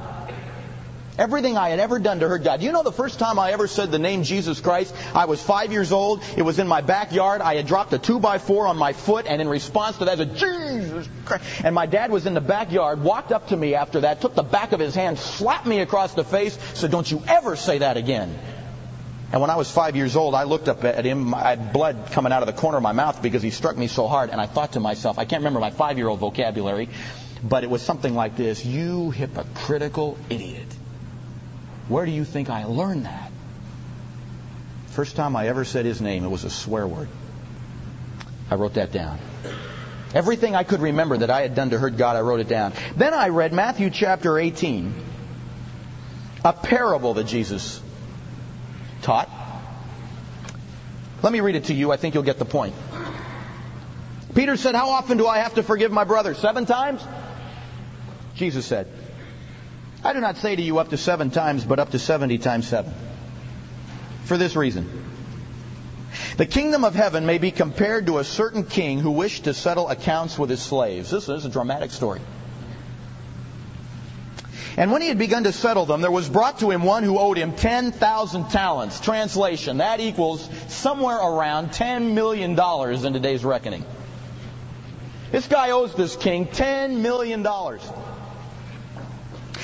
Everything 1.18 1.58
I 1.58 1.70
had 1.70 1.80
ever 1.80 2.00
done 2.00 2.22
to 2.22 2.30
hurt 2.30 2.46
God. 2.46 2.62
You 2.62 2.72
know 2.72 2.84
the 2.84 2.94
first 2.94 3.20
time 3.20 3.40
I 3.40 3.52
ever 3.52 3.68
said 3.68 3.92
the 3.92 4.00
name 4.00 4.24
Jesus 4.24 4.62
Christ? 4.62 4.96
I 5.14 5.26
was 5.26 5.42
five 5.42 5.74
years 5.74 5.92
old. 5.92 6.24
It 6.38 6.44
was 6.44 6.60
in 6.60 6.68
my 6.68 6.80
backyard. 6.80 7.42
I 7.42 7.56
had 7.56 7.68
dropped 7.68 7.92
a 7.92 8.00
two 8.00 8.20
by 8.20 8.38
four 8.38 8.68
on 8.68 8.78
my 8.78 8.94
foot, 8.94 9.26
and 9.28 9.42
in 9.42 9.50
response 9.50 9.98
to 9.98 10.06
that, 10.06 10.14
I 10.14 10.16
said, 10.16 10.38
Jesus 10.38 11.10
Christ. 11.26 11.44
And 11.66 11.76
my 11.76 11.88
dad 11.88 12.12
was 12.12 12.26
in 12.26 12.36
the 12.36 12.42
backyard, 12.42 13.02
walked 13.02 13.34
up 13.34 13.50
to 13.50 13.58
me 13.58 13.76
after 13.76 14.02
that, 14.02 14.22
took 14.22 14.34
the 14.34 14.44
back 14.44 14.72
of 14.72 14.80
his 14.80 14.96
hand, 14.96 15.20
slapped 15.20 15.66
me 15.66 15.80
across 15.80 16.14
the 16.14 16.24
face, 16.24 16.58
said, 16.76 16.90
Don't 16.90 17.10
you 17.12 17.22
ever 17.28 17.58
say 17.58 17.80
that 17.80 17.98
again. 17.98 18.38
And 19.32 19.42
when 19.42 19.52
I 19.52 19.58
was 19.58 19.70
five 19.70 19.96
years 19.96 20.16
old, 20.16 20.34
I 20.34 20.44
looked 20.44 20.68
up 20.68 20.84
at 20.84 21.06
him. 21.06 21.34
I 21.36 21.50
had 21.50 21.72
blood 21.72 22.08
coming 22.12 22.32
out 22.34 22.42
of 22.42 22.48
the 22.48 22.60
corner 22.60 22.78
of 22.78 22.84
my 22.84 22.94
mouth 22.94 23.22
because 23.22 23.44
he 23.44 23.52
struck 23.52 23.78
me 23.78 23.88
so 23.88 24.08
hard. 24.08 24.32
And 24.32 24.42
I 24.42 24.48
thought 24.48 24.74
to 24.74 24.80
myself, 24.80 25.20
I 25.20 25.26
can't 25.26 25.42
remember 25.42 25.60
my 25.60 25.70
five 25.70 25.98
year 25.98 26.08
old 26.08 26.20
vocabulary, 26.20 26.90
but 27.44 27.64
it 27.64 27.70
was 27.70 27.84
something 27.84 28.16
like 28.16 28.36
this 28.36 28.66
You 28.66 29.12
hypocritical 29.12 30.18
idiot. 30.30 30.68
Where 31.90 32.06
do 32.06 32.12
you 32.12 32.26
think 32.26 32.50
I 32.50 32.66
learned 32.66 33.06
that? 33.06 33.32
First 34.88 35.16
time 35.16 35.36
I 35.36 35.48
ever 35.48 35.64
said 35.64 35.86
his 35.86 36.02
name, 36.02 36.24
it 36.24 36.30
was 36.30 36.44
a 36.44 36.50
swear 36.50 36.88
word. 36.88 37.08
I 38.50 38.56
wrote 38.56 38.74
that 38.76 38.92
down. 38.92 39.20
Everything 40.16 40.56
I 40.56 40.64
could 40.64 40.82
remember 40.82 41.18
that 41.18 41.30
I 41.30 41.42
had 41.42 41.54
done 41.54 41.70
to 41.70 41.78
hurt 41.78 41.98
God, 41.98 42.16
I 42.16 42.22
wrote 42.22 42.40
it 42.40 42.48
down. 42.48 42.74
Then 42.96 43.14
I 43.14 43.30
read 43.30 43.54
Matthew 43.54 43.92
chapter 43.92 44.40
18, 44.40 44.92
a 46.44 46.54
parable 46.54 47.14
that 47.14 47.26
Jesus 47.26 47.80
taught. 49.10 49.30
Let 51.24 51.34
me 51.34 51.40
read 51.40 51.56
it 51.56 51.66
to 51.66 51.74
you. 51.74 51.92
I 51.92 51.98
think 51.98 52.14
you'll 52.14 52.30
get 52.32 52.38
the 52.38 52.46
point. 52.46 52.76
Peter 54.36 54.56
said, 54.56 54.76
How 54.76 54.92
often 54.92 55.18
do 55.18 55.26
I 55.26 55.40
have 55.40 55.56
to 55.56 55.64
forgive 55.64 55.92
my 55.92 56.04
brother? 56.04 56.36
Seven 56.36 56.68
times? 56.68 57.04
Jesus 58.36 58.68
said, 58.68 58.88
I 60.04 60.14
do 60.14 60.20
not 60.20 60.38
say 60.38 60.56
to 60.56 60.62
you 60.62 60.78
up 60.78 60.90
to 60.90 60.98
seven 60.98 61.32
times, 61.32 61.66
but 61.66 61.80
up 61.80 61.90
to 61.92 62.00
70 62.00 62.38
times 62.38 62.68
seven. 62.68 62.94
For 64.26 64.38
this 64.38 64.56
reason 64.56 64.88
The 66.38 66.46
kingdom 66.46 66.84
of 66.84 66.94
heaven 66.94 67.26
may 67.26 67.40
be 67.40 67.50
compared 67.50 68.06
to 68.06 68.20
a 68.20 68.24
certain 68.24 68.64
king 68.64 69.00
who 69.00 69.10
wished 69.10 69.46
to 69.46 69.56
settle 69.56 69.90
accounts 69.90 70.38
with 70.38 70.52
his 70.52 70.62
slaves. 70.62 71.10
This 71.10 71.28
is 71.30 71.46
a 71.46 71.50
dramatic 71.50 71.90
story. 71.90 72.22
And 74.80 74.94
when 74.94 75.02
he 75.02 75.10
had 75.10 75.18
begun 75.18 75.44
to 75.44 75.52
settle 75.52 75.86
them, 75.86 76.00
there 76.00 76.10
was 76.10 76.30
brought 76.30 76.60
to 76.60 76.72
him 76.72 76.84
one 76.84 77.04
who 77.04 77.20
owed 77.20 77.38
him 77.38 77.54
10,000 77.54 78.50
talents. 78.50 79.02
Translation, 79.02 79.80
that 79.80 80.00
equals 80.00 80.50
somewhere 80.70 81.18
around 81.18 81.72
$10 81.72 82.14
million 82.14 82.52
in 83.06 83.14
today's 83.14 83.44
reckoning. 83.44 83.84
This 85.34 85.48
guy 85.48 85.72
owes 85.72 85.94
this 85.96 86.16
king 86.16 86.48
$10 86.48 87.02
million. 87.02 87.46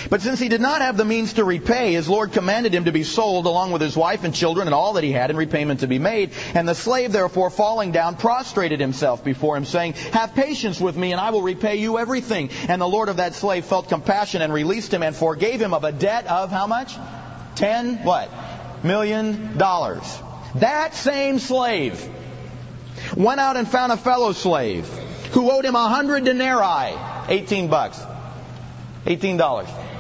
But 0.10 0.22
since 0.22 0.40
he 0.40 0.50
did 0.50 0.62
not 0.62 0.82
have 0.82 0.98
the 0.98 1.06
means 1.06 1.34
to 1.34 1.44
repay, 1.44 1.94
his 1.94 2.08
Lord 2.08 2.32
commanded 2.32 2.74
him 2.74 2.86
to 2.86 2.92
be 2.92 3.04
sold 3.04 3.46
along 3.48 3.72
with 3.72 3.82
his 3.82 3.98
wife 3.98 4.24
and 4.24 4.36
children 4.36 4.68
and 4.68 4.74
all 4.74 4.94
that 4.94 5.04
he 5.04 5.12
had 5.12 5.32
in 5.32 5.38
repayment 5.38 5.80
to 5.80 5.88
be 5.88 6.00
made. 6.00 6.32
And 6.54 6.68
the 6.68 6.76
slave 6.76 7.12
therefore 7.12 7.50
falling 7.50 7.92
down 7.92 8.16
prostrated 8.16 8.80
himself 8.80 9.24
before 9.24 9.58
him 9.58 9.66
saying, 9.66 9.94
Have 10.14 10.36
patience 10.36 10.80
with 10.80 10.96
me 10.96 11.12
and 11.12 11.20
I 11.20 11.32
will 11.32 11.42
repay 11.42 11.78
you 11.78 11.98
everything. 11.98 12.52
And 12.68 12.82
the 12.82 12.88
Lord 12.88 13.10
of 13.10 13.18
that 13.18 13.34
slave 13.34 13.66
felt 13.66 13.90
compassion 13.90 14.42
and 14.42 14.54
released 14.54 14.94
him 14.94 15.02
and 15.02 15.16
forgave 15.16 15.60
him 15.60 15.74
of 15.74 15.84
a 15.84 15.92
debt 15.92 16.28
of 16.28 16.52
how 16.52 16.68
much? 16.68 16.96
Ten 17.56 18.04
what? 18.04 18.30
Million 18.84 19.58
dollars. 19.58 20.20
That 20.56 20.94
same 20.94 21.40
slave 21.40 22.08
went 23.18 23.40
out 23.40 23.58
and 23.58 23.68
found 23.68 23.92
a 23.92 23.98
fellow 23.98 24.34
slave 24.34 24.88
who 25.32 25.50
owed 25.52 25.66
him 25.66 25.76
a 25.76 25.90
hundred 25.90 26.26
denarii, 26.26 26.96
18 27.28 27.68
bucks, 27.68 28.00
$18 29.06 29.95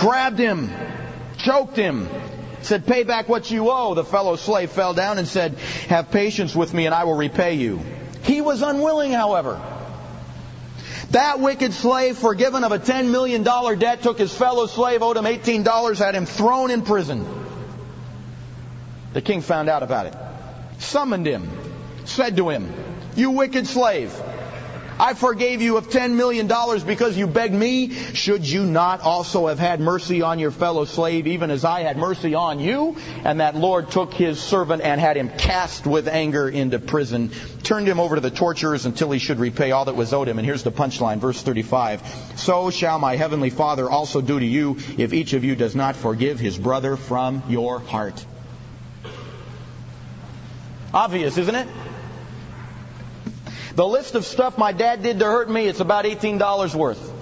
grabbed 0.00 0.38
him, 0.38 0.70
choked 1.36 1.76
him, 1.76 2.08
said, 2.62 2.86
Pay 2.86 3.04
back 3.04 3.28
what 3.28 3.50
you 3.50 3.70
owe. 3.70 3.94
The 3.94 4.04
fellow 4.04 4.36
slave 4.36 4.70
fell 4.70 4.94
down 4.94 5.18
and 5.18 5.28
said, 5.28 5.58
Have 5.88 6.10
patience 6.10 6.56
with 6.56 6.74
me 6.74 6.86
and 6.86 6.94
I 6.94 7.04
will 7.04 7.16
repay 7.16 7.54
you. 7.54 7.80
He 8.22 8.40
was 8.40 8.62
unwilling, 8.62 9.12
however. 9.12 9.60
That 11.10 11.40
wicked 11.40 11.72
slave, 11.72 12.16
forgiven 12.16 12.64
of 12.64 12.72
a 12.72 12.78
$10 12.78 13.10
million 13.10 13.42
debt, 13.42 14.02
took 14.02 14.18
his 14.18 14.34
fellow 14.34 14.66
slave, 14.66 15.02
owed 15.02 15.16
him 15.16 15.24
$18, 15.24 15.98
had 15.98 16.14
him 16.14 16.24
thrown 16.24 16.70
in 16.70 16.82
prison. 16.82 17.26
The 19.12 19.20
king 19.20 19.42
found 19.42 19.68
out 19.68 19.82
about 19.82 20.06
it, 20.06 20.14
summoned 20.78 21.26
him, 21.26 21.50
said 22.04 22.36
to 22.36 22.48
him, 22.48 22.72
You 23.16 23.32
wicked 23.32 23.66
slave, 23.66 24.14
I 25.00 25.14
forgave 25.14 25.62
you 25.62 25.78
of 25.78 25.88
$10 25.88 26.12
million 26.12 26.46
because 26.86 27.16
you 27.16 27.26
begged 27.26 27.54
me. 27.54 27.88
Should 27.88 28.46
you 28.46 28.66
not 28.66 29.00
also 29.00 29.46
have 29.46 29.58
had 29.58 29.80
mercy 29.80 30.20
on 30.20 30.38
your 30.38 30.50
fellow 30.50 30.84
slave, 30.84 31.26
even 31.26 31.50
as 31.50 31.64
I 31.64 31.80
had 31.80 31.96
mercy 31.96 32.34
on 32.34 32.60
you? 32.60 32.98
And 33.24 33.40
that 33.40 33.56
Lord 33.56 33.90
took 33.90 34.12
his 34.12 34.38
servant 34.38 34.82
and 34.82 35.00
had 35.00 35.16
him 35.16 35.30
cast 35.30 35.86
with 35.86 36.06
anger 36.06 36.50
into 36.50 36.78
prison, 36.78 37.30
turned 37.62 37.88
him 37.88 37.98
over 37.98 38.16
to 38.16 38.20
the 38.20 38.30
torturers 38.30 38.84
until 38.84 39.10
he 39.10 39.18
should 39.18 39.38
repay 39.38 39.70
all 39.70 39.86
that 39.86 39.96
was 39.96 40.12
owed 40.12 40.28
him. 40.28 40.38
And 40.38 40.44
here's 40.44 40.64
the 40.64 40.72
punchline, 40.72 41.16
verse 41.16 41.40
35. 41.40 42.02
So 42.36 42.68
shall 42.68 42.98
my 42.98 43.16
heavenly 43.16 43.48
Father 43.48 43.88
also 43.88 44.20
do 44.20 44.38
to 44.38 44.46
you 44.46 44.76
if 44.98 45.14
each 45.14 45.32
of 45.32 45.44
you 45.44 45.56
does 45.56 45.74
not 45.74 45.96
forgive 45.96 46.38
his 46.38 46.58
brother 46.58 46.96
from 46.96 47.42
your 47.48 47.78
heart. 47.78 48.22
Obvious, 50.92 51.38
isn't 51.38 51.54
it? 51.54 51.68
The 53.80 53.88
list 53.88 54.14
of 54.14 54.26
stuff 54.26 54.58
my 54.58 54.72
dad 54.72 55.02
did 55.02 55.20
to 55.20 55.24
hurt 55.24 55.48
me, 55.48 55.64
it's 55.64 55.80
about 55.80 56.04
$18 56.04 56.74
worth. 56.74 57.14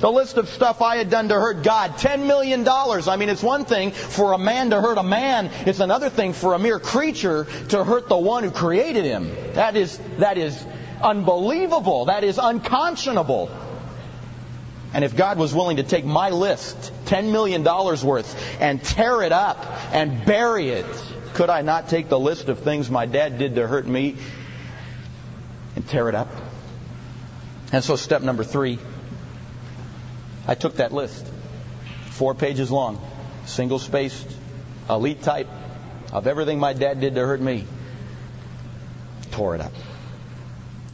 The 0.00 0.10
list 0.10 0.36
of 0.36 0.48
stuff 0.48 0.82
I 0.82 0.96
had 0.96 1.10
done 1.10 1.28
to 1.28 1.34
hurt 1.34 1.62
God, 1.62 1.92
$10 1.92 2.26
million. 2.26 2.66
I 2.68 3.14
mean, 3.16 3.28
it's 3.28 3.40
one 3.40 3.64
thing 3.64 3.92
for 3.92 4.32
a 4.32 4.38
man 4.38 4.70
to 4.70 4.80
hurt 4.80 4.98
a 4.98 5.04
man. 5.04 5.48
It's 5.64 5.78
another 5.78 6.10
thing 6.10 6.32
for 6.32 6.54
a 6.54 6.58
mere 6.58 6.80
creature 6.80 7.46
to 7.68 7.84
hurt 7.84 8.08
the 8.08 8.16
one 8.16 8.42
who 8.42 8.50
created 8.50 9.04
him. 9.04 9.32
That 9.52 9.76
is, 9.76 9.96
that 10.18 10.38
is 10.38 10.66
unbelievable. 11.00 12.06
That 12.06 12.24
is 12.24 12.36
unconscionable. 12.36 13.48
And 14.92 15.04
if 15.04 15.14
God 15.16 15.38
was 15.38 15.54
willing 15.54 15.76
to 15.76 15.84
take 15.84 16.04
my 16.04 16.30
list, 16.30 16.90
$10 17.04 17.30
million 17.30 17.62
worth, 17.62 18.60
and 18.60 18.82
tear 18.82 19.22
it 19.22 19.30
up 19.30 19.64
and 19.94 20.24
bury 20.24 20.70
it, 20.70 20.86
could 21.34 21.48
I 21.48 21.62
not 21.62 21.88
take 21.88 22.08
the 22.08 22.18
list 22.18 22.48
of 22.48 22.58
things 22.58 22.90
my 22.90 23.06
dad 23.06 23.38
did 23.38 23.54
to 23.54 23.68
hurt 23.68 23.86
me 23.86 24.16
and 25.82 25.90
tear 25.90 26.08
it 26.08 26.14
up. 26.14 26.28
And 27.72 27.82
so, 27.82 27.96
step 27.96 28.22
number 28.22 28.44
three, 28.44 28.78
I 30.46 30.54
took 30.54 30.76
that 30.76 30.92
list, 30.92 31.26
four 32.10 32.34
pages 32.34 32.70
long, 32.70 33.00
single 33.46 33.78
spaced, 33.78 34.28
elite 34.88 35.22
type, 35.22 35.48
of 36.12 36.26
everything 36.26 36.60
my 36.60 36.72
dad 36.72 37.00
did 37.00 37.14
to 37.14 37.26
hurt 37.26 37.40
me, 37.40 37.64
tore 39.32 39.54
it 39.54 39.60
up. 39.60 39.72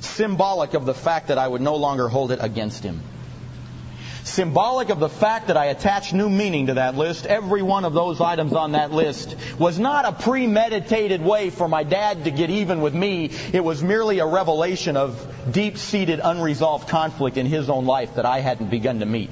Symbolic 0.01 0.75
of 0.75 0.87
the 0.87 0.95
fact 0.95 1.29
that 1.29 1.39
I 1.39 1.47
would 1.47 1.61
no 1.61 1.77
longer 1.77 2.09
hold 2.09 2.31
it 2.31 2.39
against 2.41 2.83
him 2.83 3.01
symbolic 4.29 4.91
of 4.91 5.01
the 5.01 5.09
fact 5.09 5.49
that 5.49 5.57
I 5.57 5.67
attached 5.67 6.13
new 6.13 6.29
meaning 6.29 6.67
to 6.67 6.75
that 6.75 6.97
list. 6.97 7.27
Every 7.27 7.63
one 7.63 7.85
of 7.85 7.93
those 7.93 8.21
items 8.21 8.53
on 8.53 8.73
that 8.73 8.93
list 8.93 9.37
was 9.59 9.79
not 9.79 10.05
a 10.05 10.13
premeditated 10.13 11.23
way 11.23 11.51
for 11.51 11.69
my 11.69 11.83
dad 11.83 12.25
to 12.25 12.31
get 12.31 12.51
even 12.51 12.81
with 12.81 12.95
me. 12.95 13.31
It 13.53 13.65
was 13.65 13.83
merely 13.83 14.19
a 14.21 14.27
revelation 14.27 14.97
of 14.97 15.27
deep 15.51 15.79
seated, 15.79 16.21
unresolved 16.23 16.89
conflict 16.89 17.37
in 17.37 17.47
his 17.47 17.69
own 17.69 17.87
life 17.87 18.15
that 18.17 18.27
I 18.27 18.41
hadn't 18.41 18.71
begun 18.71 19.01
to 19.01 19.07
meet. 19.07 19.31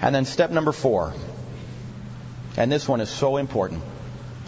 And 0.00 0.14
then 0.14 0.24
step 0.24 0.50
number 0.50 0.72
four, 0.72 1.14
and 2.56 2.70
this 2.70 2.88
one 2.88 3.00
is 3.00 3.08
so 3.08 3.36
important. 3.36 3.82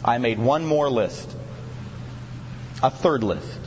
I 0.05 0.19
made 0.19 0.39
one 0.39 0.67
more 0.67 0.91
list, 0.91 1.35
a 2.83 2.91
third 2.91 3.23
list. 3.23 3.61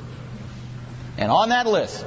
And 1.18 1.32
on 1.32 1.50
that 1.50 1.66
list, 1.66 2.06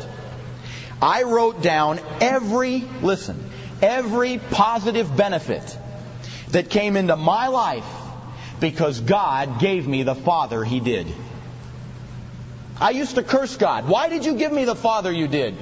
I 1.02 1.22
wrote 1.22 1.62
down 1.62 2.00
every, 2.20 2.84
listen, 3.02 3.42
every 3.80 4.38
positive 4.38 5.16
benefit 5.16 5.78
that 6.50 6.68
came 6.68 6.96
into 6.96 7.16
my 7.16 7.48
life 7.48 7.86
because 8.60 9.00
God 9.00 9.60
gave 9.60 9.88
me 9.88 10.02
the 10.02 10.14
father 10.14 10.62
he 10.62 10.80
did. 10.80 11.06
I 12.78 12.90
used 12.90 13.14
to 13.16 13.22
curse 13.22 13.56
God. 13.56 13.88
Why 13.88 14.08
did 14.08 14.24
you 14.24 14.34
give 14.34 14.52
me 14.52 14.64
the 14.64 14.74
father 14.74 15.12
you 15.12 15.28
did? 15.28 15.54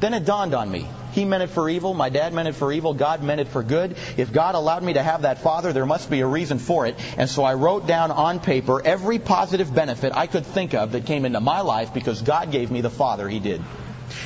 Then 0.00 0.14
it 0.14 0.24
dawned 0.24 0.54
on 0.54 0.70
me. 0.70 0.86
He 1.12 1.24
meant 1.24 1.42
it 1.42 1.48
for 1.48 1.68
evil. 1.68 1.94
My 1.94 2.10
dad 2.10 2.32
meant 2.32 2.48
it 2.48 2.54
for 2.54 2.70
evil. 2.70 2.94
God 2.94 3.22
meant 3.22 3.40
it 3.40 3.48
for 3.48 3.62
good. 3.62 3.96
If 4.16 4.32
God 4.32 4.54
allowed 4.54 4.82
me 4.82 4.92
to 4.92 5.02
have 5.02 5.22
that 5.22 5.38
father, 5.38 5.72
there 5.72 5.86
must 5.86 6.10
be 6.10 6.20
a 6.20 6.26
reason 6.26 6.58
for 6.58 6.86
it. 6.86 6.96
And 7.16 7.28
so 7.28 7.42
I 7.42 7.54
wrote 7.54 7.86
down 7.86 8.10
on 8.10 8.38
paper 8.38 8.80
every 8.84 9.18
positive 9.18 9.74
benefit 9.74 10.12
I 10.14 10.26
could 10.26 10.46
think 10.46 10.74
of 10.74 10.92
that 10.92 11.06
came 11.06 11.24
into 11.24 11.40
my 11.40 11.62
life 11.62 11.92
because 11.92 12.22
God 12.22 12.52
gave 12.52 12.70
me 12.70 12.82
the 12.82 12.90
father 12.90 13.28
he 13.28 13.40
did. 13.40 13.62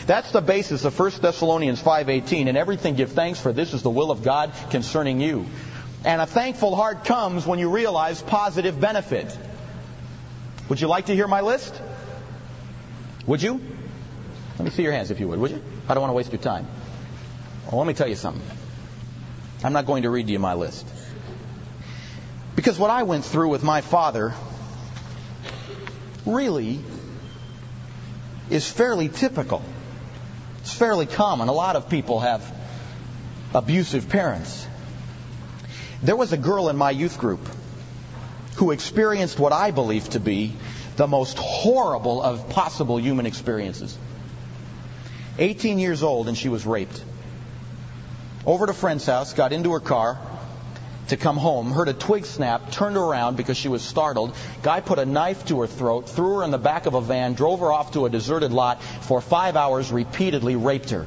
That's 0.07 0.33
the 0.33 0.41
basis 0.41 0.85
of 0.85 0.99
1 0.99 1.23
Thessalonians 1.23 1.81
5:18. 1.81 2.49
And 2.49 2.57
everything 2.59 2.95
give 2.95 3.13
thanks 3.13 3.41
for 3.41 3.53
this 3.53 3.75
is 3.75 3.83
the 3.83 3.91
will 3.91 4.11
of 4.11 4.23
God 4.23 4.53
concerning 4.71 5.21
you. 5.21 5.47
And 6.05 6.21
a 6.21 6.27
thankful 6.27 6.75
heart 6.75 7.05
comes 7.05 7.47
when 7.47 7.59
you 7.59 7.71
realize 7.71 8.21
positive 8.23 8.81
benefit. 8.81 9.37
Would 10.69 10.81
you 10.81 10.89
like 10.89 11.07
to 11.07 11.15
hear 11.15 11.29
my 11.29 11.41
list? 11.41 11.81
Would 13.27 13.43
you? 13.43 13.61
Let 14.59 14.65
me 14.65 14.71
see 14.71 14.83
your 14.83 14.93
hands 14.93 15.11
if 15.11 15.21
you 15.21 15.29
would, 15.29 15.39
would 15.39 15.51
you? 15.51 15.63
I 15.89 15.95
don't 15.95 16.01
want 16.01 16.11
to 16.11 16.15
waste 16.15 16.33
your 16.33 16.41
time. 16.41 16.67
Well, 17.67 17.79
let 17.79 17.87
me 17.87 17.95
tell 17.95 18.09
you 18.09 18.17
something. 18.17 18.43
I'm 19.65 19.73
not 19.73 19.87
going 19.87 20.03
to 20.03 20.11
read 20.11 20.29
you 20.29 20.39
my 20.39 20.55
list. 20.55 20.87
Because 22.57 22.79
what 22.79 22.91
I 22.91 23.05
went 23.05 23.25
through 23.25 23.49
with 23.49 23.63
my 23.63 23.81
father 23.81 24.35
really 26.27 26.81
is 28.51 28.71
fairly 28.71 29.09
typical. 29.09 29.63
It's 30.63 30.73
fairly 30.73 31.07
common. 31.07 31.49
A 31.49 31.53
lot 31.53 31.75
of 31.75 31.89
people 31.89 32.21
have 32.21 32.49
abusive 33.53 34.09
parents. 34.09 34.65
There 36.05 36.15
was 36.15 36.33
a 36.33 36.37
girl 36.37 36.69
in 36.69 36.77
my 36.77 36.93
youth 36.93 37.19
group 37.19 37.41
who 38.55 38.71
experienced 38.71 39.41
what 39.41 39.53
I 39.53 39.73
believe 39.73 40.09
to 40.11 40.21
be 40.21 40.55
the 40.95 41.09
most 41.09 41.37
horrible 41.37 42.23
of 42.23 42.49
possible 42.51 43.01
human 43.01 43.27
experiences. 43.27 43.99
18 45.37 45.81
years 45.81 46.05
old, 46.05 46.29
and 46.29 46.39
she 46.39 46.49
was 46.49 46.65
raped. 46.65 47.03
Over 48.47 48.67
to 48.67 48.71
a 48.71 48.75
friend's 48.75 49.05
house, 49.05 49.33
got 49.33 49.53
into 49.53 49.73
her 49.73 49.81
car, 49.81 50.21
to 51.09 51.17
come 51.17 51.37
home, 51.37 51.73
heard 51.73 51.89
a 51.89 51.93
twig 51.93 52.25
snap, 52.25 52.71
turned 52.71 52.97
around 52.97 53.37
because 53.37 53.57
she 53.57 53.69
was 53.69 53.83
startled. 53.83 54.35
Guy 54.63 54.81
put 54.81 54.99
a 54.99 55.05
knife 55.05 55.47
to 55.47 55.61
her 55.61 55.67
throat, 55.67 56.09
threw 56.09 56.37
her 56.37 56.45
in 56.45 56.51
the 56.51 56.59
back 56.59 56.87
of 56.87 56.95
a 56.95 57.01
van, 57.01 57.35
drove 57.35 57.61
her 57.61 57.73
off 57.73 57.93
to 57.93 58.07
a 58.07 58.11
deserted 58.11 58.53
lot 58.53 58.83
for 58.83 59.21
five 59.21 59.57
hours, 59.57 59.91
repeatedly 59.91 60.57
raped 60.57 60.91
her. 60.91 61.07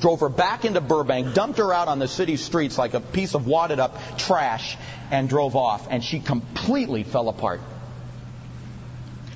Drove 0.00 0.20
her 0.20 0.28
back 0.28 0.64
into 0.64 0.80
Burbank, 0.80 1.34
dumped 1.34 1.58
her 1.58 1.72
out 1.72 1.88
on 1.88 1.98
the 1.98 2.08
city 2.08 2.36
streets 2.36 2.78
like 2.78 2.94
a 2.94 3.00
piece 3.00 3.34
of 3.34 3.46
wadded 3.46 3.80
up 3.80 3.98
trash, 4.16 4.76
and 5.10 5.28
drove 5.28 5.56
off. 5.56 5.88
And 5.90 6.02
she 6.02 6.20
completely 6.20 7.02
fell 7.02 7.28
apart. 7.28 7.60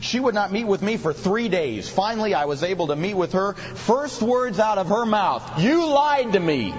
She 0.00 0.20
would 0.20 0.34
not 0.34 0.52
meet 0.52 0.64
with 0.64 0.82
me 0.82 0.96
for 0.98 1.12
three 1.12 1.48
days. 1.48 1.88
Finally, 1.88 2.34
I 2.34 2.44
was 2.44 2.62
able 2.62 2.88
to 2.88 2.96
meet 2.96 3.14
with 3.14 3.32
her. 3.32 3.54
First 3.54 4.20
words 4.22 4.58
out 4.58 4.76
of 4.78 4.88
her 4.88 5.06
mouth, 5.06 5.60
You 5.60 5.86
lied 5.86 6.34
to 6.34 6.40
me. 6.40 6.74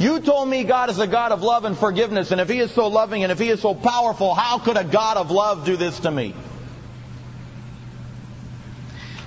You 0.00 0.18
told 0.20 0.48
me 0.48 0.64
God 0.64 0.88
is 0.88 0.98
a 0.98 1.06
God 1.06 1.30
of 1.30 1.42
love 1.42 1.66
and 1.66 1.76
forgiveness, 1.76 2.30
and 2.30 2.40
if 2.40 2.48
He 2.48 2.58
is 2.58 2.70
so 2.70 2.88
loving 2.88 3.22
and 3.22 3.30
if 3.30 3.38
He 3.38 3.50
is 3.50 3.60
so 3.60 3.74
powerful, 3.74 4.34
how 4.34 4.58
could 4.58 4.78
a 4.78 4.82
God 4.82 5.18
of 5.18 5.30
love 5.30 5.66
do 5.66 5.76
this 5.76 6.00
to 6.00 6.10
me? 6.10 6.34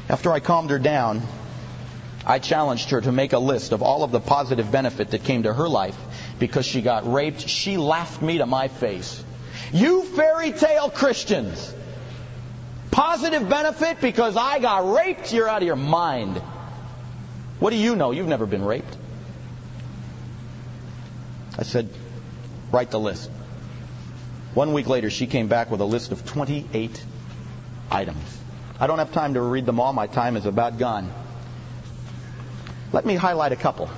After 0.09 0.31
I 0.31 0.39
calmed 0.39 0.71
her 0.71 0.79
down, 0.79 1.21
I 2.25 2.39
challenged 2.39 2.89
her 2.89 3.01
to 3.01 3.11
make 3.11 3.33
a 3.33 3.39
list 3.39 3.71
of 3.71 3.83
all 3.83 4.03
of 4.03 4.11
the 4.11 4.19
positive 4.19 4.71
benefit 4.71 5.11
that 5.11 5.23
came 5.23 5.43
to 5.43 5.53
her 5.53 5.69
life 5.69 5.95
because 6.39 6.65
she 6.65 6.81
got 6.81 7.11
raped. 7.11 7.47
She 7.47 7.77
laughed 7.77 8.23
me 8.23 8.39
to 8.39 8.47
my 8.47 8.67
face. 8.67 9.23
You 9.71 10.01
fairy 10.01 10.53
tale 10.53 10.89
Christians! 10.89 11.71
Positive 12.89 13.47
benefit 13.47 14.01
because 14.01 14.35
I 14.35 14.57
got 14.57 14.91
raped? 14.91 15.31
You're 15.31 15.47
out 15.47 15.61
of 15.61 15.67
your 15.67 15.75
mind. 15.75 16.37
What 17.59 17.69
do 17.69 17.75
you 17.75 17.95
know? 17.95 18.09
You've 18.09 18.27
never 18.27 18.47
been 18.47 18.65
raped. 18.65 18.97
I 21.57 21.63
said, 21.63 21.89
write 22.71 22.91
the 22.91 22.99
list. 22.99 23.29
One 24.53 24.73
week 24.73 24.87
later, 24.87 25.09
she 25.09 25.27
came 25.27 25.47
back 25.47 25.71
with 25.71 25.81
a 25.81 25.85
list 25.85 26.11
of 26.11 26.25
28 26.25 27.03
items. 27.91 28.39
I 28.79 28.87
don't 28.87 28.99
have 28.99 29.11
time 29.11 29.35
to 29.35 29.41
read 29.41 29.65
them 29.65 29.79
all. 29.79 29.93
My 29.93 30.07
time 30.07 30.35
is 30.35 30.45
about 30.45 30.77
gone. 30.77 31.11
Let 32.91 33.05
me 33.05 33.15
highlight 33.15 33.51
a 33.51 33.55
couple. 33.55 33.89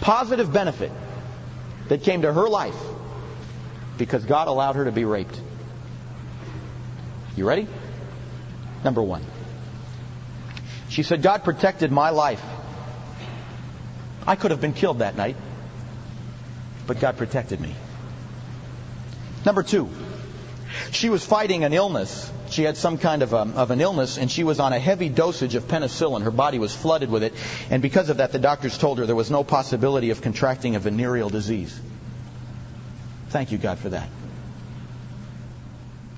Positive 0.00 0.52
benefit 0.52 0.92
that 1.88 2.02
came 2.02 2.22
to 2.22 2.32
her 2.32 2.48
life 2.48 2.76
because 3.96 4.24
God 4.24 4.48
allowed 4.48 4.76
her 4.76 4.84
to 4.84 4.92
be 4.92 5.04
raped. 5.04 5.40
You 7.36 7.46
ready? 7.46 7.66
Number 8.84 9.02
one. 9.02 9.24
She 10.88 11.02
said, 11.02 11.22
God 11.22 11.44
protected 11.44 11.92
my 11.92 12.10
life. 12.10 12.42
I 14.26 14.36
could 14.36 14.50
have 14.50 14.60
been 14.60 14.72
killed 14.72 15.00
that 15.00 15.16
night 15.16 15.36
but 16.88 16.98
God 16.98 17.18
protected 17.18 17.60
me. 17.60 17.74
Number 19.44 19.62
two, 19.62 19.88
she 20.90 21.10
was 21.10 21.24
fighting 21.24 21.62
an 21.62 21.72
illness. 21.74 22.32
She 22.50 22.62
had 22.62 22.78
some 22.78 22.96
kind 22.96 23.22
of, 23.22 23.34
a, 23.34 23.40
um, 23.40 23.52
of 23.56 23.70
an 23.70 23.82
illness, 23.82 24.16
and 24.16 24.30
she 24.30 24.42
was 24.42 24.58
on 24.58 24.72
a 24.72 24.78
heavy 24.78 25.10
dosage 25.10 25.54
of 25.54 25.68
penicillin. 25.68 26.22
Her 26.22 26.30
body 26.30 26.58
was 26.58 26.74
flooded 26.74 27.10
with 27.10 27.22
it, 27.22 27.34
and 27.70 27.82
because 27.82 28.08
of 28.08 28.16
that, 28.16 28.32
the 28.32 28.38
doctors 28.38 28.78
told 28.78 28.98
her 28.98 29.06
there 29.06 29.14
was 29.14 29.30
no 29.30 29.44
possibility 29.44 30.10
of 30.10 30.22
contracting 30.22 30.76
a 30.76 30.78
venereal 30.78 31.28
disease. 31.28 31.78
Thank 33.28 33.52
you, 33.52 33.58
God, 33.58 33.78
for 33.78 33.90
that. 33.90 34.08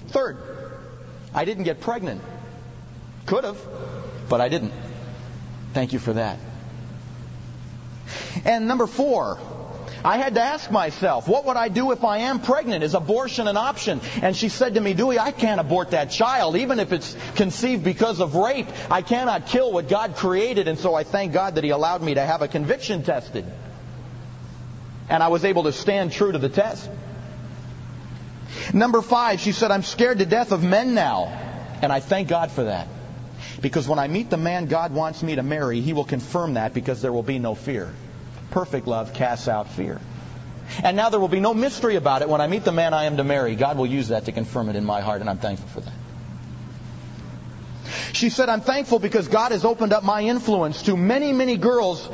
Third, 0.08 0.38
I 1.34 1.44
didn't 1.44 1.64
get 1.64 1.80
pregnant. 1.80 2.22
Could 3.26 3.42
have, 3.42 3.58
but 4.28 4.40
I 4.40 4.48
didn't. 4.48 4.72
Thank 5.74 5.92
you 5.92 5.98
for 5.98 6.12
that. 6.12 6.38
And 8.44 8.68
number 8.68 8.86
four, 8.86 9.38
I 10.04 10.16
had 10.16 10.34
to 10.34 10.40
ask 10.40 10.70
myself, 10.70 11.28
what 11.28 11.44
would 11.44 11.56
I 11.56 11.68
do 11.68 11.92
if 11.92 12.04
I 12.04 12.18
am 12.18 12.40
pregnant? 12.40 12.82
Is 12.82 12.94
abortion 12.94 13.48
an 13.48 13.56
option? 13.56 14.00
And 14.22 14.34
she 14.34 14.48
said 14.48 14.74
to 14.74 14.80
me, 14.80 14.94
Dewey, 14.94 15.18
I 15.18 15.30
can't 15.30 15.60
abort 15.60 15.90
that 15.90 16.10
child, 16.10 16.56
even 16.56 16.80
if 16.80 16.92
it's 16.92 17.16
conceived 17.34 17.84
because 17.84 18.20
of 18.20 18.34
rape. 18.34 18.68
I 18.90 19.02
cannot 19.02 19.46
kill 19.46 19.72
what 19.72 19.88
God 19.88 20.16
created, 20.16 20.68
and 20.68 20.78
so 20.78 20.94
I 20.94 21.04
thank 21.04 21.32
God 21.32 21.56
that 21.56 21.64
He 21.64 21.70
allowed 21.70 22.02
me 22.02 22.14
to 22.14 22.22
have 22.22 22.40
a 22.40 22.48
conviction 22.48 23.02
tested. 23.02 23.44
And 25.08 25.22
I 25.22 25.28
was 25.28 25.44
able 25.44 25.64
to 25.64 25.72
stand 25.72 26.12
true 26.12 26.32
to 26.32 26.38
the 26.38 26.48
test. 26.48 26.88
Number 28.72 29.02
five, 29.02 29.40
she 29.40 29.52
said, 29.52 29.70
I'm 29.70 29.82
scared 29.82 30.18
to 30.18 30.26
death 30.26 30.52
of 30.52 30.62
men 30.62 30.94
now. 30.94 31.26
And 31.82 31.92
I 31.92 32.00
thank 32.00 32.28
God 32.28 32.50
for 32.50 32.64
that. 32.64 32.88
Because 33.60 33.88
when 33.88 33.98
I 33.98 34.08
meet 34.08 34.30
the 34.30 34.36
man 34.36 34.66
God 34.66 34.92
wants 34.92 35.22
me 35.22 35.34
to 35.34 35.42
marry, 35.42 35.80
He 35.80 35.92
will 35.92 36.04
confirm 36.04 36.54
that 36.54 36.72
because 36.72 37.02
there 37.02 37.12
will 37.12 37.22
be 37.22 37.38
no 37.38 37.54
fear. 37.54 37.92
Perfect 38.50 38.86
love 38.86 39.14
casts 39.14 39.48
out 39.48 39.70
fear. 39.70 40.00
And 40.82 40.96
now 40.96 41.10
there 41.10 41.20
will 41.20 41.28
be 41.28 41.40
no 41.40 41.52
mystery 41.52 41.96
about 41.96 42.22
it. 42.22 42.28
When 42.28 42.40
I 42.40 42.46
meet 42.46 42.64
the 42.64 42.72
man 42.72 42.94
I 42.94 43.04
am 43.04 43.16
to 43.16 43.24
marry, 43.24 43.56
God 43.56 43.76
will 43.76 43.86
use 43.86 44.08
that 44.08 44.26
to 44.26 44.32
confirm 44.32 44.68
it 44.68 44.76
in 44.76 44.84
my 44.84 45.00
heart, 45.00 45.20
and 45.20 45.28
I'm 45.28 45.38
thankful 45.38 45.68
for 45.68 45.80
that. 45.80 45.92
She 48.12 48.28
said, 48.30 48.48
I'm 48.48 48.60
thankful 48.60 48.98
because 48.98 49.28
God 49.28 49.52
has 49.52 49.64
opened 49.64 49.92
up 49.92 50.04
my 50.04 50.22
influence 50.22 50.82
to 50.82 50.96
many, 50.96 51.32
many 51.32 51.56
girls 51.56 52.08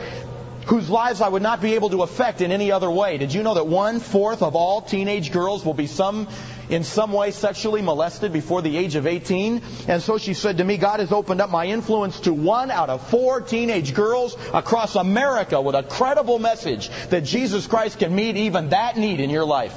whose 0.67 0.91
lives 0.91 1.21
I 1.21 1.29
would 1.29 1.43
not 1.43 1.61
be 1.61 1.75
able 1.75 1.91
to 1.91 2.03
affect 2.03 2.41
in 2.41 2.51
any 2.51 2.73
other 2.73 2.91
way. 2.91 3.19
Did 3.19 3.33
you 3.33 3.43
know 3.43 3.55
that 3.55 3.67
one 3.67 4.01
fourth 4.01 4.43
of 4.43 4.57
all 4.57 4.83
teenage 4.83 5.33
girls 5.33 5.65
will 5.65 5.75
be 5.75 5.87
some 5.87 6.29
in 6.69 6.85
some 6.85 7.13
way 7.13 7.31
sexually 7.31 7.83
molested 7.83 8.33
before 8.33 8.63
the 8.63 8.77
age 8.77 8.97
of 8.97 9.07
18. 9.07 9.63
And 9.89 10.03
so 10.03 10.19
she 10.19 10.35
said 10.35 10.59
to 10.59 10.65
me, 10.65 10.77
God 10.77 11.01
has 11.01 11.13
opened 11.13 11.41
up 11.41 11.51
my 11.51 11.67
influence 11.67 12.21
to 12.21 12.33
one 12.33 12.71
out 12.71 12.91
of 12.91 13.09
four 13.09 13.41
teenage 13.41 13.95
girls 13.95 14.37
across 14.53 14.97
America 14.97 15.61
with 15.61 15.75
a 15.75 15.83
credible 15.83 16.39
message 16.39 16.89
that 17.11 17.23
Jesus 17.25 17.67
Christ 17.67 17.99
can 17.99 18.15
meet 18.15 18.37
even 18.37 18.71
that 18.71 18.97
need 18.97 19.21
in 19.21 19.31
your 19.31 19.45
life. 19.45 19.77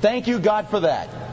Thank 0.00 0.26
you, 0.26 0.38
God, 0.38 0.68
for 0.68 0.80
that. 0.80 1.29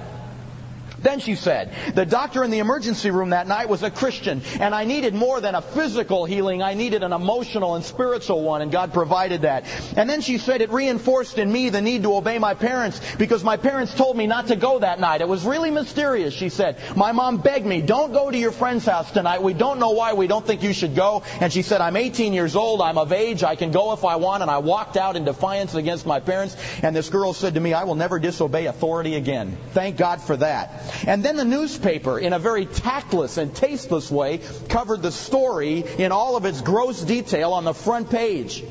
Then 0.99 1.19
she 1.19 1.35
said, 1.35 1.71
the 1.93 2.05
doctor 2.05 2.43
in 2.43 2.51
the 2.51 2.59
emergency 2.59 3.11
room 3.11 3.29
that 3.29 3.47
night 3.47 3.69
was 3.69 3.83
a 3.83 3.91
Christian, 3.91 4.41
and 4.59 4.73
I 4.73 4.85
needed 4.85 5.13
more 5.13 5.39
than 5.39 5.53
a 5.53 5.61
physical 5.61 6.25
healing. 6.25 6.63
I 6.63 6.73
needed 6.73 7.03
an 7.03 7.13
emotional 7.13 7.75
and 7.75 7.85
spiritual 7.85 8.43
one, 8.43 8.61
and 8.61 8.71
God 8.71 8.93
provided 8.93 9.43
that. 9.43 9.65
And 9.95 10.09
then 10.09 10.21
she 10.21 10.37
said 10.37 10.61
it 10.61 10.71
reinforced 10.71 11.37
in 11.37 11.51
me 11.51 11.69
the 11.69 11.81
need 11.81 12.03
to 12.03 12.15
obey 12.15 12.39
my 12.39 12.55
parents 12.55 12.99
because 13.17 13.43
my 13.43 13.57
parents 13.57 13.93
told 13.93 14.17
me 14.17 14.27
not 14.27 14.47
to 14.47 14.55
go 14.55 14.79
that 14.79 14.99
night. 14.99 15.21
It 15.21 15.27
was 15.27 15.45
really 15.45 15.71
mysterious, 15.71 16.33
she 16.33 16.49
said. 16.49 16.77
My 16.95 17.11
mom 17.11 17.37
begged 17.37 17.65
me, 17.65 17.81
don't 17.81 18.11
go 18.11 18.31
to 18.31 18.37
your 18.37 18.51
friend's 18.51 18.85
house 18.85 19.11
tonight. 19.11 19.43
We 19.43 19.53
don't 19.53 19.79
know 19.79 19.91
why. 19.91 20.13
We 20.13 20.27
don't 20.27 20.45
think 20.45 20.63
you 20.63 20.73
should 20.73 20.95
go. 20.95 21.23
And 21.39 21.53
she 21.53 21.61
said, 21.61 21.79
I'm 21.79 21.95
18 21.95 22.33
years 22.33 22.55
old. 22.55 22.81
I'm 22.81 22.97
of 22.97 23.11
age. 23.11 23.43
I 23.43 23.55
can 23.55 23.71
go 23.71 23.93
if 23.93 24.03
I 24.03 24.15
want. 24.15 24.41
And 24.41 24.49
I 24.49 24.57
walked 24.59 24.97
out 24.97 25.15
in 25.15 25.25
defiance 25.25 25.75
against 25.75 26.05
my 26.05 26.19
parents. 26.19 26.57
And 26.81 26.95
this 26.95 27.09
girl 27.09 27.33
said 27.33 27.53
to 27.53 27.59
me, 27.59 27.73
I 27.73 27.83
will 27.83 27.95
never 27.95 28.19
disobey 28.19 28.65
authority 28.65 29.15
again. 29.15 29.57
Thank 29.71 29.97
God 29.97 30.21
for 30.21 30.37
that. 30.37 30.76
And 31.05 31.23
then 31.23 31.35
the 31.35 31.45
newspaper, 31.45 32.19
in 32.19 32.33
a 32.33 32.39
very 32.39 32.65
tactless 32.65 33.37
and 33.37 33.55
tasteless 33.55 34.11
way, 34.11 34.39
covered 34.69 35.01
the 35.01 35.11
story 35.11 35.83
in 35.97 36.11
all 36.11 36.35
of 36.35 36.45
its 36.45 36.61
gross 36.61 37.01
detail 37.01 37.53
on 37.53 37.63
the 37.63 37.73
front 37.73 38.09
page. 38.09 38.63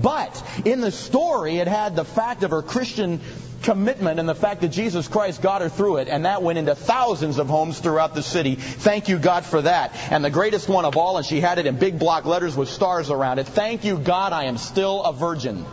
But 0.00 0.42
in 0.64 0.80
the 0.80 0.90
story, 0.90 1.58
it 1.58 1.68
had 1.68 1.96
the 1.96 2.04
fact 2.04 2.42
of 2.42 2.50
her 2.50 2.62
Christian 2.62 3.20
commitment 3.62 4.18
and 4.18 4.28
the 4.28 4.34
fact 4.34 4.60
that 4.62 4.68
Jesus 4.68 5.06
Christ 5.08 5.40
got 5.40 5.62
her 5.62 5.68
through 5.68 5.98
it, 5.98 6.08
and 6.08 6.24
that 6.24 6.42
went 6.42 6.58
into 6.58 6.74
thousands 6.74 7.38
of 7.38 7.48
homes 7.48 7.78
throughout 7.78 8.14
the 8.14 8.22
city. 8.22 8.56
Thank 8.56 9.08
you, 9.08 9.18
God, 9.18 9.44
for 9.44 9.62
that. 9.62 9.92
And 10.10 10.24
the 10.24 10.30
greatest 10.30 10.68
one 10.68 10.84
of 10.84 10.96
all, 10.96 11.16
and 11.16 11.24
she 11.24 11.40
had 11.40 11.58
it 11.58 11.66
in 11.66 11.78
big 11.78 11.98
block 11.98 12.24
letters 12.24 12.56
with 12.56 12.68
stars 12.68 13.10
around 13.10 13.38
it. 13.38 13.46
Thank 13.46 13.84
you, 13.84 13.98
God, 13.98 14.32
I 14.32 14.44
am 14.44 14.56
still 14.58 15.02
a 15.04 15.12
virgin. 15.12 15.64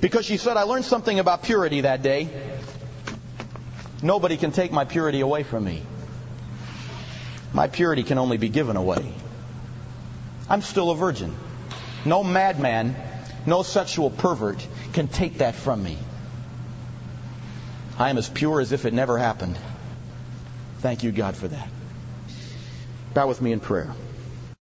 Because 0.00 0.26
she 0.26 0.36
said, 0.36 0.56
I 0.56 0.62
learned 0.62 0.84
something 0.84 1.18
about 1.18 1.44
purity 1.44 1.82
that 1.82 2.02
day. 2.02 2.28
Nobody 4.04 4.36
can 4.36 4.52
take 4.52 4.70
my 4.70 4.84
purity 4.84 5.20
away 5.20 5.44
from 5.44 5.64
me. 5.64 5.82
My 7.54 7.68
purity 7.68 8.02
can 8.02 8.18
only 8.18 8.36
be 8.36 8.50
given 8.50 8.76
away. 8.76 9.14
I'm 10.46 10.60
still 10.60 10.90
a 10.90 10.94
virgin. 10.94 11.34
No 12.04 12.22
madman, 12.22 12.96
no 13.46 13.62
sexual 13.62 14.10
pervert 14.10 14.66
can 14.92 15.08
take 15.08 15.38
that 15.38 15.54
from 15.54 15.82
me. 15.82 15.96
I 17.98 18.10
am 18.10 18.18
as 18.18 18.28
pure 18.28 18.60
as 18.60 18.72
if 18.72 18.84
it 18.84 18.92
never 18.92 19.16
happened. 19.16 19.58
Thank 20.80 21.02
you, 21.02 21.10
God, 21.10 21.34
for 21.34 21.48
that. 21.48 21.68
Bow 23.14 23.26
with 23.26 23.40
me 23.40 23.52
in 23.52 23.60
prayer. 23.60 23.90